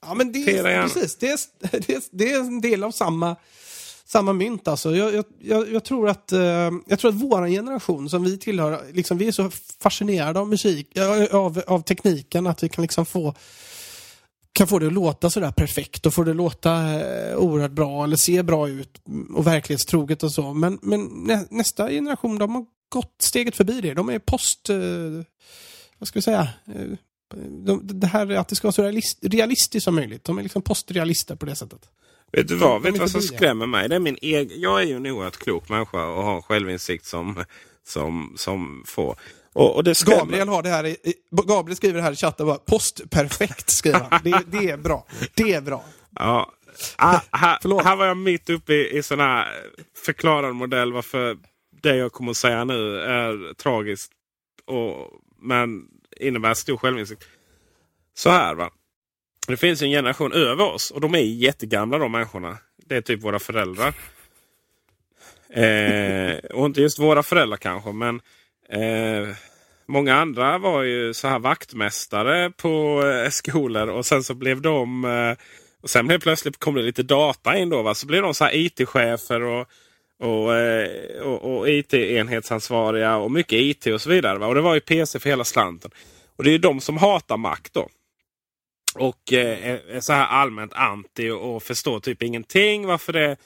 Ja, 0.02 0.14
men 0.14 0.32
det, 0.32 0.58
är, 0.58 0.82
precis, 0.82 1.16
det, 1.16 1.28
är, 1.28 1.38
det, 1.86 1.94
är, 1.94 2.02
det 2.10 2.32
är 2.32 2.38
en 2.38 2.60
del 2.60 2.84
av 2.84 2.90
samma, 2.90 3.36
samma 4.04 4.32
mynt. 4.32 4.68
Alltså. 4.68 4.96
Jag, 4.96 5.24
jag, 5.38 5.72
jag, 5.72 5.84
tror 5.84 6.08
att, 6.08 6.32
eh, 6.32 6.70
jag 6.86 6.98
tror 6.98 7.08
att 7.08 7.22
vår 7.22 7.48
generation 7.48 8.10
som 8.10 8.24
vi 8.24 8.38
tillhör, 8.38 8.82
liksom, 8.92 9.18
vi 9.18 9.28
är 9.28 9.32
så 9.32 9.50
fascinerade 9.80 10.40
av 10.40 10.48
musik, 10.48 10.88
ja, 10.92 11.28
av, 11.30 11.62
av 11.66 11.82
tekniken, 11.82 12.46
att 12.46 12.62
vi 12.62 12.68
kan 12.68 12.82
liksom 12.82 13.06
få 13.06 13.34
kan 14.52 14.66
få 14.68 14.78
det 14.78 14.86
att 14.86 14.92
låta 14.92 15.30
sådär 15.30 15.50
perfekt 15.50 16.06
och 16.06 16.14
få 16.14 16.24
det 16.24 16.30
att 16.30 16.36
låta 16.36 17.00
eh, 17.00 17.36
oerhört 17.36 17.70
bra 17.72 18.04
eller 18.04 18.16
se 18.16 18.42
bra 18.42 18.68
ut 18.68 19.00
och 19.34 19.46
verklighetstroget 19.46 20.22
och 20.22 20.32
så. 20.32 20.54
Men, 20.54 20.78
men 20.82 21.04
nä, 21.04 21.46
nästa 21.50 21.88
generation, 21.90 22.38
de 22.38 22.54
har 22.54 22.66
gått 22.88 23.14
steget 23.22 23.56
förbi 23.56 23.80
det. 23.80 23.94
De 23.94 24.08
är 24.08 24.18
post... 24.18 24.70
Eh, 24.70 24.76
vad 25.98 26.08
ska 26.08 26.18
vi 26.18 26.22
säga? 26.22 26.48
Eh, 26.74 26.96
de, 27.48 27.80
det 27.82 28.06
här 28.06 28.30
att 28.30 28.48
det 28.48 28.56
ska 28.56 28.66
vara 28.66 28.72
så 28.72 28.82
realist, 28.82 29.18
realistiskt 29.22 29.84
som 29.84 29.94
möjligt. 29.94 30.24
De 30.24 30.38
är 30.38 30.42
liksom 30.42 30.62
postrealister 30.62 31.36
på 31.36 31.46
det 31.46 31.56
sättet. 31.56 31.88
Vet 32.32 32.48
du 32.48 32.56
vad, 32.56 32.70
De- 32.70 32.82
de 32.82 32.82
vet 32.82 32.94
är 32.94 33.00
vad 33.00 33.10
som 33.10 33.20
skrämmer 33.22 33.66
mig? 33.66 33.88
Det 33.88 33.94
är 33.94 33.98
min 34.00 34.18
egen, 34.22 34.60
jag 34.60 34.82
är 34.82 34.86
ju 34.86 34.96
en 34.96 35.06
oerhört 35.06 35.36
klok 35.36 35.68
människa 35.68 36.06
och 36.06 36.22
har 36.22 36.42
självinsikt 36.42 37.06
som, 37.06 37.44
som, 37.86 38.34
som 38.38 38.84
få. 38.86 39.16
Och, 39.52 39.76
och. 39.76 39.84
Gabriel 39.84 40.48
har 40.48 40.62
det 40.62 40.68
här 40.68 40.86
i, 40.86 40.96
Gabriel 41.30 41.76
skriver 41.76 41.94
det 41.94 42.02
här 42.02 42.12
i 42.12 42.16
chatten 42.16 42.46
bara 42.46 42.58
postperfekt 42.58 43.70
skriver 43.70 44.06
han. 44.10 44.20
Det, 44.24 44.42
det 44.46 44.70
är 44.70 44.76
bra. 44.76 45.06
Det 45.34 45.52
är 45.52 45.60
bra. 45.60 45.84
Ja. 46.18 46.52
Ah, 46.96 47.20
här, 47.32 47.82
här 47.84 47.96
var 47.96 48.06
jag 48.06 48.16
mitt 48.16 48.50
uppe 48.50 48.72
i, 48.72 48.98
i 48.98 49.02
sån 49.02 49.20
här 49.20 49.48
förklarad 50.04 50.54
modell 50.54 50.92
varför 50.92 51.38
det 51.82 51.96
jag 51.96 52.12
kommer 52.12 52.30
att 52.30 52.36
säga 52.36 52.64
nu 52.64 53.00
är 53.00 53.54
tragiskt. 53.54 54.12
Och, 54.64 55.10
men 55.40 55.88
innebär 56.20 56.54
stor 56.54 56.76
självinsikt. 56.76 57.24
Så 58.14 58.30
här 58.30 58.54
va. 58.54 58.70
Det 59.46 59.56
finns 59.56 59.82
en 59.82 59.90
generation 59.90 60.32
över 60.32 60.64
oss 60.64 60.90
och 60.90 61.00
de 61.00 61.14
är 61.14 61.18
jättegamla 61.18 61.98
de 61.98 62.12
människorna. 62.12 62.58
Det 62.86 62.96
är 62.96 63.00
typ 63.00 63.22
våra 63.22 63.38
föräldrar. 63.38 63.94
Eh, 65.48 66.36
och 66.36 66.66
inte 66.66 66.80
just 66.80 66.98
våra 66.98 67.22
föräldrar 67.22 67.56
kanske 67.56 67.92
men 67.92 68.20
eh, 68.68 69.36
Många 69.86 70.14
andra 70.14 70.58
var 70.58 70.82
ju 70.82 71.14
så 71.14 71.28
här 71.28 71.38
vaktmästare 71.38 72.50
på 72.50 73.02
eh, 73.06 73.30
skolor 73.30 73.88
och 73.88 74.06
sen 74.06 74.24
så 74.24 74.34
blev 74.34 74.60
de 74.60 75.04
eh, 75.04 75.44
och 75.82 75.90
sen 75.90 76.10
helt 76.10 76.22
plötsligt 76.22 76.58
kom 76.58 76.74
det 76.74 76.82
lite 76.82 77.02
data 77.02 77.56
in 77.56 77.68
då. 77.68 77.82
Va? 77.82 77.94
Så 77.94 78.06
blev 78.06 78.22
de 78.22 78.34
så 78.34 78.44
här 78.44 78.54
IT-chefer 78.54 79.42
och, 79.42 79.68
och, 80.18 80.54
eh, 80.56 81.22
och, 81.22 81.56
och 81.56 81.68
IT-enhetsansvariga 81.68 83.16
och 83.16 83.30
mycket 83.30 83.60
IT 83.60 83.86
och 83.86 84.00
så 84.00 84.10
vidare. 84.10 84.38
Va? 84.38 84.46
Och 84.46 84.54
det 84.54 84.60
var 84.60 84.74
ju 84.74 84.80
PC 84.80 85.18
för 85.18 85.28
hela 85.30 85.44
slanten. 85.44 85.90
Och 86.36 86.44
det 86.44 86.50
är 86.50 86.52
ju 86.52 86.58
de 86.58 86.80
som 86.80 86.96
hatar 86.96 87.36
Mac 87.36 87.58
då. 87.72 87.88
Och 88.94 89.32
eh, 89.32 89.78
är 89.88 90.00
så 90.00 90.12
här 90.12 90.26
allmänt 90.26 90.72
anti 90.72 91.30
och, 91.30 91.56
och 91.56 91.62
förstår 91.62 92.00
typ 92.00 92.22
ingenting 92.22 92.86
varför 92.86 93.12
det, 93.12 93.36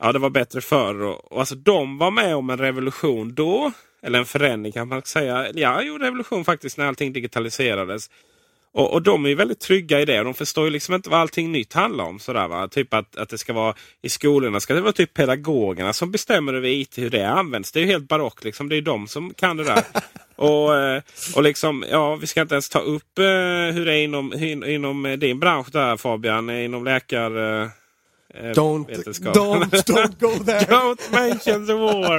ja, 0.00 0.12
det 0.12 0.18
var 0.18 0.30
bättre 0.30 0.60
förr. 0.60 1.02
Och, 1.02 1.32
och 1.32 1.38
alltså, 1.40 1.54
de 1.54 1.98
var 1.98 2.10
med 2.10 2.36
om 2.36 2.50
en 2.50 2.58
revolution 2.58 3.34
då. 3.34 3.72
Eller 4.02 4.18
en 4.18 4.26
förändring 4.26 4.72
kan 4.72 4.88
man 4.88 5.02
säga. 5.02 5.46
Ja, 5.54 5.82
jo, 5.82 5.98
revolution 5.98 6.44
faktiskt 6.44 6.78
när 6.78 6.86
allting 6.86 7.12
digitaliserades. 7.12 8.10
Och, 8.72 8.92
och 8.92 9.02
de 9.02 9.26
är 9.26 9.34
väldigt 9.34 9.60
trygga 9.60 10.00
i 10.00 10.04
det. 10.04 10.22
De 10.22 10.34
förstår 10.34 10.64
ju 10.64 10.70
liksom 10.70 10.94
inte 10.94 11.10
vad 11.10 11.20
allting 11.20 11.52
nytt 11.52 11.72
handlar 11.72 12.04
om. 12.04 12.18
Sådär, 12.18 12.48
va? 12.48 12.68
Typ 12.68 12.94
att, 12.94 13.16
att 13.16 13.28
det 13.28 13.38
ska 13.38 13.52
vara 13.52 13.74
i 14.02 14.08
skolorna 14.08 14.60
ska 14.60 14.74
det 14.74 14.80
vara 14.80 14.92
typ 14.92 15.14
pedagogerna 15.14 15.92
som 15.92 16.10
bestämmer 16.10 16.54
över 16.54 16.68
IT, 16.68 16.98
hur 16.98 17.10
det 17.10 17.28
används. 17.28 17.72
Det 17.72 17.80
är 17.80 17.80
ju 17.80 17.86
helt 17.86 18.08
barockt. 18.08 18.44
Liksom. 18.44 18.68
Det 18.68 18.76
är 18.76 18.82
de 18.82 19.08
som 19.08 19.34
kan 19.34 19.56
det 19.56 19.64
där. 19.64 19.82
och, 20.36 20.76
eh, 20.76 21.02
och 21.36 21.42
liksom, 21.42 21.84
ja, 21.90 22.16
vi 22.16 22.26
ska 22.26 22.40
inte 22.40 22.54
ens 22.54 22.68
ta 22.68 22.78
upp 22.78 23.18
eh, 23.18 23.24
hur 23.74 23.84
det 23.84 23.94
är 23.94 24.04
inom, 24.04 24.32
inom 24.66 25.16
din 25.20 25.40
bransch 25.40 25.68
där 25.72 25.96
Fabian, 25.96 26.50
inom 26.50 26.84
läkar... 26.84 27.79
Eh, 28.34 28.50
Don't, 28.52 28.86
don't, 29.32 29.86
don't 29.86 30.20
go 30.20 30.30
there! 30.44 30.60
don't 30.66 31.12
mention 31.12 31.66
the 31.66 31.74
war! 31.74 32.18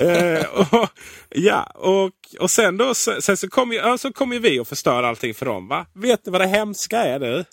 eh, 0.00 0.44
och, 0.46 0.88
ja, 1.30 1.62
och, 1.74 2.10
och 2.40 2.50
sen 2.50 2.76
då 2.76 2.94
sen 2.94 3.36
så 3.36 3.48
kommer 3.48 3.74
ju, 3.92 3.98
så 3.98 4.12
kom 4.12 4.32
ju 4.32 4.38
vi 4.38 4.60
och 4.60 4.68
förstör 4.68 5.02
allting 5.02 5.34
för 5.34 5.46
dem. 5.46 5.68
Va? 5.68 5.86
Vet 5.94 6.26
ni 6.26 6.32
vad 6.32 6.40
det 6.40 6.46
hemska 6.46 6.98
är 6.98 7.18
nu? 7.18 7.44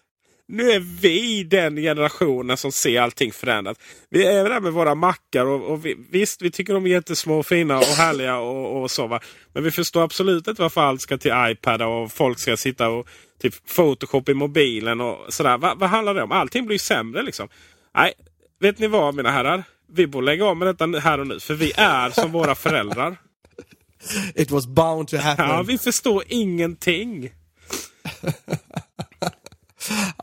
Nu 0.52 0.72
är 0.72 0.80
vi 0.80 1.43
den 1.43 1.76
generationen 1.76 2.58
som 2.58 2.72
ser 2.72 3.02
allting 3.02 3.32
förändras. 3.32 3.78
Vi 4.10 4.26
är 4.26 4.50
där 4.50 4.60
med 4.60 4.74
våra 4.74 4.95
mackar 4.95 5.45
och, 5.45 5.72
och 5.72 5.86
vi, 5.86 5.95
visst, 6.12 6.41
vi 6.41 6.52
tycker 6.52 6.74
de 6.74 6.86
är 6.86 6.89
jättesmå, 6.89 7.43
fina 7.43 7.78
och 7.78 7.84
härliga 7.84 8.38
och, 8.38 8.82
och 8.82 8.91
så. 8.91 9.08
Va? 9.08 9.20
Men 9.54 9.64
vi 9.64 9.72
förstår 9.72 10.04
absolut 10.04 10.47
inte 10.47 10.62
varför 10.62 10.82
allt 10.82 11.02
ska 11.02 11.18
till 11.18 11.32
iPad 11.36 11.82
och 11.82 12.12
folk 12.12 12.39
ska 12.39 12.58
sitta 12.58 12.89
och 12.89 13.08
typ 13.41 13.76
Photoshop 13.76 14.30
i 14.30 14.34
mobilen 14.34 15.02
och 15.02 15.34
sådär. 15.34 15.58
Va, 15.58 15.76
vad 15.78 15.89
handlar 15.89 16.14
det 16.14 16.24
om? 16.24 16.32
Allting 16.32 16.66
blir 16.66 16.78
sämre 16.78 17.24
liksom. 17.24 17.50
Nej, 17.95 18.14
vet 18.60 18.80
ni 18.80 18.88
vad 18.88 19.16
mina 19.16 19.32
herrar? 19.32 19.64
Vi 19.91 20.08
borde 20.08 20.26
lägga 20.26 20.45
om 20.45 20.60
med 20.60 20.68
detta 20.68 21.00
här 21.00 21.20
och 21.20 21.28
nu. 21.28 21.39
För 21.39 21.54
vi 21.54 21.72
är 21.76 22.10
som 22.10 22.32
våra 22.32 22.56
föräldrar. 22.56 23.18
It 24.36 24.52
was 24.52 24.68
bound 24.68 25.08
to 25.08 25.18
happen. 25.18 25.50
Ja, 25.50 25.64
vi 25.64 25.78
förstår 25.78 26.24
ingenting. 26.28 27.32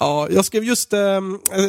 Ja, 0.01 0.29
jag 0.31 0.45
skrev 0.45 0.65
just 0.65 0.93
eh, 0.93 1.21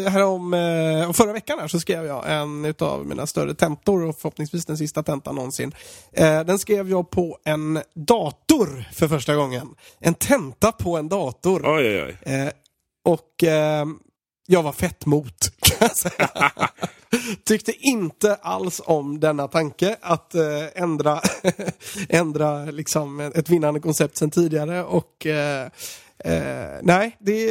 härom, 0.07 0.53
eh, 0.53 1.11
förra 1.13 1.33
veckan 1.33 1.59
här 1.59 1.67
så 1.67 1.79
skrev 1.79 2.05
jag 2.05 2.31
en 2.31 2.73
av 2.79 3.05
mina 3.05 3.27
större 3.27 3.53
tentor 3.53 4.05
och 4.05 4.19
förhoppningsvis 4.19 4.65
den 4.65 4.77
sista 4.77 5.03
tentan 5.03 5.35
någonsin. 5.35 5.75
Eh, 6.11 6.43
den 6.43 6.59
skrev 6.59 6.89
jag 6.89 7.09
på 7.09 7.37
en 7.45 7.79
dator 7.93 8.85
för 8.93 9.07
första 9.07 9.35
gången. 9.35 9.67
En 9.99 10.13
tenta 10.13 10.71
på 10.71 10.97
en 10.97 11.09
dator. 11.09 11.61
Oj, 11.65 12.03
oj, 12.03 12.17
oj. 12.25 12.51
Och 13.05 13.43
eh, 13.43 13.85
jag 14.47 14.63
var 14.63 14.71
fett 14.71 15.05
mot, 15.05 15.51
kan 15.61 15.77
jag 15.79 15.97
säga. 15.97 16.51
Tyckte 17.45 17.71
inte 17.71 18.35
alls 18.35 18.81
om 18.85 19.19
denna 19.19 19.47
tanke 19.47 19.97
att 20.01 20.35
eh, 20.35 20.43
ändra, 20.75 21.21
ändra 22.09 22.65
liksom 22.65 23.19
ett 23.19 23.49
vinnande 23.49 23.79
koncept 23.79 24.17
sen 24.17 24.31
tidigare 24.31 24.83
och 24.83 25.25
eh, 25.25 25.69
Eh, 26.23 26.79
nej, 26.81 27.17
det, 27.19 27.45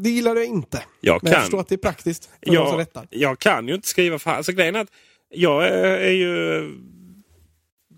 det 0.00 0.10
gillar 0.10 0.36
jag 0.36 0.44
inte. 0.44 0.82
Jag 1.00 1.22
Men 1.22 1.32
jag 1.32 1.40
förstår 1.40 1.60
att 1.60 1.68
det 1.68 1.74
är 1.74 1.76
praktiskt 1.76 2.24
för 2.24 2.54
jag, 2.54 2.68
som 2.68 2.78
rättar. 2.78 3.06
Jag 3.10 3.38
kan 3.38 3.68
ju 3.68 3.74
inte 3.74 3.88
skriva 3.88 4.18
för 4.18 4.30
Alltså 4.30 4.52
grejen 4.52 4.76
är 4.76 4.80
att 4.80 4.90
jag 5.28 5.66
är, 5.66 5.98
är 5.98 6.10
ju 6.10 6.68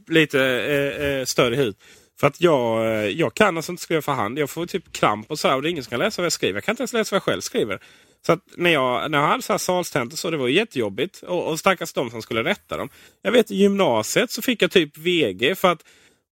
lite 0.09 0.41
eh, 0.41 1.07
eh 1.07 1.25
större 1.25 1.63
i. 1.63 1.75
För 2.21 2.27
att 2.27 2.41
jag, 2.41 2.87
eh, 2.87 3.07
jag 3.07 3.35
kan 3.35 3.57
alltså 3.57 3.73
inte 3.73 3.83
skriva 3.83 4.03
för 4.03 4.13
hand. 4.13 4.39
Jag 4.39 4.51
får 4.51 4.67
typ 4.67 4.93
kramp 4.93 5.31
och 5.31 5.39
så 5.39 5.49
här, 5.49 5.57
och 5.57 5.63
det 5.63 5.69
är 5.69 5.71
ingen 5.71 5.85
som 5.85 5.91
kan 5.91 5.99
läsa 5.99 6.23
vad 6.23 6.27
jag 6.27 6.33
skriver. 6.33 6.55
Jag 6.55 6.65
kan 6.65 6.73
inte 6.73 6.83
ens 6.83 6.93
läsa 6.93 7.15
vad 7.15 7.17
jag 7.17 7.23
själv 7.23 7.41
skriver. 7.41 7.83
Så 8.27 8.33
att 8.33 8.41
när 8.57 8.71
jag, 8.71 9.11
när 9.11 9.19
jag 9.19 9.27
hade 9.27 9.43
så 9.43 9.53
här 9.53 9.59
salstentor 9.59 10.17
så 10.17 10.31
det 10.31 10.37
var 10.37 10.49
jättejobbigt. 10.49 11.23
Och, 11.23 11.49
och 11.49 11.59
stackars 11.59 11.93
de 11.93 12.11
som 12.11 12.23
skulle 12.23 12.45
rätta 12.45 12.77
dem. 12.77 12.89
Jag 13.23 13.33
vet 13.33 13.51
i 13.51 13.55
gymnasiet 13.55 14.31
så 14.31 14.43
fick 14.43 14.63
jag 14.63 14.71
typ 14.71 14.99
VG 14.99 15.55
för 15.55 15.73
att 15.73 15.85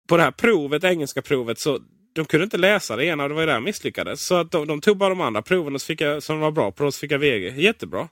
på 0.09 0.17
det 0.17 0.23
här 0.23 0.31
provet, 0.31 0.85
engelska 0.85 1.23
provet, 1.23 1.59
så 1.59 1.79
de 2.13 2.25
kunde 2.25 2.45
inte 2.45 2.59
läsa 2.59 2.97
det 2.97 3.05
ena 3.05 3.23
och 3.23 3.29
det 3.29 3.35
var 3.35 3.43
ju 3.43 3.47
där 3.47 3.55
jag 3.55 3.63
misslyckades. 3.63 4.27
Så 4.27 4.35
att 4.35 4.51
de, 4.51 4.67
de 4.67 4.81
tog 4.81 4.97
bara 4.97 5.09
de 5.09 5.21
andra 5.21 5.43
proven 5.43 5.75
och 5.75 5.81
så 5.81 5.87
fick 5.87 6.01
jag, 6.01 6.23
som 6.23 6.41
var 6.41 6.51
bra 6.51 6.73
på. 6.73 6.85
Och 6.85 6.95
så 6.95 6.99
fick 6.99 7.13
jag 7.13 7.19
VG. 7.19 7.55
Jättebra. 7.57 8.09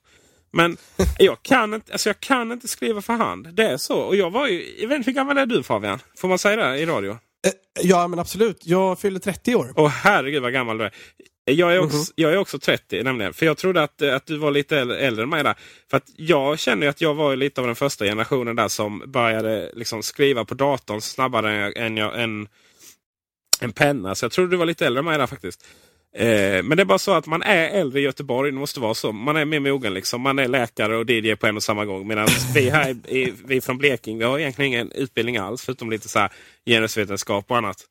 Men 0.51 0.77
jag 1.19 1.43
kan, 1.43 1.75
inte, 1.75 1.93
alltså 1.93 2.09
jag 2.09 2.21
kan 2.21 2.53
inte 2.53 2.69
skriva 2.69 3.03
för 3.03 3.13
hand. 3.13 3.49
Det 3.55 3.69
är 3.69 3.77
så. 3.77 3.99
Och 3.99 4.17
jag 4.17 4.31
var 4.31 4.49
ju, 4.49 4.81
jag 4.81 4.89
vet 4.89 4.97
inte, 4.97 5.11
hur 5.11 5.17
gammal 5.17 5.39
är 5.39 5.47
du 5.47 5.63
Fabian? 5.63 5.99
Får 6.19 6.29
man 6.29 6.39
säga 6.39 6.57
det 6.57 6.79
i 6.79 6.87
radio? 6.87 7.11
Eh, 7.11 7.53
ja 7.83 8.09
men 8.09 8.19
absolut. 8.19 8.67
Jag 8.67 9.01
fyller 9.01 9.21
30 9.21 9.55
år. 9.55 9.73
Åh 9.77 9.89
herregud 9.89 10.43
vad 10.43 10.53
gammal 10.53 10.79
du 10.79 10.85
är. 10.85 10.93
Jag 11.51 11.75
är, 11.75 11.79
också, 11.79 11.97
mm 11.97 12.05
-hmm. 12.05 12.13
jag 12.15 12.33
är 12.33 12.37
också 12.37 12.59
30 12.59 13.03
nämligen. 13.03 13.33
För 13.33 13.47
jag 13.47 13.57
trodde 13.57 13.83
att, 13.83 14.03
att 14.03 14.27
du 14.27 14.37
var 14.37 14.51
lite 14.51 14.79
äldre 14.79 15.23
än 15.23 15.29
mig 15.29 15.43
där. 15.43 15.55
För 15.91 15.97
att 15.97 16.11
jag 16.17 16.59
känner 16.59 16.89
att 16.89 17.01
jag 17.01 17.15
var 17.15 17.37
lite 17.37 17.61
av 17.61 17.67
den 17.67 17.77
första 17.77 18.05
generationen 18.05 18.57
där 18.57 18.69
som 18.69 19.03
började 19.07 19.71
liksom 19.75 20.03
skriva 20.03 20.45
på 20.45 20.55
datorn 20.55 21.01
snabbare 21.01 21.73
än, 21.73 21.97
jag, 21.97 22.23
än 22.23 22.49
en 23.63 23.73
penna. 23.73 24.15
Så 24.15 24.25
jag 24.25 24.33
trodde 24.33 24.51
du 24.51 24.57
var 24.57 24.67
lite 24.67 24.87
äldre 24.87 24.99
än 24.99 25.05
mig 25.05 25.19
där 25.19 25.27
faktiskt. 25.27 25.67
Eh, 26.15 26.63
men 26.63 26.77
det 26.77 26.83
är 26.83 26.85
bara 26.85 26.99
så 26.99 27.15
att 27.15 27.27
man 27.27 27.43
är 27.43 27.69
äldre 27.69 28.01
i 28.01 28.03
Göteborg. 28.03 28.51
Det 28.53 28.59
måste 28.59 28.81
vara 28.81 28.95
så. 28.95 29.13
Man 29.13 29.37
är 29.37 29.45
mer 29.45 29.61
mogen. 29.61 29.95
Liksom. 29.95 30.21
Man 30.21 30.39
är 30.39 30.49
läkare 30.49 30.97
och 30.97 31.11
DJ 31.11 31.35
på 31.35 31.47
en 31.47 31.57
och 31.57 31.63
samma 31.63 31.85
gång. 31.85 32.07
Medan 32.07 32.29
vi 32.55 32.71
här 32.71 32.91
i, 32.91 33.33
vi 33.45 33.61
från 33.61 33.79
Blekinge 33.79 34.19
vi 34.19 34.25
har 34.25 34.39
egentligen 34.39 34.73
ingen 34.73 34.93
utbildning 34.93 35.37
alls. 35.37 35.63
Förutom 35.63 35.91
lite 35.91 36.09
så 36.09 36.19
här 36.19 36.33
genusvetenskap 36.67 37.51
och 37.51 37.57
annat. 37.57 37.85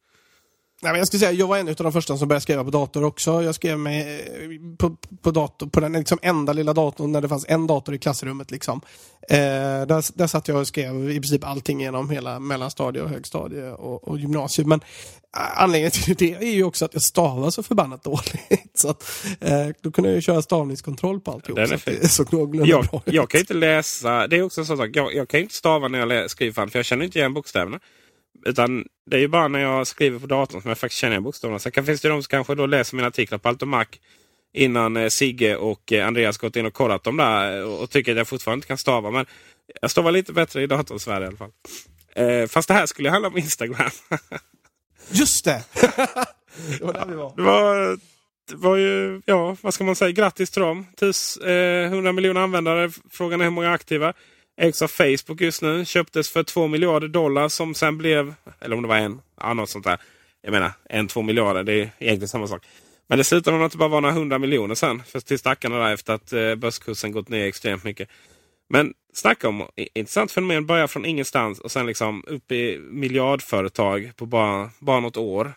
Nej, 0.82 0.92
men 0.92 1.00
jag, 1.00 1.08
skulle 1.08 1.20
säga, 1.20 1.32
jag 1.32 1.48
var 1.48 1.58
en 1.58 1.68
av 1.68 1.76
de 1.76 1.92
första 1.92 2.18
som 2.18 2.28
började 2.28 2.42
skriva 2.42 2.64
på 2.64 2.70
dator 2.70 3.04
också. 3.04 3.44
Jag 3.44 3.56
skrev 3.56 3.80
med, 3.80 4.20
eh, 4.20 4.78
på, 4.78 4.98
på, 5.22 5.32
dator, 5.32 5.68
på 5.68 5.80
den 5.80 5.94
liksom 5.94 6.20
enda 6.22 6.54
lilla 6.54 6.74
datorn 6.74 7.12
när 7.12 7.22
det 7.22 7.30
fanns 7.30 7.46
en 7.48 7.68
dator 7.68 7.96
i 7.96 8.00
klassrummet. 8.00 8.52
Liksom. 8.52 8.82
Eh, 9.30 9.88
där, 9.88 10.18
där 10.18 10.28
satt 10.28 10.48
jag 10.48 10.58
och 10.58 10.68
skrev 10.68 11.10
i 11.10 11.20
princip 11.20 11.44
allting 11.44 11.82
genom 11.82 12.10
hela 12.10 12.40
mellanstadie 12.40 13.02
och 13.02 13.10
högstadie 13.10 13.72
och, 13.72 14.08
och 14.08 14.20
gymnasiet. 14.20 14.68
Men 14.68 14.80
eh, 15.38 15.62
anledningen 15.62 15.92
till 15.92 16.16
det 16.16 16.34
är 16.34 16.54
ju 16.54 16.64
också 16.64 16.86
att 16.86 16.94
jag 16.94 17.04
stavar 17.04 17.50
så 17.50 17.64
förbannat 17.64 18.04
dåligt. 18.04 18.72
Så 18.74 18.90
att, 18.90 19.26
eh, 19.40 19.68
då 19.82 19.92
kunde 19.92 20.10
jag 20.10 20.16
ju 20.16 20.22
köra 20.22 20.42
stavningskontroll 20.42 21.20
på 21.20 21.32
alltihop. 21.32 21.56
Den 21.56 21.72
är 21.72 22.08
så 22.08 22.24
det 22.24 22.68
jag, 22.68 22.86
bra. 22.86 23.02
Jag 23.06 23.30
kan 23.30 23.40
inte 23.40 23.54
läsa, 23.54 24.28
det 24.28 24.38
är 24.38 24.42
också 24.42 24.62
en 24.62 24.68
sån 24.68 24.78
sak, 24.78 24.90
jag, 24.94 25.14
jag 25.14 25.30
kan 25.30 25.40
inte 25.40 25.56
stava 25.56 25.88
när 25.88 26.16
jag 26.16 26.30
skriver 26.30 26.68
för 26.68 26.80
jag 26.80 26.86
känner 26.86 27.06
inte 27.06 27.20
igen 27.20 27.34
bokstäverna. 27.34 27.80
Utan 28.46 28.86
det 29.10 29.18
är 29.18 29.22
ju 29.22 29.28
bara 29.28 29.48
när 29.48 29.60
jag 29.60 29.88
skriver 29.88 30.20
på 30.20 30.28
datorn 30.28 30.62
som 30.62 30.70
jag 30.70 30.78
faktiskt 30.78 31.02
känner 31.02 31.14
igen 31.14 31.24
bokstäverna. 31.24 31.60
Sen 31.60 31.86
finns 31.86 32.02
det 32.02 32.10
de 32.10 32.24
som 32.24 32.30
kanske 32.30 32.56
då 32.56 32.66
läser 32.66 32.96
mina 32.96 33.08
artiklar 33.08 33.38
på 33.38 33.50
Altomac 33.50 33.88
innan 34.54 34.98
eh, 34.98 35.10
Sigge 35.10 35.56
och 35.56 35.94
eh, 35.94 36.08
Andreas 36.08 36.38
gått 36.38 36.56
in 36.56 36.66
och 36.66 36.74
kollat 36.74 37.04
dem 37.04 37.18
där 37.18 37.66
och 37.66 37.90
tycker 37.90 38.12
att 38.12 38.18
jag 38.18 38.28
fortfarande 38.28 38.58
inte 38.58 38.68
kan 38.68 38.78
stava. 38.78 39.12
Men 39.12 39.26
jag 39.82 39.92
stavar 39.92 40.12
lite 40.12 40.34
bättre 40.34 40.64
i 40.64 40.68
datorsverige 40.68 41.26
i 41.26 41.28
alla 41.28 41.38
fall. 41.38 41.52
Eh, 42.16 42.48
fast 42.48 42.68
det 42.68 42.74
här 42.74 42.86
skulle 42.86 43.10
handla 43.10 43.28
om 43.28 43.38
Instagram. 43.38 43.90
Just 45.10 45.46
det! 45.46 45.64
det 46.80 46.84
var 46.86 46.94
där 46.94 47.06
vi 47.06 47.16
var. 47.16 47.34
Det 47.36 47.42
var, 47.42 47.98
det 48.50 48.56
var 48.56 48.76
ju, 48.76 49.22
ja 49.26 49.58
vad 49.62 49.74
ska 49.74 49.84
man 49.84 49.96
säga, 49.96 50.12
grattis 50.12 50.50
till 50.50 50.62
dem. 50.62 50.86
Tus, 50.96 51.38
eh, 51.38 51.86
100 51.86 52.12
miljoner 52.12 52.42
användare. 52.42 52.92
Frågan 53.12 53.42
är 53.42 53.46
hur 53.46 53.52
många 53.52 53.72
aktiva 53.72 54.14
ägs 54.58 54.82
av 54.82 54.88
Facebook 54.88 55.42
just 55.42 55.62
nu. 55.62 55.86
Köptes 55.86 56.30
för 56.30 56.44
2 56.44 56.68
miljarder 56.68 57.08
dollar 57.08 57.50
som 57.50 57.76
sen 57.76 57.98
blev, 57.98 58.34
eller 58.60 58.76
om 58.76 58.82
det 58.82 58.88
var 58.88 58.98
en, 58.98 59.22
ja, 59.42 59.54
något 59.54 59.70
sånt 59.70 59.86
där. 59.86 59.98
Jag 60.42 60.52
menar, 60.52 60.72
en, 60.90 61.08
två 61.08 61.22
miljarder, 61.22 61.64
det 61.64 61.74
är 61.74 61.92
egentligen 62.00 62.28
samma 62.28 62.48
sak. 62.48 62.66
Men 63.08 63.18
det 63.18 63.24
slutade 63.24 63.58
med 63.58 63.66
att 63.66 63.72
det 63.72 63.78
bara 63.78 63.90
var 63.90 64.02
några 64.02 64.16
hundra 64.16 64.40
miljoner 64.40 64.76
sen. 64.76 65.04
För 65.04 65.20
till 65.20 65.40
stackarna 65.40 65.78
där 65.78 65.94
efter 65.94 66.14
att 66.14 66.34
eh, 66.34 66.56
börskursen 66.56 67.12
gått 67.12 67.30
ner 67.30 67.46
extremt 67.46 67.84
mycket. 67.84 68.10
Men 68.70 68.94
snacka 69.14 69.50
om 69.50 69.68
intressant 69.76 70.32
fenomen. 70.32 70.66
Börja 70.66 70.88
från 70.88 71.06
ingenstans 71.06 71.60
och 71.60 71.72
sen 71.72 71.86
liksom 71.86 72.24
upp 72.28 72.52
i 72.52 72.78
miljardföretag 72.80 74.12
på 74.16 74.26
bara, 74.26 74.70
bara 74.80 75.00
något 75.00 75.18
år. 75.18 75.54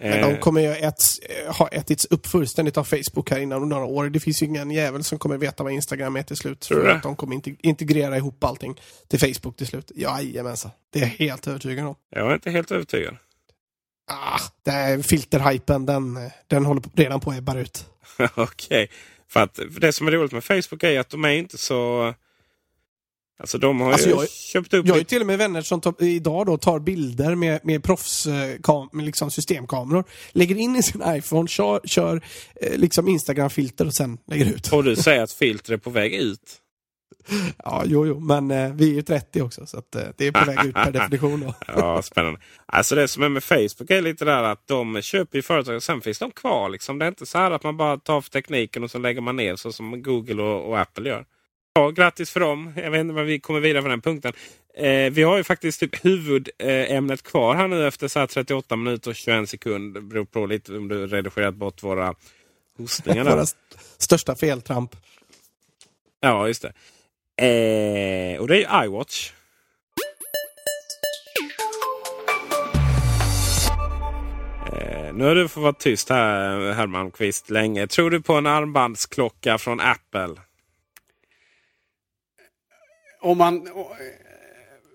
Men 0.00 0.20
de 0.20 0.32
eh. 0.32 0.38
kommer 0.38 0.60
ju 0.60 0.72
ett, 0.72 1.02
ha 1.58 1.68
ätits 1.68 2.04
upp 2.04 2.26
fullständigt 2.26 2.76
av 2.76 2.84
Facebook 2.84 3.30
här 3.30 3.38
inom 3.38 3.68
några 3.68 3.84
år. 3.84 4.08
Det 4.08 4.20
finns 4.20 4.42
ju 4.42 4.46
ingen 4.46 4.70
jävel 4.70 5.04
som 5.04 5.18
kommer 5.18 5.36
veta 5.36 5.64
vad 5.64 5.72
Instagram 5.72 6.16
är 6.16 6.22
till 6.22 6.36
slut. 6.36 6.60
Tror 6.60 6.80
för 6.80 6.88
att 6.88 7.02
de 7.02 7.16
kommer 7.16 7.66
integrera 7.66 8.16
ihop 8.16 8.44
allting 8.44 8.80
till 9.08 9.20
Facebook 9.20 9.56
till 9.56 9.66
slut. 9.66 9.92
Jajamensan. 9.94 10.70
Det 10.92 10.98
är 10.98 11.02
jag 11.02 11.08
helt 11.08 11.46
övertygad 11.46 11.86
om. 11.86 11.94
Jag 12.10 12.30
är 12.30 12.34
inte 12.34 12.50
helt 12.50 12.70
övertygad. 12.70 13.16
Ah, 14.06 14.40
det 14.62 14.70
är 14.70 15.02
filterhypen, 15.02 15.86
den, 15.86 16.18
den 16.46 16.64
håller 16.64 16.82
redan 16.94 17.20
på 17.20 17.30
att 17.30 17.38
ebba 17.38 17.58
ut. 17.58 17.86
Okej. 18.18 18.44
Okay. 18.44 18.88
För 19.28 19.40
att 19.40 19.60
det 19.80 19.92
som 19.92 20.06
är 20.06 20.12
roligt 20.12 20.32
med 20.32 20.44
Facebook 20.44 20.82
är 20.82 21.00
att 21.00 21.10
de 21.10 21.24
är 21.24 21.30
inte 21.30 21.58
så 21.58 22.14
Alltså 23.38 23.58
de 23.58 23.80
har 23.80 23.92
alltså 23.92 24.08
ju 24.08 24.14
jag, 24.14 24.30
köpt 24.30 24.74
upp... 24.74 24.86
Jag 24.86 24.94
har 24.94 24.98
ju 24.98 25.04
till 25.04 25.20
och 25.20 25.26
med 25.26 25.38
vänner 25.38 25.62
som 25.62 25.80
tar, 25.80 26.02
idag 26.02 26.46
då 26.46 26.56
tar 26.56 26.78
bilder 26.78 27.34
med, 27.34 27.60
med 27.64 27.84
proffs 27.84 28.26
med 28.92 29.04
liksom 29.04 29.30
systemkameror. 29.30 30.04
Lägger 30.32 30.56
in 30.56 30.76
i 30.76 30.82
sin 30.82 31.02
iPhone, 31.06 31.48
kör, 31.48 31.80
kör 31.84 32.22
eh, 32.60 32.78
liksom 32.78 33.08
Instagram-filter 33.08 33.86
och 33.86 33.94
sen 33.94 34.18
lägger 34.26 34.46
ut. 34.46 34.72
Och 34.72 34.84
du 34.84 34.96
säger 34.96 35.22
att 35.22 35.32
filter 35.38 35.72
är 35.72 35.76
på 35.76 35.90
väg 35.90 36.14
ut? 36.14 36.60
Ja, 37.64 37.82
jo, 37.86 38.06
jo, 38.06 38.20
men 38.20 38.50
eh, 38.50 38.72
vi 38.74 38.90
är 38.90 38.94
ju 38.94 39.02
30 39.02 39.42
också 39.42 39.66
så 39.66 39.78
att, 39.78 39.94
eh, 39.94 40.02
det 40.16 40.26
är 40.26 40.32
på 40.32 40.44
väg 40.44 40.66
ut 40.66 40.74
per 40.74 40.92
definition. 41.00 41.40
Då. 41.40 41.54
ja, 41.66 42.02
spännande. 42.02 42.40
Alltså 42.66 42.94
det 42.94 43.08
som 43.08 43.22
är 43.22 43.28
med 43.28 43.44
Facebook 43.44 43.90
är 43.90 44.02
lite 44.02 44.24
där 44.24 44.42
att 44.42 44.66
de 44.66 45.02
köper 45.02 45.38
ju 45.38 45.42
företag 45.42 45.76
och 45.76 45.82
sen 45.82 46.00
finns 46.00 46.18
de 46.18 46.30
kvar. 46.30 46.68
Liksom. 46.68 46.98
Det 46.98 47.04
är 47.04 47.08
inte 47.08 47.26
så 47.26 47.38
här 47.38 47.50
att 47.50 47.62
man 47.62 47.76
bara 47.76 47.98
tar 47.98 48.20
för 48.20 48.30
tekniken 48.30 48.84
och 48.84 48.90
så 48.90 48.98
lägger 48.98 49.20
man 49.20 49.36
ner 49.36 49.56
så 49.56 49.72
som 49.72 50.02
Google 50.02 50.42
och, 50.42 50.68
och 50.68 50.78
Apple 50.78 51.08
gör. 51.08 51.24
Ja, 51.74 51.90
grattis 51.90 52.30
för 52.30 52.40
dem. 52.40 52.72
Jag 52.76 52.90
vet 52.90 53.00
inte 53.00 53.14
vad 53.14 53.24
vi 53.26 53.40
kommer 53.40 53.60
vidare 53.60 53.82
på 53.82 53.88
den 53.88 54.00
punkten. 54.00 54.32
Eh, 54.74 55.12
vi 55.12 55.22
har 55.22 55.36
ju 55.36 55.44
faktiskt 55.44 55.80
typ 55.80 56.04
huvudämnet 56.04 57.22
kvar 57.22 57.54
här 57.54 57.68
nu 57.68 57.86
efter 57.86 58.08
så 58.08 58.18
här 58.18 58.26
38 58.26 58.76
minuter 58.76 59.10
och 59.10 59.16
21 59.16 59.48
sekunder. 59.48 60.00
Beror 60.00 60.24
på 60.24 60.46
lite 60.46 60.76
om 60.76 60.88
du 60.88 61.06
redigerat 61.06 61.54
bort 61.54 61.82
våra 61.82 62.14
hostningar. 62.78 63.24
Våra 63.30 63.42
st 63.42 63.58
största 63.98 64.34
feltramp. 64.34 64.96
Ja, 66.20 66.46
just 66.46 66.62
det. 66.62 66.72
Eh, 67.36 68.40
och 68.40 68.48
det 68.48 68.64
är 68.64 68.82
ju 68.82 68.86
iWatch. 68.86 69.32
Eh, 74.72 75.14
nu 75.14 75.24
har 75.24 75.34
du 75.34 75.48
fått 75.48 75.62
vara 75.62 75.72
tyst 75.72 76.08
här 76.08 76.72
Herman 76.72 77.10
Kvist 77.10 77.50
länge. 77.50 77.86
Tror 77.86 78.10
du 78.10 78.22
på 78.22 78.34
en 78.34 78.46
armbandsklocka 78.46 79.58
från 79.58 79.80
Apple? 79.80 80.34
Om 83.20 83.38
man 83.38 83.66
eh, 83.66 83.72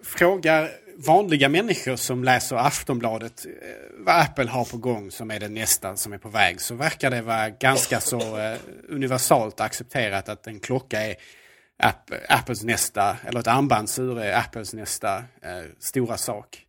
frågar 0.04 0.70
vanliga 0.98 1.50
människor 1.50 1.96
som 1.96 2.24
läser 2.24 2.56
Aftonbladet 2.56 3.46
eh, 3.46 3.52
vad 3.98 4.22
Apple 4.22 4.50
har 4.50 4.66
på 4.66 4.78
gång 4.78 5.12
som 5.12 5.32
är 5.32 5.40
det 5.40 5.50
nästa 5.50 5.96
som 5.96 6.14
är 6.14 6.18
på 6.18 6.30
väg 6.30 6.62
så 6.62 6.76
verkar 6.76 7.12
det 7.12 7.22
vara 7.22 7.50
ganska 7.50 8.00
så 8.00 8.38
eh, 8.38 8.58
universalt 8.90 9.60
accepterat 9.60 10.30
att 10.30 10.48
en 10.48 10.60
klocka 10.60 11.02
är 11.02 11.16
App, 11.80 12.12
Apples 12.30 12.64
nästa, 12.64 13.18
eller 13.26 13.40
ett 13.40 13.48
armbandsur 13.48 14.20
är 14.20 14.38
Apples 14.38 14.74
nästa 14.74 15.18
eh, 15.18 15.64
stora 15.80 16.18
sak. 16.18 16.66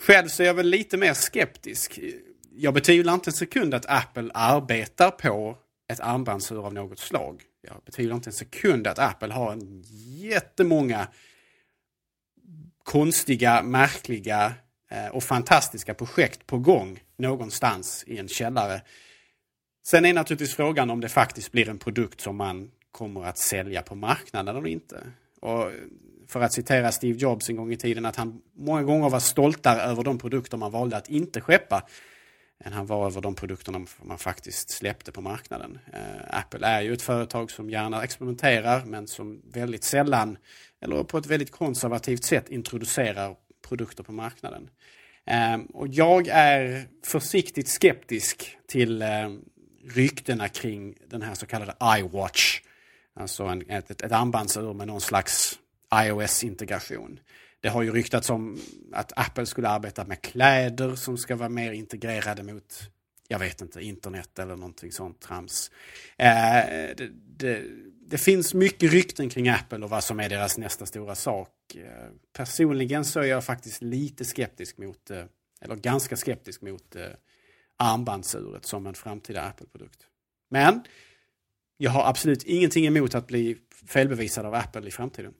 Själv 0.00 0.28
så 0.28 0.42
är 0.42 0.46
jag 0.46 0.54
väl 0.54 0.66
lite 0.66 0.96
mer 0.96 1.14
skeptisk. 1.14 1.98
Jag 2.50 2.74
betvivlar 2.74 3.14
inte 3.14 3.30
en 3.30 3.34
sekund 3.34 3.74
att 3.74 3.86
Apple 3.88 4.30
arbetar 4.34 5.10
på 5.10 5.58
ett 5.88 6.00
armbandsur 6.00 6.66
av 6.66 6.74
något 6.74 6.98
slag. 6.98 7.42
Jag 7.62 7.82
betvivlar 7.84 8.16
inte 8.16 8.30
en 8.30 8.34
sekund 8.34 8.86
att 8.86 8.98
Apple 8.98 9.32
har 9.32 9.52
en 9.52 9.82
jättemånga 10.16 11.08
konstiga, 12.84 13.62
märkliga 13.62 14.52
eh, 14.90 15.06
och 15.06 15.24
fantastiska 15.24 15.94
projekt 15.94 16.46
på 16.46 16.58
gång 16.58 17.00
någonstans 17.16 18.04
i 18.06 18.18
en 18.18 18.28
källare. 18.28 18.82
Sen 19.84 20.04
är 20.04 20.14
naturligtvis 20.14 20.56
frågan 20.56 20.90
om 20.90 21.00
det 21.00 21.08
faktiskt 21.08 21.52
blir 21.52 21.68
en 21.68 21.78
produkt 21.78 22.20
som 22.20 22.36
man 22.36 22.70
kommer 22.92 23.24
att 23.24 23.38
sälja 23.38 23.82
på 23.82 23.94
marknaden 23.94 24.56
eller 24.56 24.68
inte. 24.68 25.02
Och 25.40 25.70
för 26.28 26.40
att 26.40 26.52
citera 26.52 26.92
Steve 26.92 27.18
Jobs 27.18 27.48
en 27.48 27.56
gång 27.56 27.72
i 27.72 27.76
tiden 27.76 28.04
att 28.06 28.16
han 28.16 28.42
många 28.56 28.82
gånger 28.82 29.10
var 29.10 29.20
stoltare 29.20 29.80
över 29.80 30.02
de 30.02 30.18
produkter 30.18 30.56
man 30.56 30.72
valde 30.72 30.96
att 30.96 31.08
inte 31.08 31.40
skeppa 31.40 31.82
än 32.64 32.72
han 32.72 32.86
var 32.86 33.06
över 33.06 33.20
de 33.20 33.34
produkterna 33.34 33.86
man 34.02 34.18
faktiskt 34.18 34.70
släppte 34.70 35.12
på 35.12 35.20
marknaden. 35.20 35.78
Eh, 35.92 36.38
Apple 36.38 36.66
är 36.66 36.80
ju 36.80 36.92
ett 36.92 37.02
företag 37.02 37.50
som 37.50 37.70
gärna 37.70 38.02
experimenterar 38.02 38.84
men 38.84 39.06
som 39.06 39.42
väldigt 39.52 39.84
sällan 39.84 40.38
eller 40.80 41.04
på 41.04 41.18
ett 41.18 41.26
väldigt 41.26 41.50
konservativt 41.50 42.24
sätt 42.24 42.48
introducerar 42.48 43.36
produkter 43.68 44.02
på 44.02 44.12
marknaden. 44.12 44.70
Eh, 45.26 45.58
och 45.74 45.88
jag 45.88 46.28
är 46.28 46.88
försiktigt 47.04 47.68
skeptisk 47.68 48.58
till 48.68 49.02
eh, 49.02 49.08
ryktena 49.94 50.48
kring 50.48 50.94
den 51.08 51.22
här 51.22 51.34
så 51.34 51.46
kallade 51.46 51.74
iWatch 51.98 52.60
Alltså 53.14 53.44
en, 53.44 53.70
ett, 53.70 53.90
ett 54.02 54.12
armbandsur 54.12 54.74
med 54.74 54.86
någon 54.86 55.00
slags 55.00 55.58
iOS-integration. 55.94 57.20
Det 57.60 57.68
har 57.68 57.82
ju 57.82 57.92
ryktats 57.92 58.30
om 58.30 58.60
att 58.92 59.12
Apple 59.16 59.46
skulle 59.46 59.68
arbeta 59.68 60.04
med 60.04 60.22
kläder 60.22 60.94
som 60.94 61.18
ska 61.18 61.36
vara 61.36 61.48
mer 61.48 61.72
integrerade 61.72 62.42
mot, 62.42 62.90
jag 63.28 63.38
vet 63.38 63.60
inte, 63.60 63.80
internet 63.80 64.38
eller 64.38 64.56
någonting 64.56 64.92
sånt 64.92 65.20
trams. 65.20 65.70
Eh, 66.16 66.26
det, 66.96 67.10
det, 67.36 67.64
det, 68.06 68.18
finns 68.18 68.54
mycket 68.54 68.92
rykten 68.92 69.28
kring 69.28 69.48
Apple 69.48 69.84
och 69.84 69.90
vad 69.90 70.04
som 70.04 70.20
är 70.20 70.28
deras 70.28 70.58
nästa 70.58 70.86
stora 70.86 71.14
sak. 71.14 71.48
Eh, 71.74 72.08
personligen 72.32 73.04
så 73.04 73.20
är 73.20 73.24
jag 73.26 73.44
faktiskt 73.44 73.82
lite 73.82 74.24
skeptisk 74.24 74.78
mot, 74.78 75.10
eh, 75.10 75.24
eller 75.60 75.76
ganska 75.76 76.16
skeptisk 76.16 76.62
mot 76.62 76.96
eh, 76.96 77.06
armbandsuret 77.76 78.66
som 78.66 78.86
en 78.86 78.94
framtida 78.94 79.42
Apple-produkt. 79.42 80.06
Men 80.50 80.82
jag 81.82 81.90
har 81.90 82.08
absolut 82.08 82.42
ingenting 82.42 82.86
emot 82.86 83.14
att 83.14 83.26
bli 83.26 83.56
felbevisad 83.86 84.46
av 84.46 84.54
Apple 84.54 84.88
i 84.88 84.90
framtiden. 84.90 85.32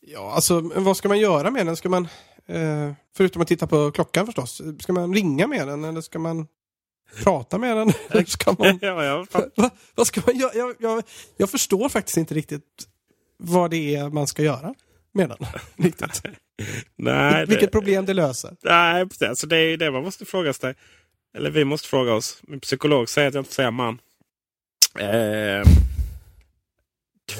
Ja, 0.00 0.32
alltså 0.32 0.60
vad 0.60 0.96
ska 0.96 1.08
man 1.08 1.18
göra 1.18 1.50
med 1.50 1.66
den? 1.66 1.76
Ska 1.76 1.88
man, 1.88 2.08
eh, 2.46 2.92
förutom 3.16 3.42
att 3.42 3.48
titta 3.48 3.66
på 3.66 3.90
klockan 3.90 4.26
förstås, 4.26 4.62
ska 4.80 4.92
man 4.92 5.14
ringa 5.14 5.46
med 5.46 5.68
den 5.68 5.84
eller 5.84 6.00
ska 6.00 6.18
man 6.18 6.46
prata 7.24 7.58
med 7.58 7.76
den? 7.76 7.92
ska 8.26 8.56
man, 8.58 8.78
ja, 8.82 9.04
ja, 9.04 9.26
va, 9.56 9.70
vad 9.94 10.06
ska 10.06 10.20
man 10.26 10.38
göra? 10.38 10.50
Jag, 10.54 10.74
jag, 10.78 11.02
jag, 11.36 11.50
förstår 11.50 11.88
faktiskt 11.88 12.16
inte 12.16 12.34
riktigt 12.34 12.88
vad 13.36 13.70
det 13.70 13.96
är 13.96 14.10
man 14.10 14.26
ska 14.26 14.42
göra 14.42 14.74
med 15.12 15.28
den. 15.28 15.38
Riktigt. 15.84 16.22
Nej, 16.96 17.46
Vilket 17.46 17.72
problem 17.72 18.06
det 18.06 18.14
löser. 18.14 18.56
Nej, 18.62 19.06
alltså 19.28 19.46
det 19.46 19.56
är 19.56 19.76
det 19.76 19.90
man 19.90 20.02
måste 20.02 20.24
fråga 20.24 20.52
sig. 20.52 20.74
Eller 21.36 21.50
vi 21.50 21.64
måste 21.64 21.88
fråga 21.88 22.14
oss. 22.14 22.42
Min 22.42 22.60
psykolog 22.60 23.08
säger 23.08 23.28
att 23.28 23.34
jag 23.34 23.40
inte 23.40 23.54
säga 23.54 23.70
man. 23.70 24.00
Eh, 24.98 25.62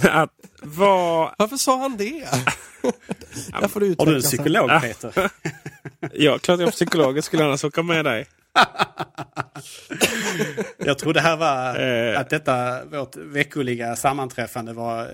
att 0.03 0.33
vad... 0.63 1.35
Varför 1.39 1.57
sa 1.57 1.79
han 1.79 1.97
det? 1.97 2.29
Där 3.61 3.69
får 3.69 3.81
du 3.81 3.95
Har 3.99 4.07
du 4.07 4.17
en 4.17 4.23
psykolog 4.23 4.71
Peter? 4.81 5.13
ja, 6.13 6.39
klart 6.39 6.61
jag 6.61 6.69
är 6.69 6.73
psykolog. 6.73 7.17
Jag 7.17 7.25
skulle 7.25 7.45
annars 7.45 7.65
åka 7.65 7.83
med 7.83 8.05
dig. 8.05 8.27
jag 10.79 10.99
trodde 10.99 11.21
här 11.21 11.37
var 11.37 11.81
eh. 11.81 12.21
att 12.21 12.31
detta 12.31 12.85
vårt 12.85 13.17
veckoliga 13.17 13.97
sammanträffande 13.97 14.73
var 14.73 15.01
eh, 15.01 15.09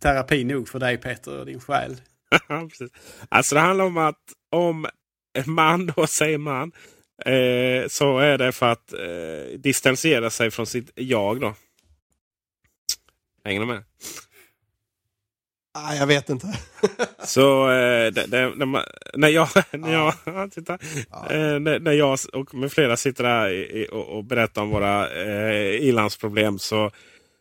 terapi 0.00 0.44
nog 0.44 0.68
för 0.68 0.78
dig 0.78 0.96
Peter 0.96 1.38
och 1.38 1.46
din 1.46 1.60
själ. 1.60 1.96
Alltså 3.28 3.54
det 3.54 3.60
handlar 3.60 3.84
om 3.84 3.96
att 3.96 4.20
om 4.50 4.86
man 5.46 5.86
då 5.86 6.06
säger 6.06 6.38
man 6.38 6.72
Eh, 7.26 7.88
så 7.88 8.18
är 8.18 8.38
det 8.38 8.52
för 8.52 8.66
att 8.66 8.92
eh, 8.92 9.58
distansera 9.58 10.30
sig 10.30 10.50
från 10.50 10.66
sitt 10.66 10.90
jag. 10.94 11.40
då. 11.40 11.54
Hänger 13.44 13.60
du 13.60 13.66
med? 13.66 13.84
Ah, 15.74 15.94
jag 15.94 16.06
vet 16.06 16.30
inte. 16.30 16.46
så 17.24 17.70
eh, 17.70 18.12
det, 18.12 18.26
det, 18.26 18.52
när, 19.14 19.28
jag, 19.28 19.48
när, 19.72 19.92
jag, 19.92 20.14
ja. 20.24 20.48
titta, 20.50 20.72
eh, 21.30 21.58
när, 21.60 21.78
när 21.78 21.92
jag 21.92 22.18
och 22.32 22.54
med 22.54 22.72
flera 22.72 22.96
sitter 22.96 23.24
där 23.24 23.50
i, 23.50 23.88
och, 23.92 24.08
och, 24.08 24.24
berättar 24.24 24.62
om 24.62 24.70
våra 24.70 25.10
eh, 25.10 25.88
ilandsproblem 25.88 26.58
så, 26.58 26.90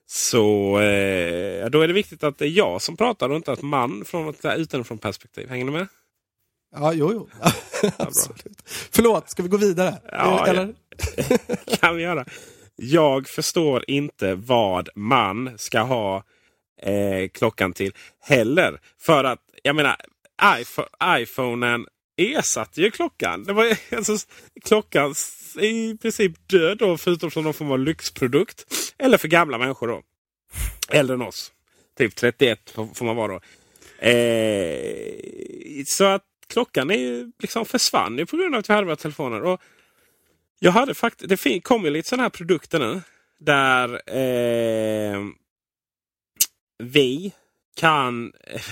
så 0.07 0.79
eh, 0.79 1.69
då 1.69 1.82
är 1.82 1.88
det 1.88 1.93
viktigt 1.93 2.23
att 2.23 2.38
det 2.38 2.45
är 2.45 2.49
jag 2.49 2.82
som 2.82 2.97
pratar 2.97 3.29
och 3.29 3.36
inte 3.36 3.51
att 3.51 3.61
man 3.61 4.05
från 4.05 4.29
ett 4.29 4.45
utifrån 4.57 4.97
perspektiv. 4.97 5.49
Hänger 5.49 5.65
du 5.65 5.71
med? 5.71 5.88
Ja, 6.72 6.93
jo, 6.93 7.11
jo. 7.13 7.30
Absolut. 7.97 8.61
Förlåt, 8.91 9.30
ska 9.30 9.43
vi 9.43 9.49
gå 9.49 9.57
vidare? 9.57 10.01
Ja, 10.11 10.47
Eller? 10.47 10.74
kan 11.80 11.95
vi 11.95 12.03
göra. 12.03 12.26
Jag 12.76 13.28
förstår 13.28 13.84
inte 13.88 14.36
vad 14.36 14.89
man 14.95 15.57
ska 15.57 15.80
ha 15.80 16.24
eh, 16.82 17.30
klockan 17.34 17.74
till 17.74 17.93
heller. 18.19 18.80
För 18.99 19.24
att, 19.24 19.39
jag 19.63 19.76
menar, 19.76 19.95
iPhone, 20.59 20.88
iPhonen 21.22 21.86
ersatte 22.17 22.82
ju 22.82 22.91
klockan. 22.91 23.43
Det 23.43 23.53
var 23.53 23.78
alltså, 23.95 24.13
klockan 24.63 25.15
i 25.59 25.97
princip 25.97 26.47
död 26.47 26.78
då, 26.78 26.97
förutom 26.97 27.32
som 27.32 27.43
någon 27.43 27.53
form 27.53 27.72
av 27.72 27.80
lyxprodukt. 27.80 28.65
Eller 28.97 29.17
för 29.17 29.28
gamla 29.28 29.57
människor 29.57 29.88
då. 29.88 30.01
Äldre 30.89 31.13
än 31.13 31.22
oss. 31.22 31.51
Typ 31.97 32.15
31 32.15 32.59
får 32.93 33.05
man 33.05 33.15
vara 33.15 33.34
då. 33.34 33.39
Eh, 34.07 35.84
så 35.86 36.03
att 36.03 36.24
klockan 36.52 36.91
är 36.91 36.97
ju, 36.97 37.32
liksom 37.39 37.66
försvann 37.66 38.18
ju 38.18 38.26
på 38.26 38.38
grund 38.38 38.56
av 38.56 38.60
att 38.60 38.70
vi 38.70 38.74
hade 38.74 38.86
våra 38.86 38.95
telefoner. 38.95 39.41
Och 39.41 39.62
jag 40.60 40.72
hade 40.72 40.93
fakt 40.93 41.24
det 41.28 41.60
kom 41.60 41.84
ju 41.84 41.89
lite 41.89 42.10
sådana 42.10 42.24
här 42.24 42.30
produkter 42.30 42.80
nu. 42.80 43.02
Där 43.39 44.02
eh, 44.16 45.20
vi 46.84 47.32
kan, 47.76 48.32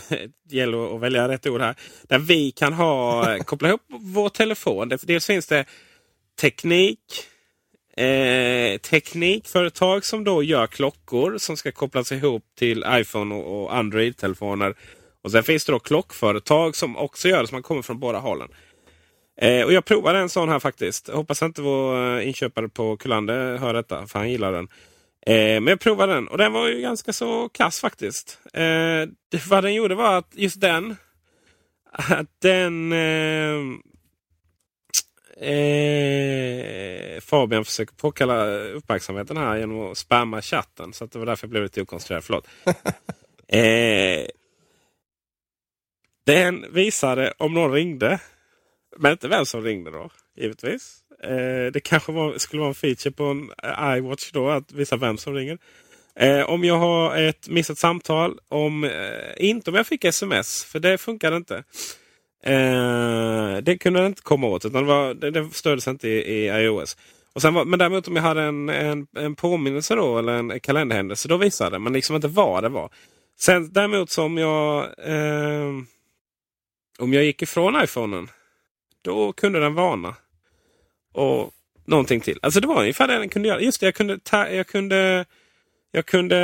det 0.10 0.32
gäller 0.56 0.96
att 0.96 1.02
välja 1.02 1.28
rätt 1.28 1.48
ord 1.48 1.62
här. 1.62 1.76
Där 2.04 2.20
vi 2.20 2.52
kan 2.52 2.74
ha, 2.74 3.32
eh, 3.36 3.44
koppla 3.44 3.68
ihop 3.68 3.82
vår 3.88 4.30
telefon. 4.30 4.92
Dels 5.04 5.26
finns 5.26 5.48
det 5.48 5.66
teknik. 6.42 7.00
Eh, 7.98 8.78
teknikföretag 8.78 10.06
som 10.06 10.24
då 10.24 10.44
gör 10.44 10.68
klockor 10.68 11.38
som 11.38 11.58
ska 11.58 11.72
kopplas 11.72 12.12
ihop 12.12 12.44
till 12.58 12.86
iPhone 12.88 13.36
och, 13.36 13.64
och 13.64 13.76
Android-telefoner. 13.76 14.76
Och 15.22 15.32
sen 15.32 15.43
finns 15.43 15.65
det 15.65 15.72
då 15.72 15.80
klockföretag 15.80 16.76
som 16.76 16.97
också 16.97 17.28
gör 17.28 17.41
det, 17.41 17.47
så 17.47 17.55
man 17.55 17.63
kommer 17.63 17.82
från 17.82 17.99
båda 17.99 18.20
hållen. 18.20 18.47
Eh, 19.41 19.65
och 19.65 19.74
jag 19.74 19.86
provade 19.86 20.20
en 20.20 20.30
sån 20.30 20.49
här 20.49 20.59
faktiskt. 20.59 21.07
Jag 21.07 21.15
hoppas 21.15 21.41
inte 21.41 21.61
vår 21.61 22.17
eh, 22.17 22.28
inköpare 22.28 22.70
på 22.70 22.97
Kullander 22.97 23.57
hör 23.57 23.74
detta, 23.74 24.07
för 24.07 24.20
han 24.20 24.32
gillar 24.32 24.51
den. 24.51 24.67
Eh, 25.26 25.61
men 25.61 25.67
jag 25.67 25.80
provade 25.80 26.13
den 26.13 26.28
och 26.28 26.38
den 26.38 26.53
var 26.53 26.67
ju 26.67 26.82
ganska 26.82 27.13
så 27.13 27.49
kass 27.49 27.80
faktiskt. 27.80 28.39
Eh, 28.53 29.09
vad 29.49 29.63
den 29.63 29.74
gjorde 29.74 29.95
var 29.95 30.17
att 30.17 30.32
just 30.32 30.61
den, 30.61 30.95
att 31.91 32.41
den 32.41 32.91
eh, 32.91 33.80
Eh, 35.41 37.20
Fabian 37.22 37.65
försöker 37.65 37.95
påkalla 37.95 38.47
uppmärksamheten 38.49 39.38
här 39.38 39.57
genom 39.57 39.91
att 39.91 39.97
spamma 39.97 40.41
chatten. 40.41 40.93
Så 40.93 41.05
det 41.05 41.20
var 41.20 41.26
därför 41.26 41.47
jag 41.47 41.51
blev 41.51 41.63
lite 41.63 41.82
okoncentrerad. 41.82 42.24
Förlåt. 42.24 42.47
eh, 43.47 44.26
den 46.30 46.66
visade 46.72 47.34
om 47.38 47.54
någon 47.54 47.72
ringde. 47.72 48.20
Men 48.98 49.12
inte 49.12 49.28
vem 49.28 49.46
som 49.46 49.64
ringde 49.64 49.92
då, 49.92 50.10
givetvis. 50.38 50.98
Eh, 51.24 51.72
det 51.74 51.80
kanske 51.84 52.12
var, 52.12 52.38
skulle 52.38 52.60
vara 52.60 52.70
en 52.70 52.76
feature 52.76 53.12
på 53.12 53.24
en 53.24 53.52
eh, 53.64 53.98
iWatch 53.98 54.32
då, 54.32 54.50
att 54.50 54.72
visa 54.72 54.98
vem 54.98 55.18
som 55.18 55.34
ringer. 55.34 55.58
Eh, 56.16 56.50
om 56.50 56.64
jag 56.64 56.78
har 56.78 57.18
ett 57.18 57.50
missat 57.50 57.78
samtal, 57.78 58.40
om, 58.50 58.84
eh, 58.84 58.92
inte 59.38 59.70
om 59.70 59.76
jag 59.76 59.88
fick 59.88 60.06
sms, 60.06 60.66
för 60.66 60.80
det 60.80 60.98
funkade 60.98 61.36
inte. 61.36 61.64
Eh, 62.44 63.58
det 63.58 63.78
kunde 63.78 64.00
den 64.00 64.08
inte 64.08 64.22
komma 64.22 64.48
åt, 64.48 64.66
utan 64.66 64.84
det, 64.84 64.88
var, 64.88 65.14
det, 65.14 65.32
det 65.32 65.50
stöddes 65.54 65.88
inte 65.88 66.10
i, 66.10 66.12
i 66.12 66.48
iOS. 66.48 66.98
Och 67.34 67.42
sen 67.42 67.54
var, 67.54 67.66
men 67.66 67.80
däremot 67.80 68.08
om 68.08 68.16
jag 68.16 68.24
hade 68.24 68.42
en, 68.42 68.70
en, 68.70 69.08
en 69.16 69.36
påminnelse 69.36 69.96
då, 69.96 70.18
eller 70.18 70.34
en 70.34 70.60
kalenderhändelse, 70.60 71.28
då 71.28 71.38
visade 71.38 71.76
det. 71.76 71.80
Men 71.80 71.94
liksom 71.94 72.16
inte 72.16 72.28
vad 72.28 72.64
det 72.64 72.70
var. 72.70 72.90
Sen 73.40 73.74
däremot 73.74 74.10
som 74.10 74.38
jag, 74.38 74.84
eh, 74.98 75.72
om 77.00 77.14
jag 77.14 77.24
gick 77.24 77.41
ifrån 77.41 77.84
iPhonen, 77.84 78.30
då 79.02 79.34
kunde 79.34 79.60
den 79.60 79.74
varna. 79.74 80.16
Och 81.14 81.52
någonting 81.86 82.22
till. 82.22 82.39
Alltså 82.41 82.60
det 82.60 82.68
var 82.68 82.82
ungefär 82.82 83.08
det 83.08 83.18
den 83.18 83.30
kunde 83.30 83.47
göra. 83.47 83.62
Just 83.62 83.80
det, 83.80 83.86
jag 83.86 83.95
kunde, 83.95 84.20
ta, 84.20 84.50
jag 84.50 84.68
kunde 84.68 85.26
jag 85.91 86.06
kunde 86.06 86.38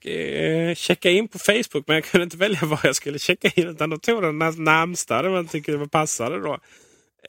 eh, 0.00 0.74
checka 0.74 1.10
in 1.10 1.28
på 1.28 1.38
Facebook 1.38 1.84
men 1.86 1.94
jag 1.94 2.04
kunde 2.04 2.24
inte 2.24 2.36
välja 2.36 2.60
var 2.62 2.80
jag 2.82 2.96
skulle 2.96 3.18
checka 3.18 3.50
in. 3.54 3.68
Utan 3.68 3.90
då 3.90 3.96
tog 3.96 4.22
den 4.22 4.38
närmsta 4.38 5.22
där 5.22 5.30
man 5.30 5.46
tyckte 5.46 5.72
det 5.72 5.88
passade. 5.88 6.40
Då. 6.40 6.58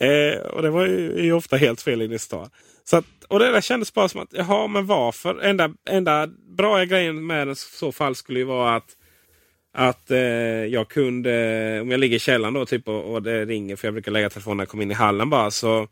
Eh, 0.06 0.38
och 0.40 0.62
det 0.62 0.70
var 0.70 0.86
ju, 0.86 1.24
ju, 1.24 1.34
ofta 1.34 1.58
helt 1.58 1.82
fel 1.82 2.02
in 2.02 2.12
i 2.12 2.20
stan. 2.20 2.50
Så 2.84 2.98
att, 2.98 3.06
och 3.28 3.40
det 3.40 3.52
där 3.52 3.62
kändes 3.62 3.94
bara 3.94 4.10
som 4.10 4.22
att, 4.22 4.34
jaha 4.34 4.68
men 4.68 4.86
varför? 4.86 5.42
Enda, 5.42 5.74
enda 5.90 6.28
bra 6.58 6.84
grejen 6.84 7.28
med 7.28 7.48
den 7.48 7.52
i 7.52 7.56
så 7.56 7.92
fall 7.92 8.16
skulle 8.16 8.40
ju 8.40 8.46
vara 8.46 8.76
att 8.76 8.98
att 9.74 10.12
eh, 10.12 10.20
jag 10.66 10.88
kunde, 10.88 11.32
om 11.82 11.92
jag 11.92 12.00
ligger 12.00 12.16
i 12.16 12.20
källaren 12.20 12.54
då 12.54 12.66
typ 12.66 12.88
och, 12.88 13.14
och, 13.14 13.24
det 13.24 13.46
ringer, 13.46 13.76
för 13.76 13.88
jag 13.88 13.94
brukar 13.94 14.12
lägga 14.12 14.30
telefonen 14.30 14.58
när 14.58 14.62
jag 14.62 14.70
kommer 14.70 14.84
in 14.84 14.92
i 14.92 14.94
hallen 14.94 15.30
bara. 15.30 15.52
Så, 15.52 15.88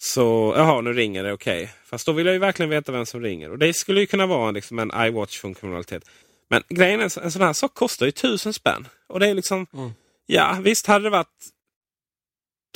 så 0.00 0.54
jaha, 0.56 0.80
nu 0.80 0.92
ringer 0.92 1.24
det, 1.24 1.32
okej. 1.32 1.62
Okay. 1.62 1.74
Fast 1.84 2.06
då 2.06 2.12
vill 2.12 2.26
jag 2.26 2.32
ju 2.32 2.38
verkligen 2.38 2.70
veta 2.70 2.92
vem 2.92 3.06
som 3.06 3.20
ringer. 3.22 3.50
Och 3.50 3.58
det 3.58 3.74
skulle 3.74 4.00
ju 4.00 4.06
kunna 4.06 4.26
vara 4.26 4.50
liksom 4.50 4.78
en 4.78 4.90
iWatch-funktionalitet. 4.92 6.04
Men 6.50 6.62
grejen 6.68 7.00
är, 7.00 7.24
en 7.24 7.30
sån 7.30 7.42
här 7.42 7.52
sak 7.52 7.74
kostar 7.74 8.06
ju 8.06 8.12
tusen 8.12 8.52
spänn. 8.52 8.88
Och 9.06 9.20
det 9.20 9.28
är 9.28 9.34
liksom, 9.34 9.66
mm. 9.74 9.90
ja 10.26 10.58
visst 10.62 10.86
hade 10.86 11.04
det 11.04 11.10
varit 11.10 11.46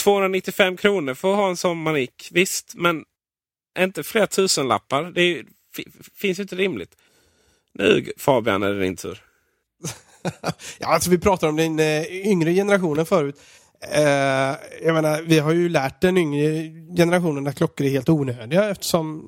295 0.03 0.76
kronor 0.76 1.14
för 1.14 1.30
att 1.30 1.37
ha 1.37 1.49
en 1.49 1.57
sån 1.57 1.82
manik. 1.82 2.28
Visst, 2.32 2.74
men 2.74 3.05
inte 3.78 4.03
flera 4.03 4.26
tusenlappar. 4.26 5.05
Det 5.05 5.22
är, 5.22 5.45
finns 6.14 6.39
ju 6.39 6.43
inte 6.43 6.57
rimligt. 6.57 6.97
Nu 7.72 8.12
Fabian 8.16 8.62
är 8.62 8.74
det 8.74 8.80
din 8.80 8.97
tur. 8.97 9.22
ja, 10.79 10.87
alltså 10.89 11.11
vi 11.11 11.18
pratade 11.18 11.51
om 11.51 11.57
den 11.57 11.79
eh, 11.79 12.27
yngre 12.27 12.55
generationen 12.55 13.07
förut. 13.07 13.41
Eh, 13.93 14.03
jag 14.83 14.95
menar, 14.95 15.22
vi 15.22 15.39
har 15.39 15.53
ju 15.53 15.68
lärt 15.68 16.01
den 16.01 16.18
yngre 16.18 16.70
generationen 16.97 17.47
att 17.47 17.57
klockor 17.57 17.87
är 17.87 17.91
helt 17.91 18.09
onödiga 18.09 18.70
eftersom 18.70 19.22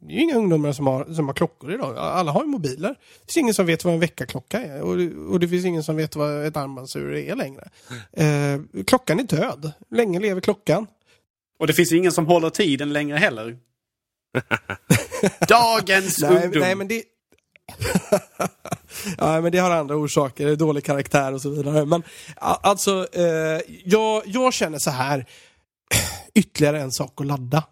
det 0.00 0.12
är 0.12 0.16
ju 0.16 0.22
inga 0.22 0.36
ungdomar 0.36 0.72
som 0.72 0.86
har, 0.86 1.14
som 1.14 1.26
har 1.26 1.34
klockor 1.34 1.74
idag. 1.74 1.98
Alla 1.98 2.32
har 2.32 2.42
ju 2.42 2.48
mobiler. 2.48 2.88
Det 2.88 3.32
finns 3.32 3.36
ingen 3.36 3.54
som 3.54 3.66
vet 3.66 3.84
vad 3.84 3.94
en 3.94 4.00
väckarklocka 4.00 4.60
är 4.60 4.82
och 4.82 4.96
det, 4.96 5.14
och 5.14 5.40
det 5.40 5.48
finns 5.48 5.64
ingen 5.64 5.82
som 5.82 5.96
vet 5.96 6.16
vad 6.16 6.46
ett 6.46 6.56
armbandsur 6.56 7.14
är 7.14 7.36
längre. 7.36 7.68
Eh, 8.12 8.82
klockan 8.86 9.20
är 9.20 9.24
död. 9.24 9.72
Länge 9.90 10.20
lever 10.20 10.40
klockan. 10.40 10.86
Och 11.58 11.66
det 11.66 11.72
finns 11.72 11.92
ingen 11.92 12.12
som 12.12 12.26
håller 12.26 12.50
tiden 12.50 12.92
längre 12.92 13.16
heller. 13.16 13.56
Dagens 15.48 16.18
nej, 16.22 16.44
ungdom. 16.44 16.60
Nej, 16.60 16.74
men 16.74 16.88
det, 16.88 17.02
ja, 19.18 19.40
men 19.40 19.52
det 19.52 19.58
har 19.58 19.70
andra 19.70 19.96
orsaker, 19.96 20.56
dålig 20.56 20.84
karaktär 20.84 21.32
och 21.32 21.42
så 21.42 21.50
vidare. 21.50 21.84
Men 21.84 22.02
alltså, 22.36 23.06
eh, 23.12 23.60
jag, 23.84 24.22
jag 24.26 24.52
känner 24.52 24.78
så 24.78 24.90
här, 24.90 25.26
ytterligare 26.34 26.80
en 26.80 26.92
sak 26.92 27.20
att 27.20 27.26
ladda. 27.26 27.64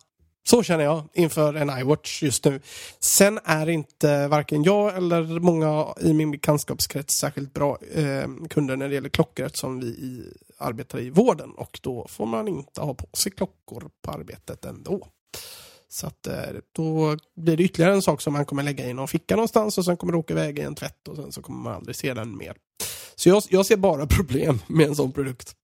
Så 0.44 0.62
känner 0.62 0.84
jag 0.84 1.08
inför 1.14 1.54
en 1.54 1.78
iWatch 1.78 2.22
just 2.22 2.44
nu. 2.44 2.60
Sen 3.00 3.38
är 3.44 3.68
inte 3.68 4.28
varken 4.28 4.62
jag 4.62 4.96
eller 4.96 5.40
många 5.40 5.94
i 6.00 6.12
min 6.12 6.30
bekantskapskrets 6.30 7.14
särskilt 7.14 7.54
bra 7.54 7.78
eh, 7.94 8.28
kunder 8.50 8.76
när 8.76 8.88
det 8.88 8.94
gäller 8.94 9.08
klockor 9.08 9.46
eftersom 9.46 9.80
vi 9.80 9.86
i, 9.86 10.32
arbetar 10.58 11.00
i 11.00 11.10
vården 11.10 11.50
och 11.50 11.78
då 11.82 12.06
får 12.08 12.26
man 12.26 12.48
inte 12.48 12.80
ha 12.80 12.94
på 12.94 13.06
sig 13.12 13.32
klockor 13.32 13.90
på 14.02 14.10
arbetet 14.10 14.64
ändå. 14.64 15.08
Så 15.92 16.06
att 16.06 16.26
eh, 16.26 16.34
då 16.72 17.16
blir 17.36 17.56
det 17.56 17.62
ytterligare 17.62 17.92
en 17.92 18.02
sak 18.02 18.20
som 18.20 18.32
man 18.32 18.46
kommer 18.46 18.62
lägga 18.62 18.86
i 18.86 18.92
någon 18.92 19.08
ficka 19.08 19.36
någonstans 19.36 19.78
och 19.78 19.84
sen 19.84 19.96
kommer 19.96 20.12
det 20.12 20.18
åka 20.18 20.34
iväg 20.34 20.58
i 20.58 20.62
en 20.62 20.74
tvätt 20.74 21.08
och 21.08 21.16
sen 21.16 21.32
så 21.32 21.42
kommer 21.42 21.62
man 21.62 21.72
aldrig 21.72 21.96
se 21.96 22.14
den 22.14 22.36
mer. 22.36 22.56
Så 23.14 23.28
jag, 23.28 23.42
jag 23.48 23.66
ser 23.66 23.76
bara 23.76 24.06
problem 24.16 24.58
med 24.66 24.86
en 24.86 24.96
sån 24.96 25.12
produkt. 25.12 25.56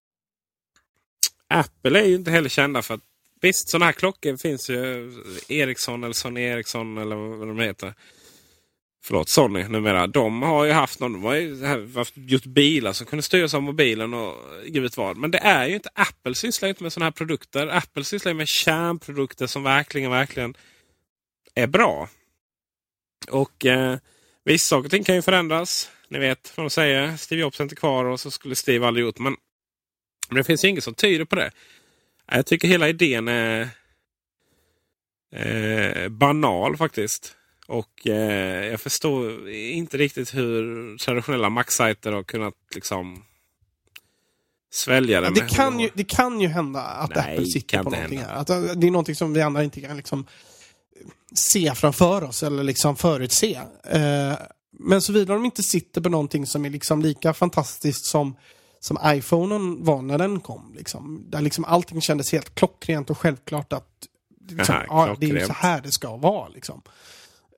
Apple 1.47 1.99
är 1.99 2.05
ju 2.05 2.15
inte 2.15 2.31
heller 2.31 2.49
kända 2.49 2.81
för 2.81 2.93
att 2.93 3.01
Visst, 3.41 3.69
sådana 3.69 3.85
här 3.85 3.93
klockor 3.93 4.37
finns 4.37 4.69
ju. 4.69 5.11
Ericsson 5.47 6.03
eller 6.03 6.13
Sony 6.13 6.41
Ericsson 6.41 6.97
eller 6.97 7.15
vad 7.15 7.47
de 7.47 7.59
heter 7.59 7.93
förlåt, 9.03 9.29
Sony 9.29 9.63
numera. 9.67 10.07
De 10.07 10.41
har 10.41 10.65
ju 10.65 10.71
haft 10.71 10.99
någon, 10.99 11.13
de 11.13 11.23
har 11.23 11.35
ju 11.35 11.65
haft 11.95 12.13
gjort 12.15 12.45
bilar 12.45 12.93
som 12.93 13.07
kunde 13.07 13.23
styras 13.23 13.53
av 13.53 13.61
mobilen 13.63 14.13
och 14.13 14.35
gud 14.65 14.91
vad. 14.97 15.17
Men 15.17 15.31
det 15.31 15.37
är 15.37 15.67
ju 15.67 15.75
inte, 15.75 15.89
Apple 15.93 16.35
sysslar 16.35 16.69
inte 16.69 16.83
med 16.83 16.93
sådana 16.93 17.05
här 17.05 17.11
produkter. 17.11 17.67
Apple 17.67 18.03
sysslar 18.03 18.33
med 18.33 18.47
kärnprodukter 18.47 19.47
som 19.47 19.63
verkligen, 19.63 20.11
verkligen 20.11 20.55
är 21.55 21.67
bra. 21.67 22.09
Och 23.31 23.65
eh, 23.65 23.97
vissa 24.45 24.75
saker 24.75 24.85
och 24.85 24.91
ting 24.91 25.03
kan 25.03 25.15
ju 25.15 25.21
förändras. 25.21 25.91
Ni 26.07 26.19
vet 26.19 26.53
vad 26.57 26.65
de 26.65 26.69
säger. 26.69 27.17
Steve 27.17 27.41
Jobs 27.41 27.59
är 27.59 27.63
inte 27.63 27.75
kvar 27.75 28.05
och 28.05 28.19
så 28.19 28.31
skulle 28.31 28.55
Steve 28.55 28.87
aldrig 28.87 29.05
gjort. 29.05 29.19
Men, 29.19 29.35
men 30.29 30.37
det 30.37 30.43
finns 30.43 30.65
inget 30.65 30.83
som 30.83 30.93
tyder 30.93 31.25
på 31.25 31.35
det. 31.35 31.51
Jag 32.31 32.45
tycker 32.45 32.67
hela 32.67 32.89
idén 32.89 33.27
är 33.27 33.69
eh, 35.31 36.09
banal 36.09 36.77
faktiskt. 36.77 37.35
Och 37.69 38.07
eh, 38.07 38.65
jag 38.65 38.81
förstår 38.81 39.49
inte 39.49 39.97
riktigt 39.97 40.33
hur 40.35 40.97
traditionella 40.97 41.49
Mac-sajter 41.49 42.11
har 42.11 42.23
kunnat 42.23 42.53
liksom 42.75 43.23
svälja 44.71 45.21
det. 45.21 45.29
det, 45.29 45.49
kan 45.49 45.79
ju, 45.79 45.89
det 45.93 46.03
kan 46.03 46.41
ju 46.41 46.47
hända 46.47 46.81
att 46.81 47.15
Nej, 47.15 47.33
Apple 47.33 47.45
sitter 47.45 47.83
på 47.83 47.89
någonting 47.89 48.17
hända. 48.17 48.33
här. 48.33 48.41
Att 48.41 48.49
eh, 48.49 48.61
det 48.61 48.87
är 48.87 48.91
någonting 48.91 49.15
som 49.15 49.33
vi 49.33 49.41
andra 49.41 49.63
inte 49.63 49.81
kan 49.81 49.97
liksom 49.97 50.25
se 51.33 51.75
framför 51.75 52.23
oss 52.23 52.43
eller 52.43 52.63
liksom 52.63 52.95
förutse. 52.95 53.59
Eh, 53.83 54.33
men 54.71 55.01
såvida 55.01 55.33
de 55.33 55.45
inte 55.45 55.63
sitter 55.63 56.01
på 56.01 56.09
någonting 56.09 56.45
som 56.45 56.65
är 56.65 56.69
liksom 56.69 57.01
lika 57.01 57.33
fantastiskt 57.33 58.05
som, 58.05 58.35
som 58.79 58.97
iPhonen 59.05 59.83
var 59.83 60.01
när 60.01 60.17
den 60.17 60.39
kom. 60.39 60.73
Liksom. 60.77 61.23
Där 61.29 61.41
liksom 61.41 61.65
allting 61.65 62.01
kändes 62.01 62.31
helt 62.31 62.55
klockrent 62.55 63.09
och 63.09 63.17
självklart 63.17 63.73
att 63.73 64.07
liksom, 64.49 64.75
Aha, 64.75 65.07
ja, 65.07 65.15
det 65.19 65.29
är 65.29 65.39
ju 65.39 65.45
så 65.45 65.53
här 65.53 65.81
det 65.81 65.91
ska 65.91 66.17
vara. 66.17 66.47
Liksom. 66.47 66.81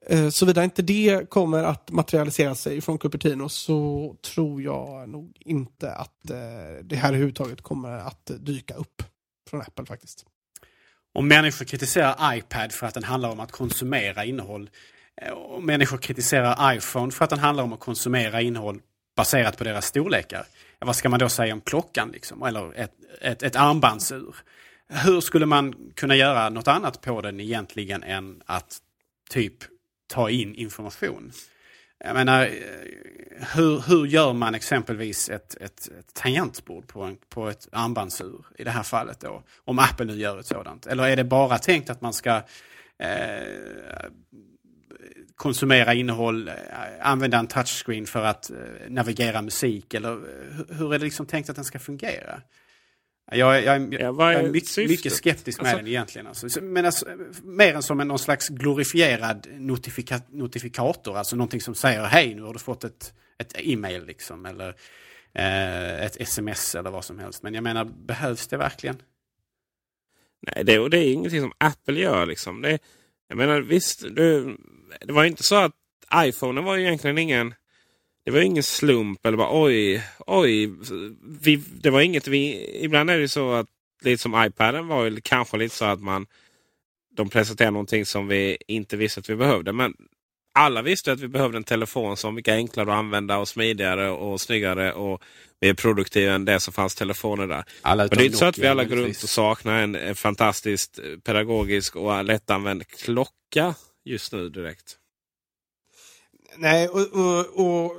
Eh, 0.06 0.28
såvida 0.28 0.64
inte 0.64 0.82
det 0.82 1.30
kommer 1.30 1.64
att 1.64 1.90
materialisera 1.90 2.54
sig 2.54 2.80
från 2.80 2.98
Cupertino 2.98 3.48
så 3.48 4.16
tror 4.34 4.62
jag 4.62 5.08
nog 5.08 5.36
inte 5.40 5.92
att 5.92 6.30
eh, 6.30 6.36
det 6.82 6.96
här 6.96 7.08
överhuvudtaget 7.08 7.62
kommer 7.62 7.90
att 7.90 8.30
dyka 8.38 8.74
upp 8.74 9.02
från 9.50 9.60
Apple 9.60 9.86
faktiskt. 9.86 10.26
Om 11.14 11.28
människor 11.28 11.64
kritiserar 11.64 12.36
iPad 12.36 12.72
för 12.72 12.86
att 12.86 12.94
den 12.94 13.04
handlar 13.04 13.30
om 13.30 13.40
att 13.40 13.52
konsumera 13.52 14.24
innehåll 14.24 14.70
eh, 15.22 15.32
och 15.32 15.62
människor 15.62 15.98
kritiserar 15.98 16.74
iPhone 16.74 17.12
för 17.12 17.24
att 17.24 17.30
den 17.30 17.38
handlar 17.38 17.64
om 17.64 17.72
att 17.72 17.80
konsumera 17.80 18.40
innehåll 18.40 18.80
baserat 19.16 19.58
på 19.58 19.64
deras 19.64 19.86
storlekar. 19.86 20.46
Vad 20.78 20.96
ska 20.96 21.08
man 21.08 21.18
då 21.18 21.28
säga 21.28 21.54
om 21.54 21.60
klockan 21.60 22.10
liksom? 22.10 22.42
Eller 22.42 22.74
ett, 22.74 22.92
ett, 23.20 23.42
ett 23.42 23.56
armbandsur? 23.56 24.36
Hur 24.88 25.20
skulle 25.20 25.46
man 25.46 25.74
kunna 25.94 26.16
göra 26.16 26.48
något 26.48 26.68
annat 26.68 27.00
på 27.00 27.20
den 27.20 27.40
egentligen 27.40 28.02
än 28.02 28.42
att 28.46 28.78
typ 29.30 29.54
ta 30.12 30.30
in 30.30 30.54
information. 30.54 31.32
Jag 32.04 32.14
menar, 32.14 32.44
eh, 32.44 32.50
hur, 33.54 33.80
hur 33.88 34.06
gör 34.06 34.32
man 34.32 34.54
exempelvis 34.54 35.28
ett, 35.28 35.54
ett, 35.54 35.88
ett 35.98 36.14
tangentbord 36.14 36.86
på, 36.86 37.02
en, 37.02 37.16
på 37.28 37.48
ett 37.48 37.68
armbandsur 37.72 38.44
i 38.58 38.64
det 38.64 38.70
här 38.70 38.82
fallet 38.82 39.20
då? 39.20 39.42
Om 39.64 39.78
Apple 39.78 40.06
nu 40.06 40.16
gör 40.16 40.40
ett 40.40 40.46
sådant. 40.46 40.86
Eller 40.86 41.08
är 41.08 41.16
det 41.16 41.24
bara 41.24 41.58
tänkt 41.58 41.90
att 41.90 42.00
man 42.00 42.12
ska 42.12 42.42
eh, 42.98 44.06
konsumera 45.36 45.94
innehåll, 45.94 46.48
eh, 46.48 46.54
använda 47.00 47.38
en 47.38 47.46
touchscreen 47.46 48.06
för 48.06 48.24
att 48.24 48.50
eh, 48.50 48.56
navigera 48.88 49.42
musik? 49.42 49.94
Eller 49.94 50.20
hur 50.68 50.94
är 50.94 50.98
det 50.98 51.04
liksom 51.04 51.26
tänkt 51.26 51.50
att 51.50 51.56
den 51.56 51.64
ska 51.64 51.78
fungera? 51.78 52.42
Jag, 53.30 53.62
jag, 53.62 53.94
jag, 53.94 54.14
Ja, 54.20 54.32
jag 54.32 54.44
är 54.44 54.50
mycket, 54.50 54.76
mycket 54.76 55.12
skeptisk 55.12 55.58
med 55.60 55.66
Alltså- 55.66 55.76
den 55.76 55.86
egentligen. 55.86 56.26
Alltså. 56.26 56.48
Så- 56.48 56.62
Men 56.62 56.86
alltså, 56.86 57.06
mer 57.42 57.74
än 57.74 57.82
som 57.82 58.00
en 58.00 58.08
någon 58.08 58.18
slags 58.18 58.48
glorifierad 58.48 59.46
notifika, 59.52 60.20
notifikator. 60.30 61.16
Alltså 61.16 61.36
någonting 61.36 61.60
som 61.60 61.74
säger 61.74 62.04
hej 62.04 62.34
nu 62.34 62.42
har 62.42 62.52
du 62.52 62.58
fått 62.58 62.84
ett, 62.84 63.14
ett 63.38 63.52
e-mail 63.56 64.06
liksom. 64.06 64.46
Eller 64.46 64.68
eh, 65.34 66.04
ett 66.04 66.16
sms 66.20 66.74
eller 66.74 66.90
vad 66.90 67.04
som 67.04 67.18
helst. 67.18 67.42
Men 67.42 67.54
jag 67.54 67.64
menar, 67.64 67.84
behövs 67.84 68.46
det 68.46 68.56
verkligen? 68.56 68.96
Nej, 70.40 70.64
det, 70.64 70.78
och 70.78 70.90
det 70.90 70.98
är 70.98 71.12
ingenting 71.12 71.40
som 71.40 71.52
Apple 71.58 72.00
gör. 72.00 72.26
Liksom. 72.26 72.62
Det, 72.62 72.78
jag 73.28 73.38
menar 73.38 73.60
visst, 73.60 74.00
det, 74.16 74.56
det 75.00 75.12
var 75.12 75.22
ju 75.22 75.28
inte 75.28 75.42
så 75.42 75.54
att 75.56 75.72
iPhone 76.16 76.60
var 76.60 76.76
ju 76.76 76.82
egentligen 76.86 77.18
ingen... 77.18 77.54
Det 78.24 78.30
var 78.30 78.40
ingen 78.40 78.62
slump 78.62 79.26
eller 79.26 79.36
bara 79.36 79.62
oj, 79.62 80.02
oj. 80.26 80.70
Vi, 81.40 81.56
det 81.56 81.90
var 81.90 82.00
inget 82.00 82.28
vi... 82.28 82.68
Ibland 82.84 83.10
är 83.10 83.18
det 83.18 83.28
så 83.28 83.52
att 83.52 83.66
lite 84.02 84.22
som 84.22 84.44
iPaden 84.44 84.86
var 84.86 85.04
ju 85.04 85.20
kanske 85.20 85.56
lite 85.56 85.74
så 85.74 85.84
att 85.84 86.00
man... 86.00 86.26
De 87.16 87.28
presenterade 87.28 87.70
någonting 87.70 88.06
som 88.06 88.28
vi 88.28 88.58
inte 88.66 88.96
visste 88.96 89.20
att 89.20 89.30
vi 89.30 89.36
behövde. 89.36 89.72
Men 89.72 89.94
alla 90.54 90.82
visste 90.82 91.12
att 91.12 91.20
vi 91.20 91.28
behövde 91.28 91.56
en 91.56 91.64
telefon 91.64 92.16
som 92.16 92.28
var 92.28 92.34
mycket 92.34 92.52
enklare 92.52 92.92
att 92.92 92.98
använda 92.98 93.38
och 93.38 93.48
smidigare 93.48 94.10
och 94.10 94.40
snyggare 94.40 94.92
och 94.92 95.22
mer 95.60 95.74
produktiv 95.74 96.28
än 96.28 96.44
det 96.44 96.60
som 96.60 96.72
fanns 96.72 96.94
telefoner 96.94 97.46
där. 97.46 97.64
Alla 97.82 98.02
Men 98.02 98.18
det 98.18 98.24
är 98.24 98.26
inte 98.26 98.38
så 98.38 98.44
att 98.44 98.58
vi 98.58 98.66
alla 98.66 98.84
går 98.84 98.96
runt 98.96 99.22
och 99.22 99.28
saknar 99.28 99.82
en, 99.82 99.94
en 99.94 100.14
fantastiskt 100.14 100.98
eh, 100.98 101.18
pedagogisk 101.18 101.96
och 101.96 102.24
lättanvänd 102.24 102.86
klocka 102.86 103.74
just 104.04 104.32
nu 104.32 104.48
direkt. 104.48 104.98
Nej, 106.56 106.88
och, 106.88 107.00
och, 107.00 107.46
och 107.66 107.92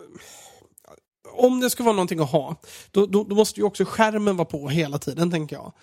om 1.33 1.59
det 1.59 1.69
ska 1.69 1.83
vara 1.83 1.95
någonting 1.95 2.19
att 2.19 2.31
ha, 2.31 2.55
då, 2.91 3.05
då, 3.05 3.23
då 3.23 3.35
måste 3.35 3.59
ju 3.59 3.65
också 3.65 3.85
skärmen 3.85 4.37
vara 4.37 4.45
på 4.45 4.69
hela 4.69 4.97
tiden, 4.97 5.31
tänker 5.31 5.55
jag. 5.55 5.73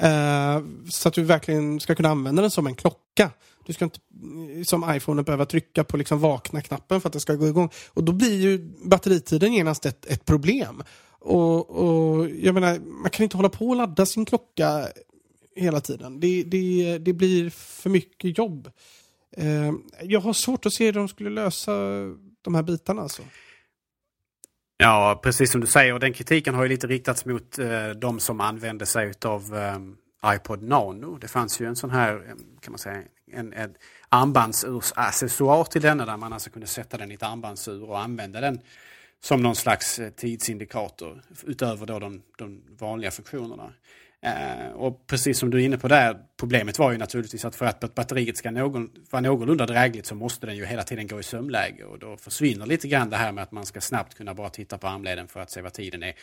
Eh, 0.00 0.62
så 0.90 1.08
att 1.08 1.14
du 1.14 1.22
verkligen 1.22 1.80
ska 1.80 1.94
kunna 1.94 2.08
använda 2.08 2.42
den 2.42 2.50
som 2.50 2.66
en 2.66 2.74
klocka. 2.74 3.30
Du 3.66 3.72
ska 3.72 3.84
inte 3.84 4.00
eh, 4.58 4.62
som 4.64 4.94
iPhone 4.94 5.22
behöva 5.22 5.46
trycka 5.46 5.84
på 5.84 5.96
liksom 5.96 6.20
vakna-knappen 6.20 7.00
för 7.00 7.08
att 7.08 7.12
det 7.12 7.20
ska 7.20 7.34
gå 7.34 7.46
igång. 7.46 7.70
Och 7.88 8.04
då 8.04 8.12
blir 8.12 8.40
ju 8.40 8.58
batteritiden 8.84 9.52
genast 9.52 9.86
ett, 9.86 10.06
ett 10.06 10.24
problem. 10.24 10.82
Och, 11.20 11.70
och 11.70 12.30
jag 12.30 12.54
menar, 12.54 12.78
man 12.78 13.10
kan 13.10 13.24
inte 13.24 13.36
hålla 13.36 13.48
på 13.48 13.68
och 13.68 13.76
ladda 13.76 14.06
sin 14.06 14.24
klocka 14.24 14.88
hela 15.56 15.80
tiden. 15.80 16.20
Det, 16.20 16.42
det, 16.42 16.98
det 16.98 17.12
blir 17.12 17.50
för 17.50 17.90
mycket 17.90 18.38
jobb. 18.38 18.70
Eh, 19.36 19.72
jag 20.02 20.20
har 20.20 20.32
svårt 20.32 20.66
att 20.66 20.72
se 20.72 20.84
hur 20.84 20.92
de 20.92 21.08
skulle 21.08 21.30
lösa 21.30 21.72
de 22.42 22.54
här 22.54 22.62
bitarna. 22.62 23.02
Alltså. 23.02 23.22
Ja, 24.76 25.20
precis 25.22 25.52
som 25.52 25.60
du 25.60 25.66
säger. 25.66 25.94
Och 25.94 26.00
den 26.00 26.12
kritiken 26.12 26.54
har 26.54 26.62
ju 26.62 26.68
lite 26.68 26.86
riktats 26.86 27.24
mot 27.24 27.58
eh, 27.58 27.90
de 27.90 28.20
som 28.20 28.40
använde 28.40 28.86
sig 28.86 29.12
av 29.24 29.56
eh, 29.56 30.34
iPod 30.34 30.62
Nano. 30.62 31.18
Det 31.18 31.28
fanns 31.28 31.60
ju 31.60 31.66
en 31.66 31.76
sån 31.76 31.90
här, 31.90 32.14
eh, 32.14 32.34
kan 32.60 32.72
man 32.72 32.78
säga, 32.78 33.02
en, 33.32 33.52
en 33.52 33.74
armbandsursaccessoar 34.08 35.64
till 35.64 35.82
denna 35.82 36.06
där 36.06 36.16
man 36.16 36.32
alltså 36.32 36.50
kunde 36.50 36.66
sätta 36.66 36.98
den 36.98 37.10
i 37.10 37.14
ett 37.14 37.22
armbandsur 37.22 37.82
och 37.84 38.00
använda 38.00 38.40
den 38.40 38.60
som 39.20 39.42
någon 39.42 39.56
slags 39.56 39.98
eh, 39.98 40.10
tidsindikator 40.10 41.22
utöver 41.46 41.86
då 41.86 41.98
de, 41.98 42.22
de 42.38 42.62
vanliga 42.78 43.10
funktionerna. 43.10 43.72
Eh, 44.22 44.72
och 44.72 45.06
precis 45.06 45.38
som 45.38 45.50
du 45.50 45.60
är 45.60 45.64
inne 45.64 45.78
på 45.78 45.88
där, 45.88 46.18
problemet 46.36 46.78
var 46.78 46.92
ju 46.92 46.98
naturligtvis 46.98 47.44
att 47.44 47.56
för 47.56 47.66
att 47.66 47.94
batteriet 47.94 48.36
ska 48.36 48.50
någon, 48.50 48.90
vara 49.10 49.20
någorlunda 49.20 49.66
drägligt 49.66 50.06
så 50.06 50.14
måste 50.14 50.46
den 50.46 50.56
ju 50.56 50.66
hela 50.66 50.82
tiden 50.82 51.06
gå 51.06 51.20
i 51.20 51.22
sömläge 51.22 51.84
och 51.84 51.98
då 51.98 52.16
försvinner 52.16 52.66
lite 52.66 52.88
grann 52.88 53.10
det 53.10 53.16
här 53.16 53.32
med 53.32 53.42
att 53.42 53.52
man 53.52 53.66
ska 53.66 53.80
snabbt 53.80 54.14
kunna 54.14 54.34
bara 54.34 54.50
titta 54.50 54.78
på 54.78 54.86
armleden 54.88 55.28
för 55.28 55.40
att 55.40 55.50
se 55.50 55.60
vad 55.60 55.72
tiden 55.72 56.02
är. 56.02 56.14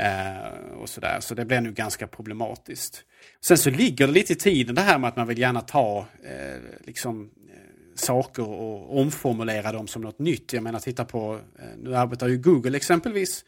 Eh, 0.00 0.72
och 0.80 0.88
sådär. 0.88 1.20
Så 1.20 1.34
det 1.34 1.44
blir 1.44 1.60
nu 1.60 1.72
ganska 1.72 2.06
problematiskt. 2.06 3.04
Sen 3.40 3.58
så 3.58 3.70
ligger 3.70 4.06
det 4.06 4.12
lite 4.12 4.32
i 4.32 4.36
tiden 4.36 4.74
det 4.74 4.80
här 4.80 4.98
med 4.98 5.08
att 5.08 5.16
man 5.16 5.26
vill 5.26 5.38
gärna 5.38 5.60
ta 5.60 6.06
eh, 6.24 6.60
liksom, 6.84 7.30
eh, 7.48 7.94
saker 7.94 8.48
och 8.48 9.00
omformulera 9.00 9.72
dem 9.72 9.86
som 9.86 10.02
något 10.02 10.18
nytt. 10.18 10.52
Jag 10.52 10.62
menar 10.62 10.80
titta 10.80 11.04
på, 11.04 11.40
eh, 11.58 11.64
nu 11.78 11.96
arbetar 11.96 12.28
ju 12.28 12.38
Google 12.38 12.76
exempelvis 12.76 13.44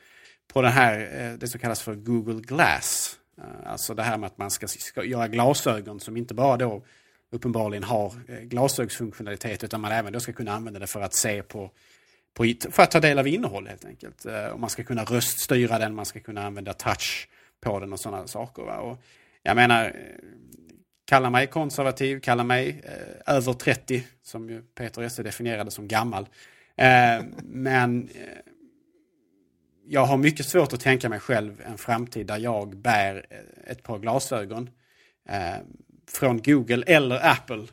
på 0.52 0.62
det 0.62 0.68
här, 0.68 1.20
eh, 1.20 1.38
det 1.38 1.48
som 1.48 1.60
kallas 1.60 1.82
för 1.82 1.94
Google 1.94 2.40
Glass. 2.40 3.19
Eh, 3.40 3.70
alltså 3.70 3.94
det 3.94 4.02
här 4.02 4.18
med 4.18 4.26
att 4.26 4.38
man 4.38 4.50
ska, 4.50 4.68
ska 4.68 5.04
göra 5.04 5.28
glasögon 5.28 6.00
som 6.00 6.16
inte 6.16 6.34
bara 6.34 6.56
då 6.56 6.82
uppenbarligen 7.30 7.84
har 7.84 8.12
eh, 8.28 8.40
glasögsfunktionalitet 8.40 9.64
utan 9.64 9.80
man 9.80 9.92
även 9.92 10.12
då 10.12 10.20
ska 10.20 10.32
kunna 10.32 10.52
använda 10.52 10.80
det 10.80 10.86
för 10.86 11.00
att 11.00 11.14
se 11.14 11.42
på, 11.42 11.70
på 12.34 12.44
för 12.70 12.82
att 12.82 12.90
ta 12.90 13.00
del 13.00 13.18
av 13.18 13.28
innehåll 13.28 13.66
helt 13.66 13.84
enkelt. 13.84 14.26
Eh, 14.26 14.46
och 14.46 14.60
man 14.60 14.70
ska 14.70 14.82
kunna 14.82 15.04
röststyra 15.04 15.78
den, 15.78 15.94
man 15.94 16.06
ska 16.06 16.20
kunna 16.20 16.46
använda 16.46 16.72
touch 16.72 17.28
på 17.60 17.80
den 17.80 17.92
och 17.92 18.00
sådana 18.00 18.26
saker. 18.26 18.62
Va? 18.62 18.76
Och 18.76 19.02
jag 19.42 19.56
menar, 19.56 19.96
kalla 21.10 21.30
mig 21.30 21.46
konservativ, 21.46 22.20
kalla 22.20 22.44
mig 22.44 22.82
eh, 22.84 23.36
över 23.36 23.52
30 23.52 24.02
som 24.22 24.50
ju 24.50 24.62
Peter 24.62 25.02
Esse 25.02 25.22
definierade 25.22 25.70
som 25.70 25.88
gammal. 25.88 26.28
Eh, 26.76 27.24
men 27.42 28.08
eh, 28.08 28.49
jag 29.92 30.06
har 30.06 30.16
mycket 30.16 30.46
svårt 30.46 30.72
att 30.72 30.80
tänka 30.80 31.08
mig 31.08 31.20
själv 31.20 31.62
en 31.66 31.78
framtid 31.78 32.26
där 32.26 32.38
jag 32.38 32.76
bär 32.76 33.26
eh, 33.30 33.70
ett 33.72 33.82
par 33.82 33.98
glasögon 33.98 34.70
eh, 35.28 35.56
från 36.10 36.42
Google 36.42 36.84
eller 36.86 37.30
Apple 37.30 37.66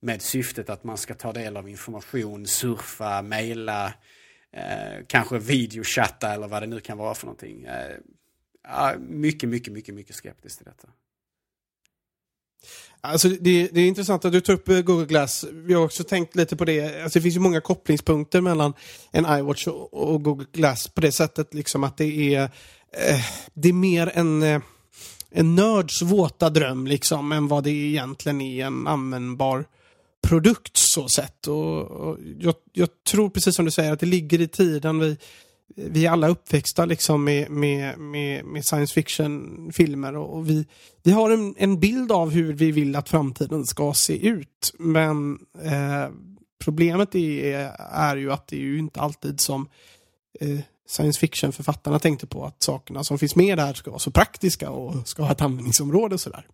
med 0.00 0.22
syftet 0.22 0.70
att 0.70 0.84
man 0.84 0.96
ska 0.96 1.14
ta 1.14 1.32
del 1.32 1.56
av 1.56 1.68
information, 1.68 2.46
surfa, 2.46 3.22
mejla, 3.22 3.94
eh, 4.52 5.04
kanske 5.06 5.38
videochatta 5.38 6.34
eller 6.34 6.48
vad 6.48 6.62
det 6.62 6.66
nu 6.66 6.80
kan 6.80 6.98
vara 6.98 7.14
för 7.14 7.26
någonting. 7.26 7.64
Eh, 7.64 8.98
mycket, 8.98 9.48
mycket, 9.48 9.72
mycket, 9.72 9.94
mycket 9.94 10.16
skeptisk 10.16 10.56
till 10.56 10.66
detta. 10.66 10.88
Alltså 13.00 13.28
det, 13.28 13.68
det 13.72 13.80
är 13.80 13.86
intressant 13.86 14.24
att 14.24 14.32
du 14.32 14.40
tar 14.40 14.52
upp 14.52 14.68
eh, 14.68 14.80
Google 14.80 15.06
Glass. 15.06 15.44
Vi 15.52 15.74
har 15.74 15.84
också 15.84 16.04
tänkt 16.04 16.36
lite 16.36 16.56
på 16.56 16.64
det. 16.64 17.02
Alltså 17.02 17.18
det 17.18 17.22
finns 17.22 17.36
ju 17.36 17.40
många 17.40 17.60
kopplingspunkter 17.60 18.40
mellan 18.40 18.74
en 19.12 19.38
iWatch 19.38 19.66
och, 19.66 19.94
och 19.94 20.22
Google 20.22 20.46
Glass 20.52 20.88
på 20.88 21.00
det 21.00 21.12
sättet 21.12 21.54
liksom 21.54 21.84
att 21.84 21.96
det 21.96 22.34
är 22.34 22.42
eh, 22.92 23.20
det 23.54 23.68
är 23.68 23.72
mer 23.72 24.12
en, 24.14 24.42
eh, 24.42 24.60
en 25.30 25.54
nörds 25.54 26.02
våta 26.02 26.50
dröm 26.50 26.86
liksom 26.86 27.32
än 27.32 27.48
vad 27.48 27.64
det 27.64 27.70
egentligen 27.70 28.40
är 28.40 28.66
en 28.66 28.86
användbar 28.86 29.64
produkt 30.22 30.76
så 30.76 31.08
sett. 31.08 31.46
Och, 31.46 31.82
och 31.82 32.18
jag, 32.38 32.54
jag 32.72 32.88
tror 33.10 33.30
precis 33.30 33.56
som 33.56 33.64
du 33.64 33.70
säger 33.70 33.92
att 33.92 34.00
det 34.00 34.06
ligger 34.06 34.40
i 34.40 34.48
tiden. 34.48 34.98
Vi, 34.98 35.16
vi 35.76 36.06
är 36.06 36.10
alla 36.10 36.28
uppväxta 36.28 36.84
liksom 36.84 37.24
med, 37.24 37.50
med, 37.50 37.98
med, 37.98 38.44
med 38.44 38.64
science 38.64 38.94
fiction-filmer 38.94 40.16
och 40.16 40.40
och 40.40 40.50
vi, 40.50 40.66
vi 41.02 41.10
har 41.10 41.30
en, 41.30 41.54
en 41.58 41.80
bild 41.80 42.12
av 42.12 42.30
hur 42.30 42.52
vi 42.52 42.72
vill 42.72 42.96
att 42.96 43.08
framtiden 43.08 43.66
ska 43.66 43.94
se 43.94 44.28
ut. 44.28 44.74
Men 44.78 45.38
eh, 45.62 46.08
problemet 46.64 47.14
är, 47.14 47.72
är 47.92 48.16
ju 48.16 48.32
att 48.32 48.46
det 48.46 48.56
är 48.56 48.60
ju 48.60 48.78
inte 48.78 49.00
alltid 49.00 49.40
som 49.40 49.68
eh, 50.40 50.58
science 50.88 51.20
fiction-författarna 51.20 51.98
tänkte 51.98 52.26
på 52.26 52.44
att 52.44 52.62
sakerna 52.62 53.04
som 53.04 53.18
finns 53.18 53.36
med 53.36 53.58
där 53.58 53.74
ska 53.74 53.90
vara 53.90 53.98
så 53.98 54.10
praktiska 54.10 54.70
och 54.70 55.08
ska 55.08 55.22
ha 55.22 55.32
ett 55.32 55.42
användningsområde 55.42 56.14
och 56.14 56.20
sådär. 56.20 56.46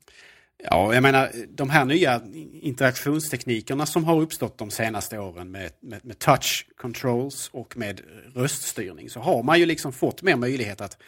Ja, 0.63 0.95
jag 0.95 1.03
menar 1.03 1.33
de 1.49 1.71
här 1.71 1.85
nya 1.85 2.23
interaktionsteknikerna 2.53 3.87
som 3.87 4.05
har 4.05 4.21
uppstått 4.21 4.59
de 4.59 4.71
senaste 4.71 5.19
åren 5.19 5.51
med, 5.51 5.71
med, 5.81 6.05
med 6.05 6.19
touch 6.19 6.67
controls 6.77 7.51
och 7.53 7.77
med 7.77 8.01
röststyrning 8.35 9.11
så 9.11 9.21
har 9.21 9.43
man 9.43 9.59
ju 9.59 9.67
liksom 9.67 9.93
fått 9.93 10.23
mer 10.23 10.37
möjlighet 10.37 10.81
att, 10.81 10.99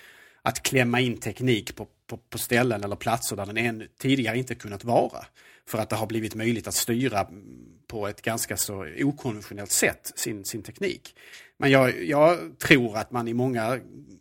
att 0.43 0.63
klämma 0.63 1.01
in 1.01 1.21
teknik 1.21 1.77
på, 1.77 1.87
på, 2.07 2.17
på 2.17 2.39
ställen 2.39 2.85
eller 2.85 2.97
platser 2.97 3.37
där 3.37 3.47
den 3.47 3.57
än 3.57 3.83
tidigare 3.99 4.39
inte 4.39 4.55
kunnat 4.55 4.85
vara. 4.85 5.27
För 5.69 5.79
att 5.79 5.91
det 5.91 5.97
har 5.97 6.07
blivit 6.07 6.35
möjligt 6.35 6.69
att 6.69 6.75
styra 6.75 7.27
på 7.87 8.09
ett 8.09 8.23
ganska 8.23 8.57
så 8.57 8.87
okonventionellt 8.99 9.71
sätt 9.71 10.13
sin, 10.17 10.45
sin 10.45 10.63
teknik. 10.63 11.15
Men 11.57 11.71
jag, 11.71 12.05
jag 12.05 12.59
tror 12.59 12.97
att 12.97 13.11
man 13.11 13.29
i 13.29 13.35
många 13.35 13.81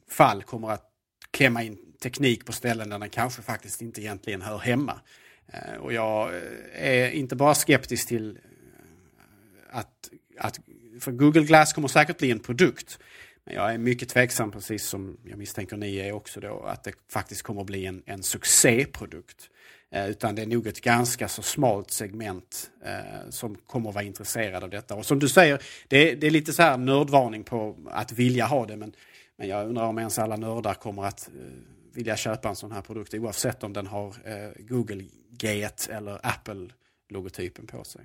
fall 0.10 0.44
kommer 0.44 0.72
att 0.72 0.84
klämma 1.32 1.64
in 1.64 1.78
teknik 2.00 2.46
på 2.46 2.52
ställen 2.52 2.90
där 2.90 3.00
den 3.00 3.10
kanske 3.10 3.42
faktiskt 3.42 3.82
inte 3.82 4.02
egentligen 4.02 4.42
hör 4.42 4.58
hemma. 4.58 5.00
Eh, 5.48 5.76
och 5.80 5.94
jag 5.94 6.30
eh, 6.36 7.04
är 7.04 7.10
inte 7.10 7.36
bara 7.36 7.56
skeptisk 7.56 8.08
till 8.08 8.30
eh, 8.30 9.78
att, 9.78 10.10
att 10.40 10.60
för 11.00 11.12
Google 11.12 11.44
Glass 11.44 11.74
kommer 11.74 11.88
säkert 11.88 12.18
bli 12.18 12.32
en 12.32 12.40
produkt. 12.40 13.00
Men 13.44 13.56
jag 13.56 13.74
är 13.74 13.78
mycket 13.78 14.10
tveksam, 14.10 14.52
precis 14.52 14.86
som 14.86 15.18
jag 15.24 15.38
misstänker 15.38 15.78
ni 15.78 15.96
är 15.96 16.12
också 16.12 16.40
då, 16.40 16.64
att 16.64 16.84
det 16.84 16.94
faktiskt 17.12 17.42
kommer 17.42 17.64
bli 17.64 17.86
en, 17.86 18.04
en 18.06 18.24
succéprodukt. 18.24 19.50
Eh, 19.92 20.10
utan 20.10 20.36
det 20.36 20.42
är 20.42 20.46
nog 20.46 20.68
ett 20.68 20.82
ganska 20.82 21.28
så 21.28 21.42
smalt 21.42 21.92
segment 21.92 22.72
eh, 22.86 23.30
som 23.30 23.56
kommer 23.56 23.92
vara 23.92 24.04
intresserad 24.04 24.64
av 24.64 24.70
detta. 24.70 24.96
Och 24.96 25.06
som 25.06 25.20
du 25.20 25.30
säger, 25.30 25.62
det 25.88 26.12
är, 26.12 26.16
det 26.16 26.28
är 26.28 26.32
lite 26.32 26.54
så 26.54 26.62
här 26.62 26.78
nördvarning 26.78 27.44
på 27.44 27.76
att 27.90 28.12
vilja 28.12 28.46
ha 28.46 28.66
det. 28.66 28.78
Men, 28.78 28.94
men 29.38 29.48
jag 29.48 29.68
undrar 29.68 29.86
om 29.86 29.98
ens 29.98 30.20
alla 30.20 30.36
nördar 30.36 30.74
kommer 30.74 31.04
att 31.04 31.28
eh, 31.28 31.77
vilja 31.98 32.18
köpa 32.18 32.50
en 32.50 32.56
sån 32.56 32.72
här 32.72 32.82
produkt 32.82 33.14
oavsett 33.14 33.64
om 33.64 33.74
den 33.74 33.88
har 33.88 34.08
eh, 34.08 34.52
Google 34.60 35.04
Gate 35.30 35.94
eller 35.94 36.20
Apple-logotypen 36.24 37.68
på 37.68 37.84
sig. 37.84 38.02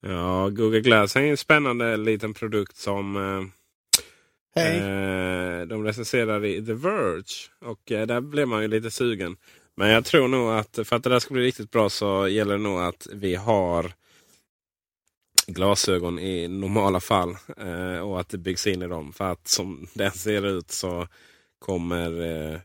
Ja, 0.00 0.48
Google 0.48 0.80
Glass 0.80 1.16
är 1.16 1.20
en 1.20 1.36
spännande 1.36 1.96
liten 1.96 2.34
produkt 2.34 2.76
som... 2.76 3.16
Eh, 3.16 3.44
Hej. 4.54 4.78
eh, 4.78 5.66
de 5.66 5.84
recenserar 5.84 6.44
i 6.44 6.66
The 6.66 6.72
Verge. 6.72 7.50
Och 7.60 7.92
eh, 7.92 8.06
där 8.06 8.20
blev 8.20 8.48
man 8.48 8.62
ju 8.62 8.68
lite 8.68 8.90
sugen. 8.90 9.36
Men 9.74 9.90
jag 9.90 10.04
tror 10.04 10.28
nog 10.28 10.50
att 10.50 10.78
för 10.84 10.96
att 10.96 11.04
det 11.04 11.10
där 11.10 11.18
ska 11.18 11.34
bli 11.34 11.42
riktigt 11.42 11.70
bra 11.70 11.90
så 11.90 12.28
gäller 12.28 12.52
det 12.52 12.62
nog 12.62 12.80
att 12.80 13.06
vi 13.12 13.34
har 13.34 13.92
glasögon 15.46 16.18
i 16.18 16.48
normala 16.48 17.00
fall. 17.00 17.36
Eh, 17.56 17.98
och 17.98 18.20
att 18.20 18.28
det 18.28 18.38
byggs 18.38 18.66
in 18.66 18.82
i 18.82 18.86
dem. 18.86 19.12
För 19.12 19.32
att 19.32 19.48
som 19.48 19.86
den 19.94 20.10
ser 20.10 20.46
ut 20.46 20.70
så 20.70 21.08
kommer 21.62 22.20
eh, 22.20 22.58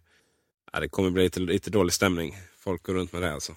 ja, 0.74 0.80
det 0.80 0.90
kommer 0.90 1.10
bli 1.10 1.24
lite, 1.24 1.40
lite 1.40 1.70
dålig 1.70 1.94
stämning. 1.94 2.36
Folk 2.64 2.84
går 2.84 2.94
runt 2.94 3.14
med 3.14 3.22
det 3.22 3.34
alltså. 3.34 3.54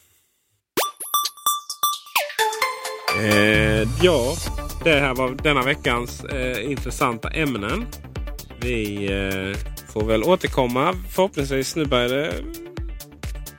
Eh, 3.21 3.89
ja, 4.03 4.37
det 4.85 5.01
här 5.01 5.15
var 5.15 5.31
denna 5.43 5.63
veckans 5.63 6.25
eh, 6.25 6.71
intressanta 6.71 7.31
ämnen. 7.31 7.87
Vi 8.61 9.05
eh, 9.05 9.59
får 9.93 10.05
väl 10.05 10.25
återkomma. 10.25 10.95
Förhoppningsvis 11.11 11.77
nu 11.77 11.85
börjar 11.85 12.09
det 12.09 12.33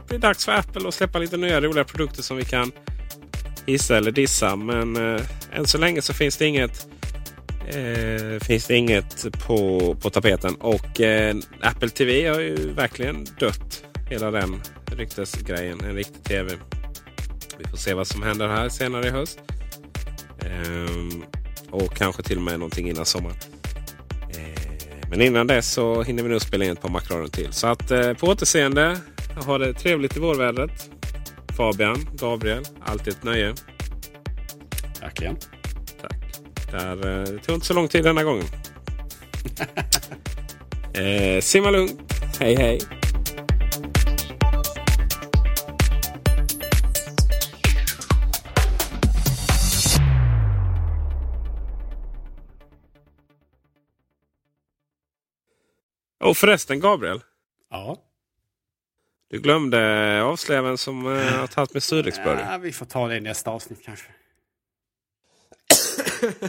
bli 0.08 0.18
dags 0.18 0.46
för 0.46 0.52
Apple 0.52 0.88
att 0.88 0.94
släppa 0.94 1.20
lite 1.20 1.38
nya 1.38 1.62
roliga 1.62 1.84
produkter 1.84 2.24
som 2.24 2.38
vi 2.38 2.46
kan 2.46 2.72
hissa 3.66 3.98
eller 3.98 4.12
dissa. 4.12 4.56
Men 4.56 5.16
eh, 5.16 5.22
än 5.52 5.68
så 5.68 5.78
länge 5.78 6.02
så 6.02 6.14
finns 6.14 6.38
det 6.38 6.46
inget 6.46 6.88
eh, 7.68 8.40
finns 8.40 8.68
det 8.68 8.76
inget 8.76 9.26
på, 9.46 9.80
på 10.02 10.10
tapeten. 10.10 10.56
Och 10.56 11.02
eh, 11.02 11.36
Apple 11.62 11.90
TV 11.90 12.28
har 12.28 12.40
ju 12.40 12.74
verkligen 12.74 13.26
dött. 13.40 13.84
Hela 14.10 14.32
den 14.32 14.62
ryktesgrejen. 14.96 15.82
En 15.84 15.96
riktig 15.96 16.24
TV. 16.24 16.52
Vi 17.58 17.70
får 17.70 17.78
se 17.78 17.94
vad 17.94 18.08
som 18.08 18.24
händer 18.24 18.48
här 18.48 18.70
senare 18.70 19.08
i 19.08 19.10
höst. 19.10 19.40
Ehm, 20.40 21.24
och 21.70 21.96
kanske 21.96 22.24
till 22.24 22.38
och 22.38 22.44
med 22.44 22.60
någonting 22.60 22.90
innan 22.90 23.06
sommaren. 23.06 23.38
Ehm, 24.38 25.10
men 25.10 25.22
innan 25.22 25.48
dess 25.48 25.72
så 25.72 26.04
hinner 26.04 26.24
vi 26.24 26.30
nog 26.30 26.42
spela 26.42 26.66
in 26.66 26.72
ett 26.72 26.82
par 26.82 26.90
Macradion 26.90 27.30
till. 27.30 27.54
Så 27.54 27.68
att 27.68 27.92
eh, 27.92 28.14
på 28.14 28.28
återseende. 28.28 28.98
Ha 29.46 29.58
det 29.58 29.74
trevligt 29.74 30.18
i 30.18 30.20
vårvädret. 30.20 30.90
Fabian, 31.58 32.08
Gabriel, 32.14 32.64
alltid 32.86 33.14
ett 33.14 33.24
nöje. 33.24 33.54
Verkligen. 35.02 35.38
Där, 36.72 37.08
eh, 37.08 37.24
det 37.24 37.40
tog 37.40 37.56
inte 37.56 37.68
så 37.68 37.74
lång 37.74 37.88
tid 37.88 38.04
denna 38.04 38.24
gången. 38.24 38.46
eh, 40.94 41.42
simma 41.42 41.70
lugnt. 41.72 42.02
Hej 42.40 42.56
hej. 42.56 42.80
Och 56.24 56.38
förresten 56.38 56.80
Gabriel. 56.80 57.22
Ja. 57.70 57.98
Du 59.30 59.40
glömde 59.40 60.24
avslöja 60.24 60.62
vem 60.62 60.78
som 60.78 61.18
eh, 61.18 61.24
har 61.24 61.48
tagit 61.48 61.74
med 61.74 61.84
surdegsburgare. 61.84 62.48
ja. 62.52 62.58
Vi 62.58 62.72
får 62.72 62.86
ta 62.86 63.08
det 63.08 63.18
i 63.18 63.22
nästa 63.22 63.52
avsnitt 63.52 63.86
kanske. 63.86 64.08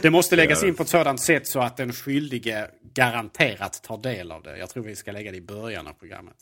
Det 0.01 0.09
måste 0.09 0.35
läggas 0.35 0.63
in 0.63 0.75
på 0.75 0.83
ett 0.83 0.89
sådant 0.89 1.21
sätt 1.21 1.47
så 1.47 1.59
att 1.59 1.77
den 1.77 1.93
skyldige 1.93 2.67
garanterat 2.93 3.83
tar 3.83 3.97
del 3.97 4.31
av 4.31 4.43
det. 4.43 4.57
Jag 4.57 4.69
tror 4.69 4.83
vi 4.83 4.95
ska 4.95 5.11
lägga 5.11 5.31
det 5.31 5.37
i 5.37 5.41
början 5.41 5.87
av 5.87 5.93
programmet. 5.93 6.37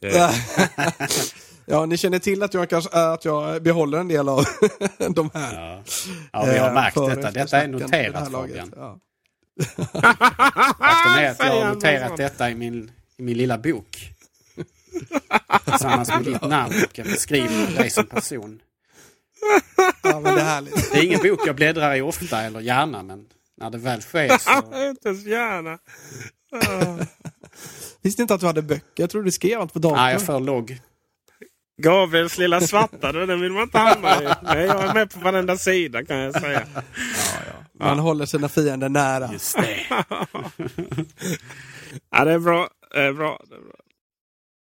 Ja, 1.66 1.86
ni 1.86 1.96
känner 1.96 2.18
till 2.18 2.42
att 2.42 2.54
jag, 2.54 2.70
kanske, 2.70 2.90
att 2.90 3.24
jag 3.24 3.62
behåller 3.62 3.98
en 3.98 4.08
del 4.08 4.28
av 4.28 4.44
de 5.14 5.30
här. 5.34 5.54
Ja, 5.54 5.82
ja 6.32 6.44
vi 6.52 6.58
har 6.58 6.68
eh, 6.68 6.74
märkt 6.74 6.94
för 6.94 7.16
detta. 7.16 7.30
Detta 7.30 7.62
är 7.62 7.68
noterat. 7.68 8.32
Fabian. 8.32 8.72
Ja. 8.76 8.98
Faktum 10.78 11.12
är 11.16 11.30
att 11.30 11.38
jag 11.38 11.64
har 11.64 11.74
noterat 11.74 12.16
detta 12.16 12.50
i 12.50 12.54
min, 12.54 12.90
i 13.16 13.22
min 13.22 13.36
lilla 13.36 13.58
bok. 13.58 14.12
Tillsammans 15.64 16.08
med 16.08 16.24
ditt 16.24 16.42
namn 16.42 16.74
och 16.84 16.98
en 16.98 17.06
beskrivning 17.06 17.66
av 17.66 17.74
dig 17.74 17.90
som 17.90 18.06
person. 18.06 18.60
Ja, 20.02 20.20
men 20.20 20.34
det 20.34 20.40
är 20.40 20.44
härligt. 20.44 20.92
Det 20.92 20.98
är 20.98 21.04
ingen 21.04 21.20
bok 21.22 21.40
jag 21.46 21.56
bläddrar 21.56 21.94
i 21.94 22.00
ofta 22.00 22.42
eller 22.42 22.60
gärna 22.60 23.02
men 23.02 23.26
när 23.56 23.70
det 23.70 23.78
väl 23.78 24.02
sker 24.02 24.38
så... 24.38 24.88
Inte 24.88 25.14
så 25.14 25.28
gärna. 25.28 25.78
Visste 28.02 28.22
inte 28.22 28.34
att 28.34 28.40
du 28.40 28.46
hade 28.46 28.62
böcker. 28.62 29.02
Jag 29.02 29.10
trodde 29.10 29.26
du 29.26 29.32
skrev 29.32 29.60
allt 29.60 29.72
på 29.72 29.78
datorn. 29.78 29.98
Nej, 29.98 30.12
jag 30.12 30.22
är 30.22 30.26
för 30.26 30.40
låg. 30.40 30.80
Gabriels 31.82 32.38
lilla 32.38 32.60
svarta, 32.60 33.12
den 33.12 33.40
vill 33.40 33.52
man 33.52 33.62
inte 33.62 33.78
hamna 33.78 34.22
i. 34.22 34.24
Nej, 34.42 34.66
jag 34.66 34.84
är 34.84 34.94
med 34.94 35.10
på 35.10 35.20
varenda 35.20 35.56
sida 35.56 36.04
kan 36.04 36.16
jag 36.16 36.40
säga. 36.40 36.66
Man 37.78 37.98
håller 37.98 38.26
sina 38.26 38.48
fiender 38.48 38.88
nära. 38.88 39.32
Just 39.32 39.56
det. 39.56 39.78
Ja, 42.10 42.24
det 42.24 42.32
är 42.32 42.38
bra. 42.38 42.68
Det 42.94 43.00
är 43.00 43.12
bra. 43.12 43.40
Det 43.48 43.54
är 43.54 43.60
bra. 43.60 43.74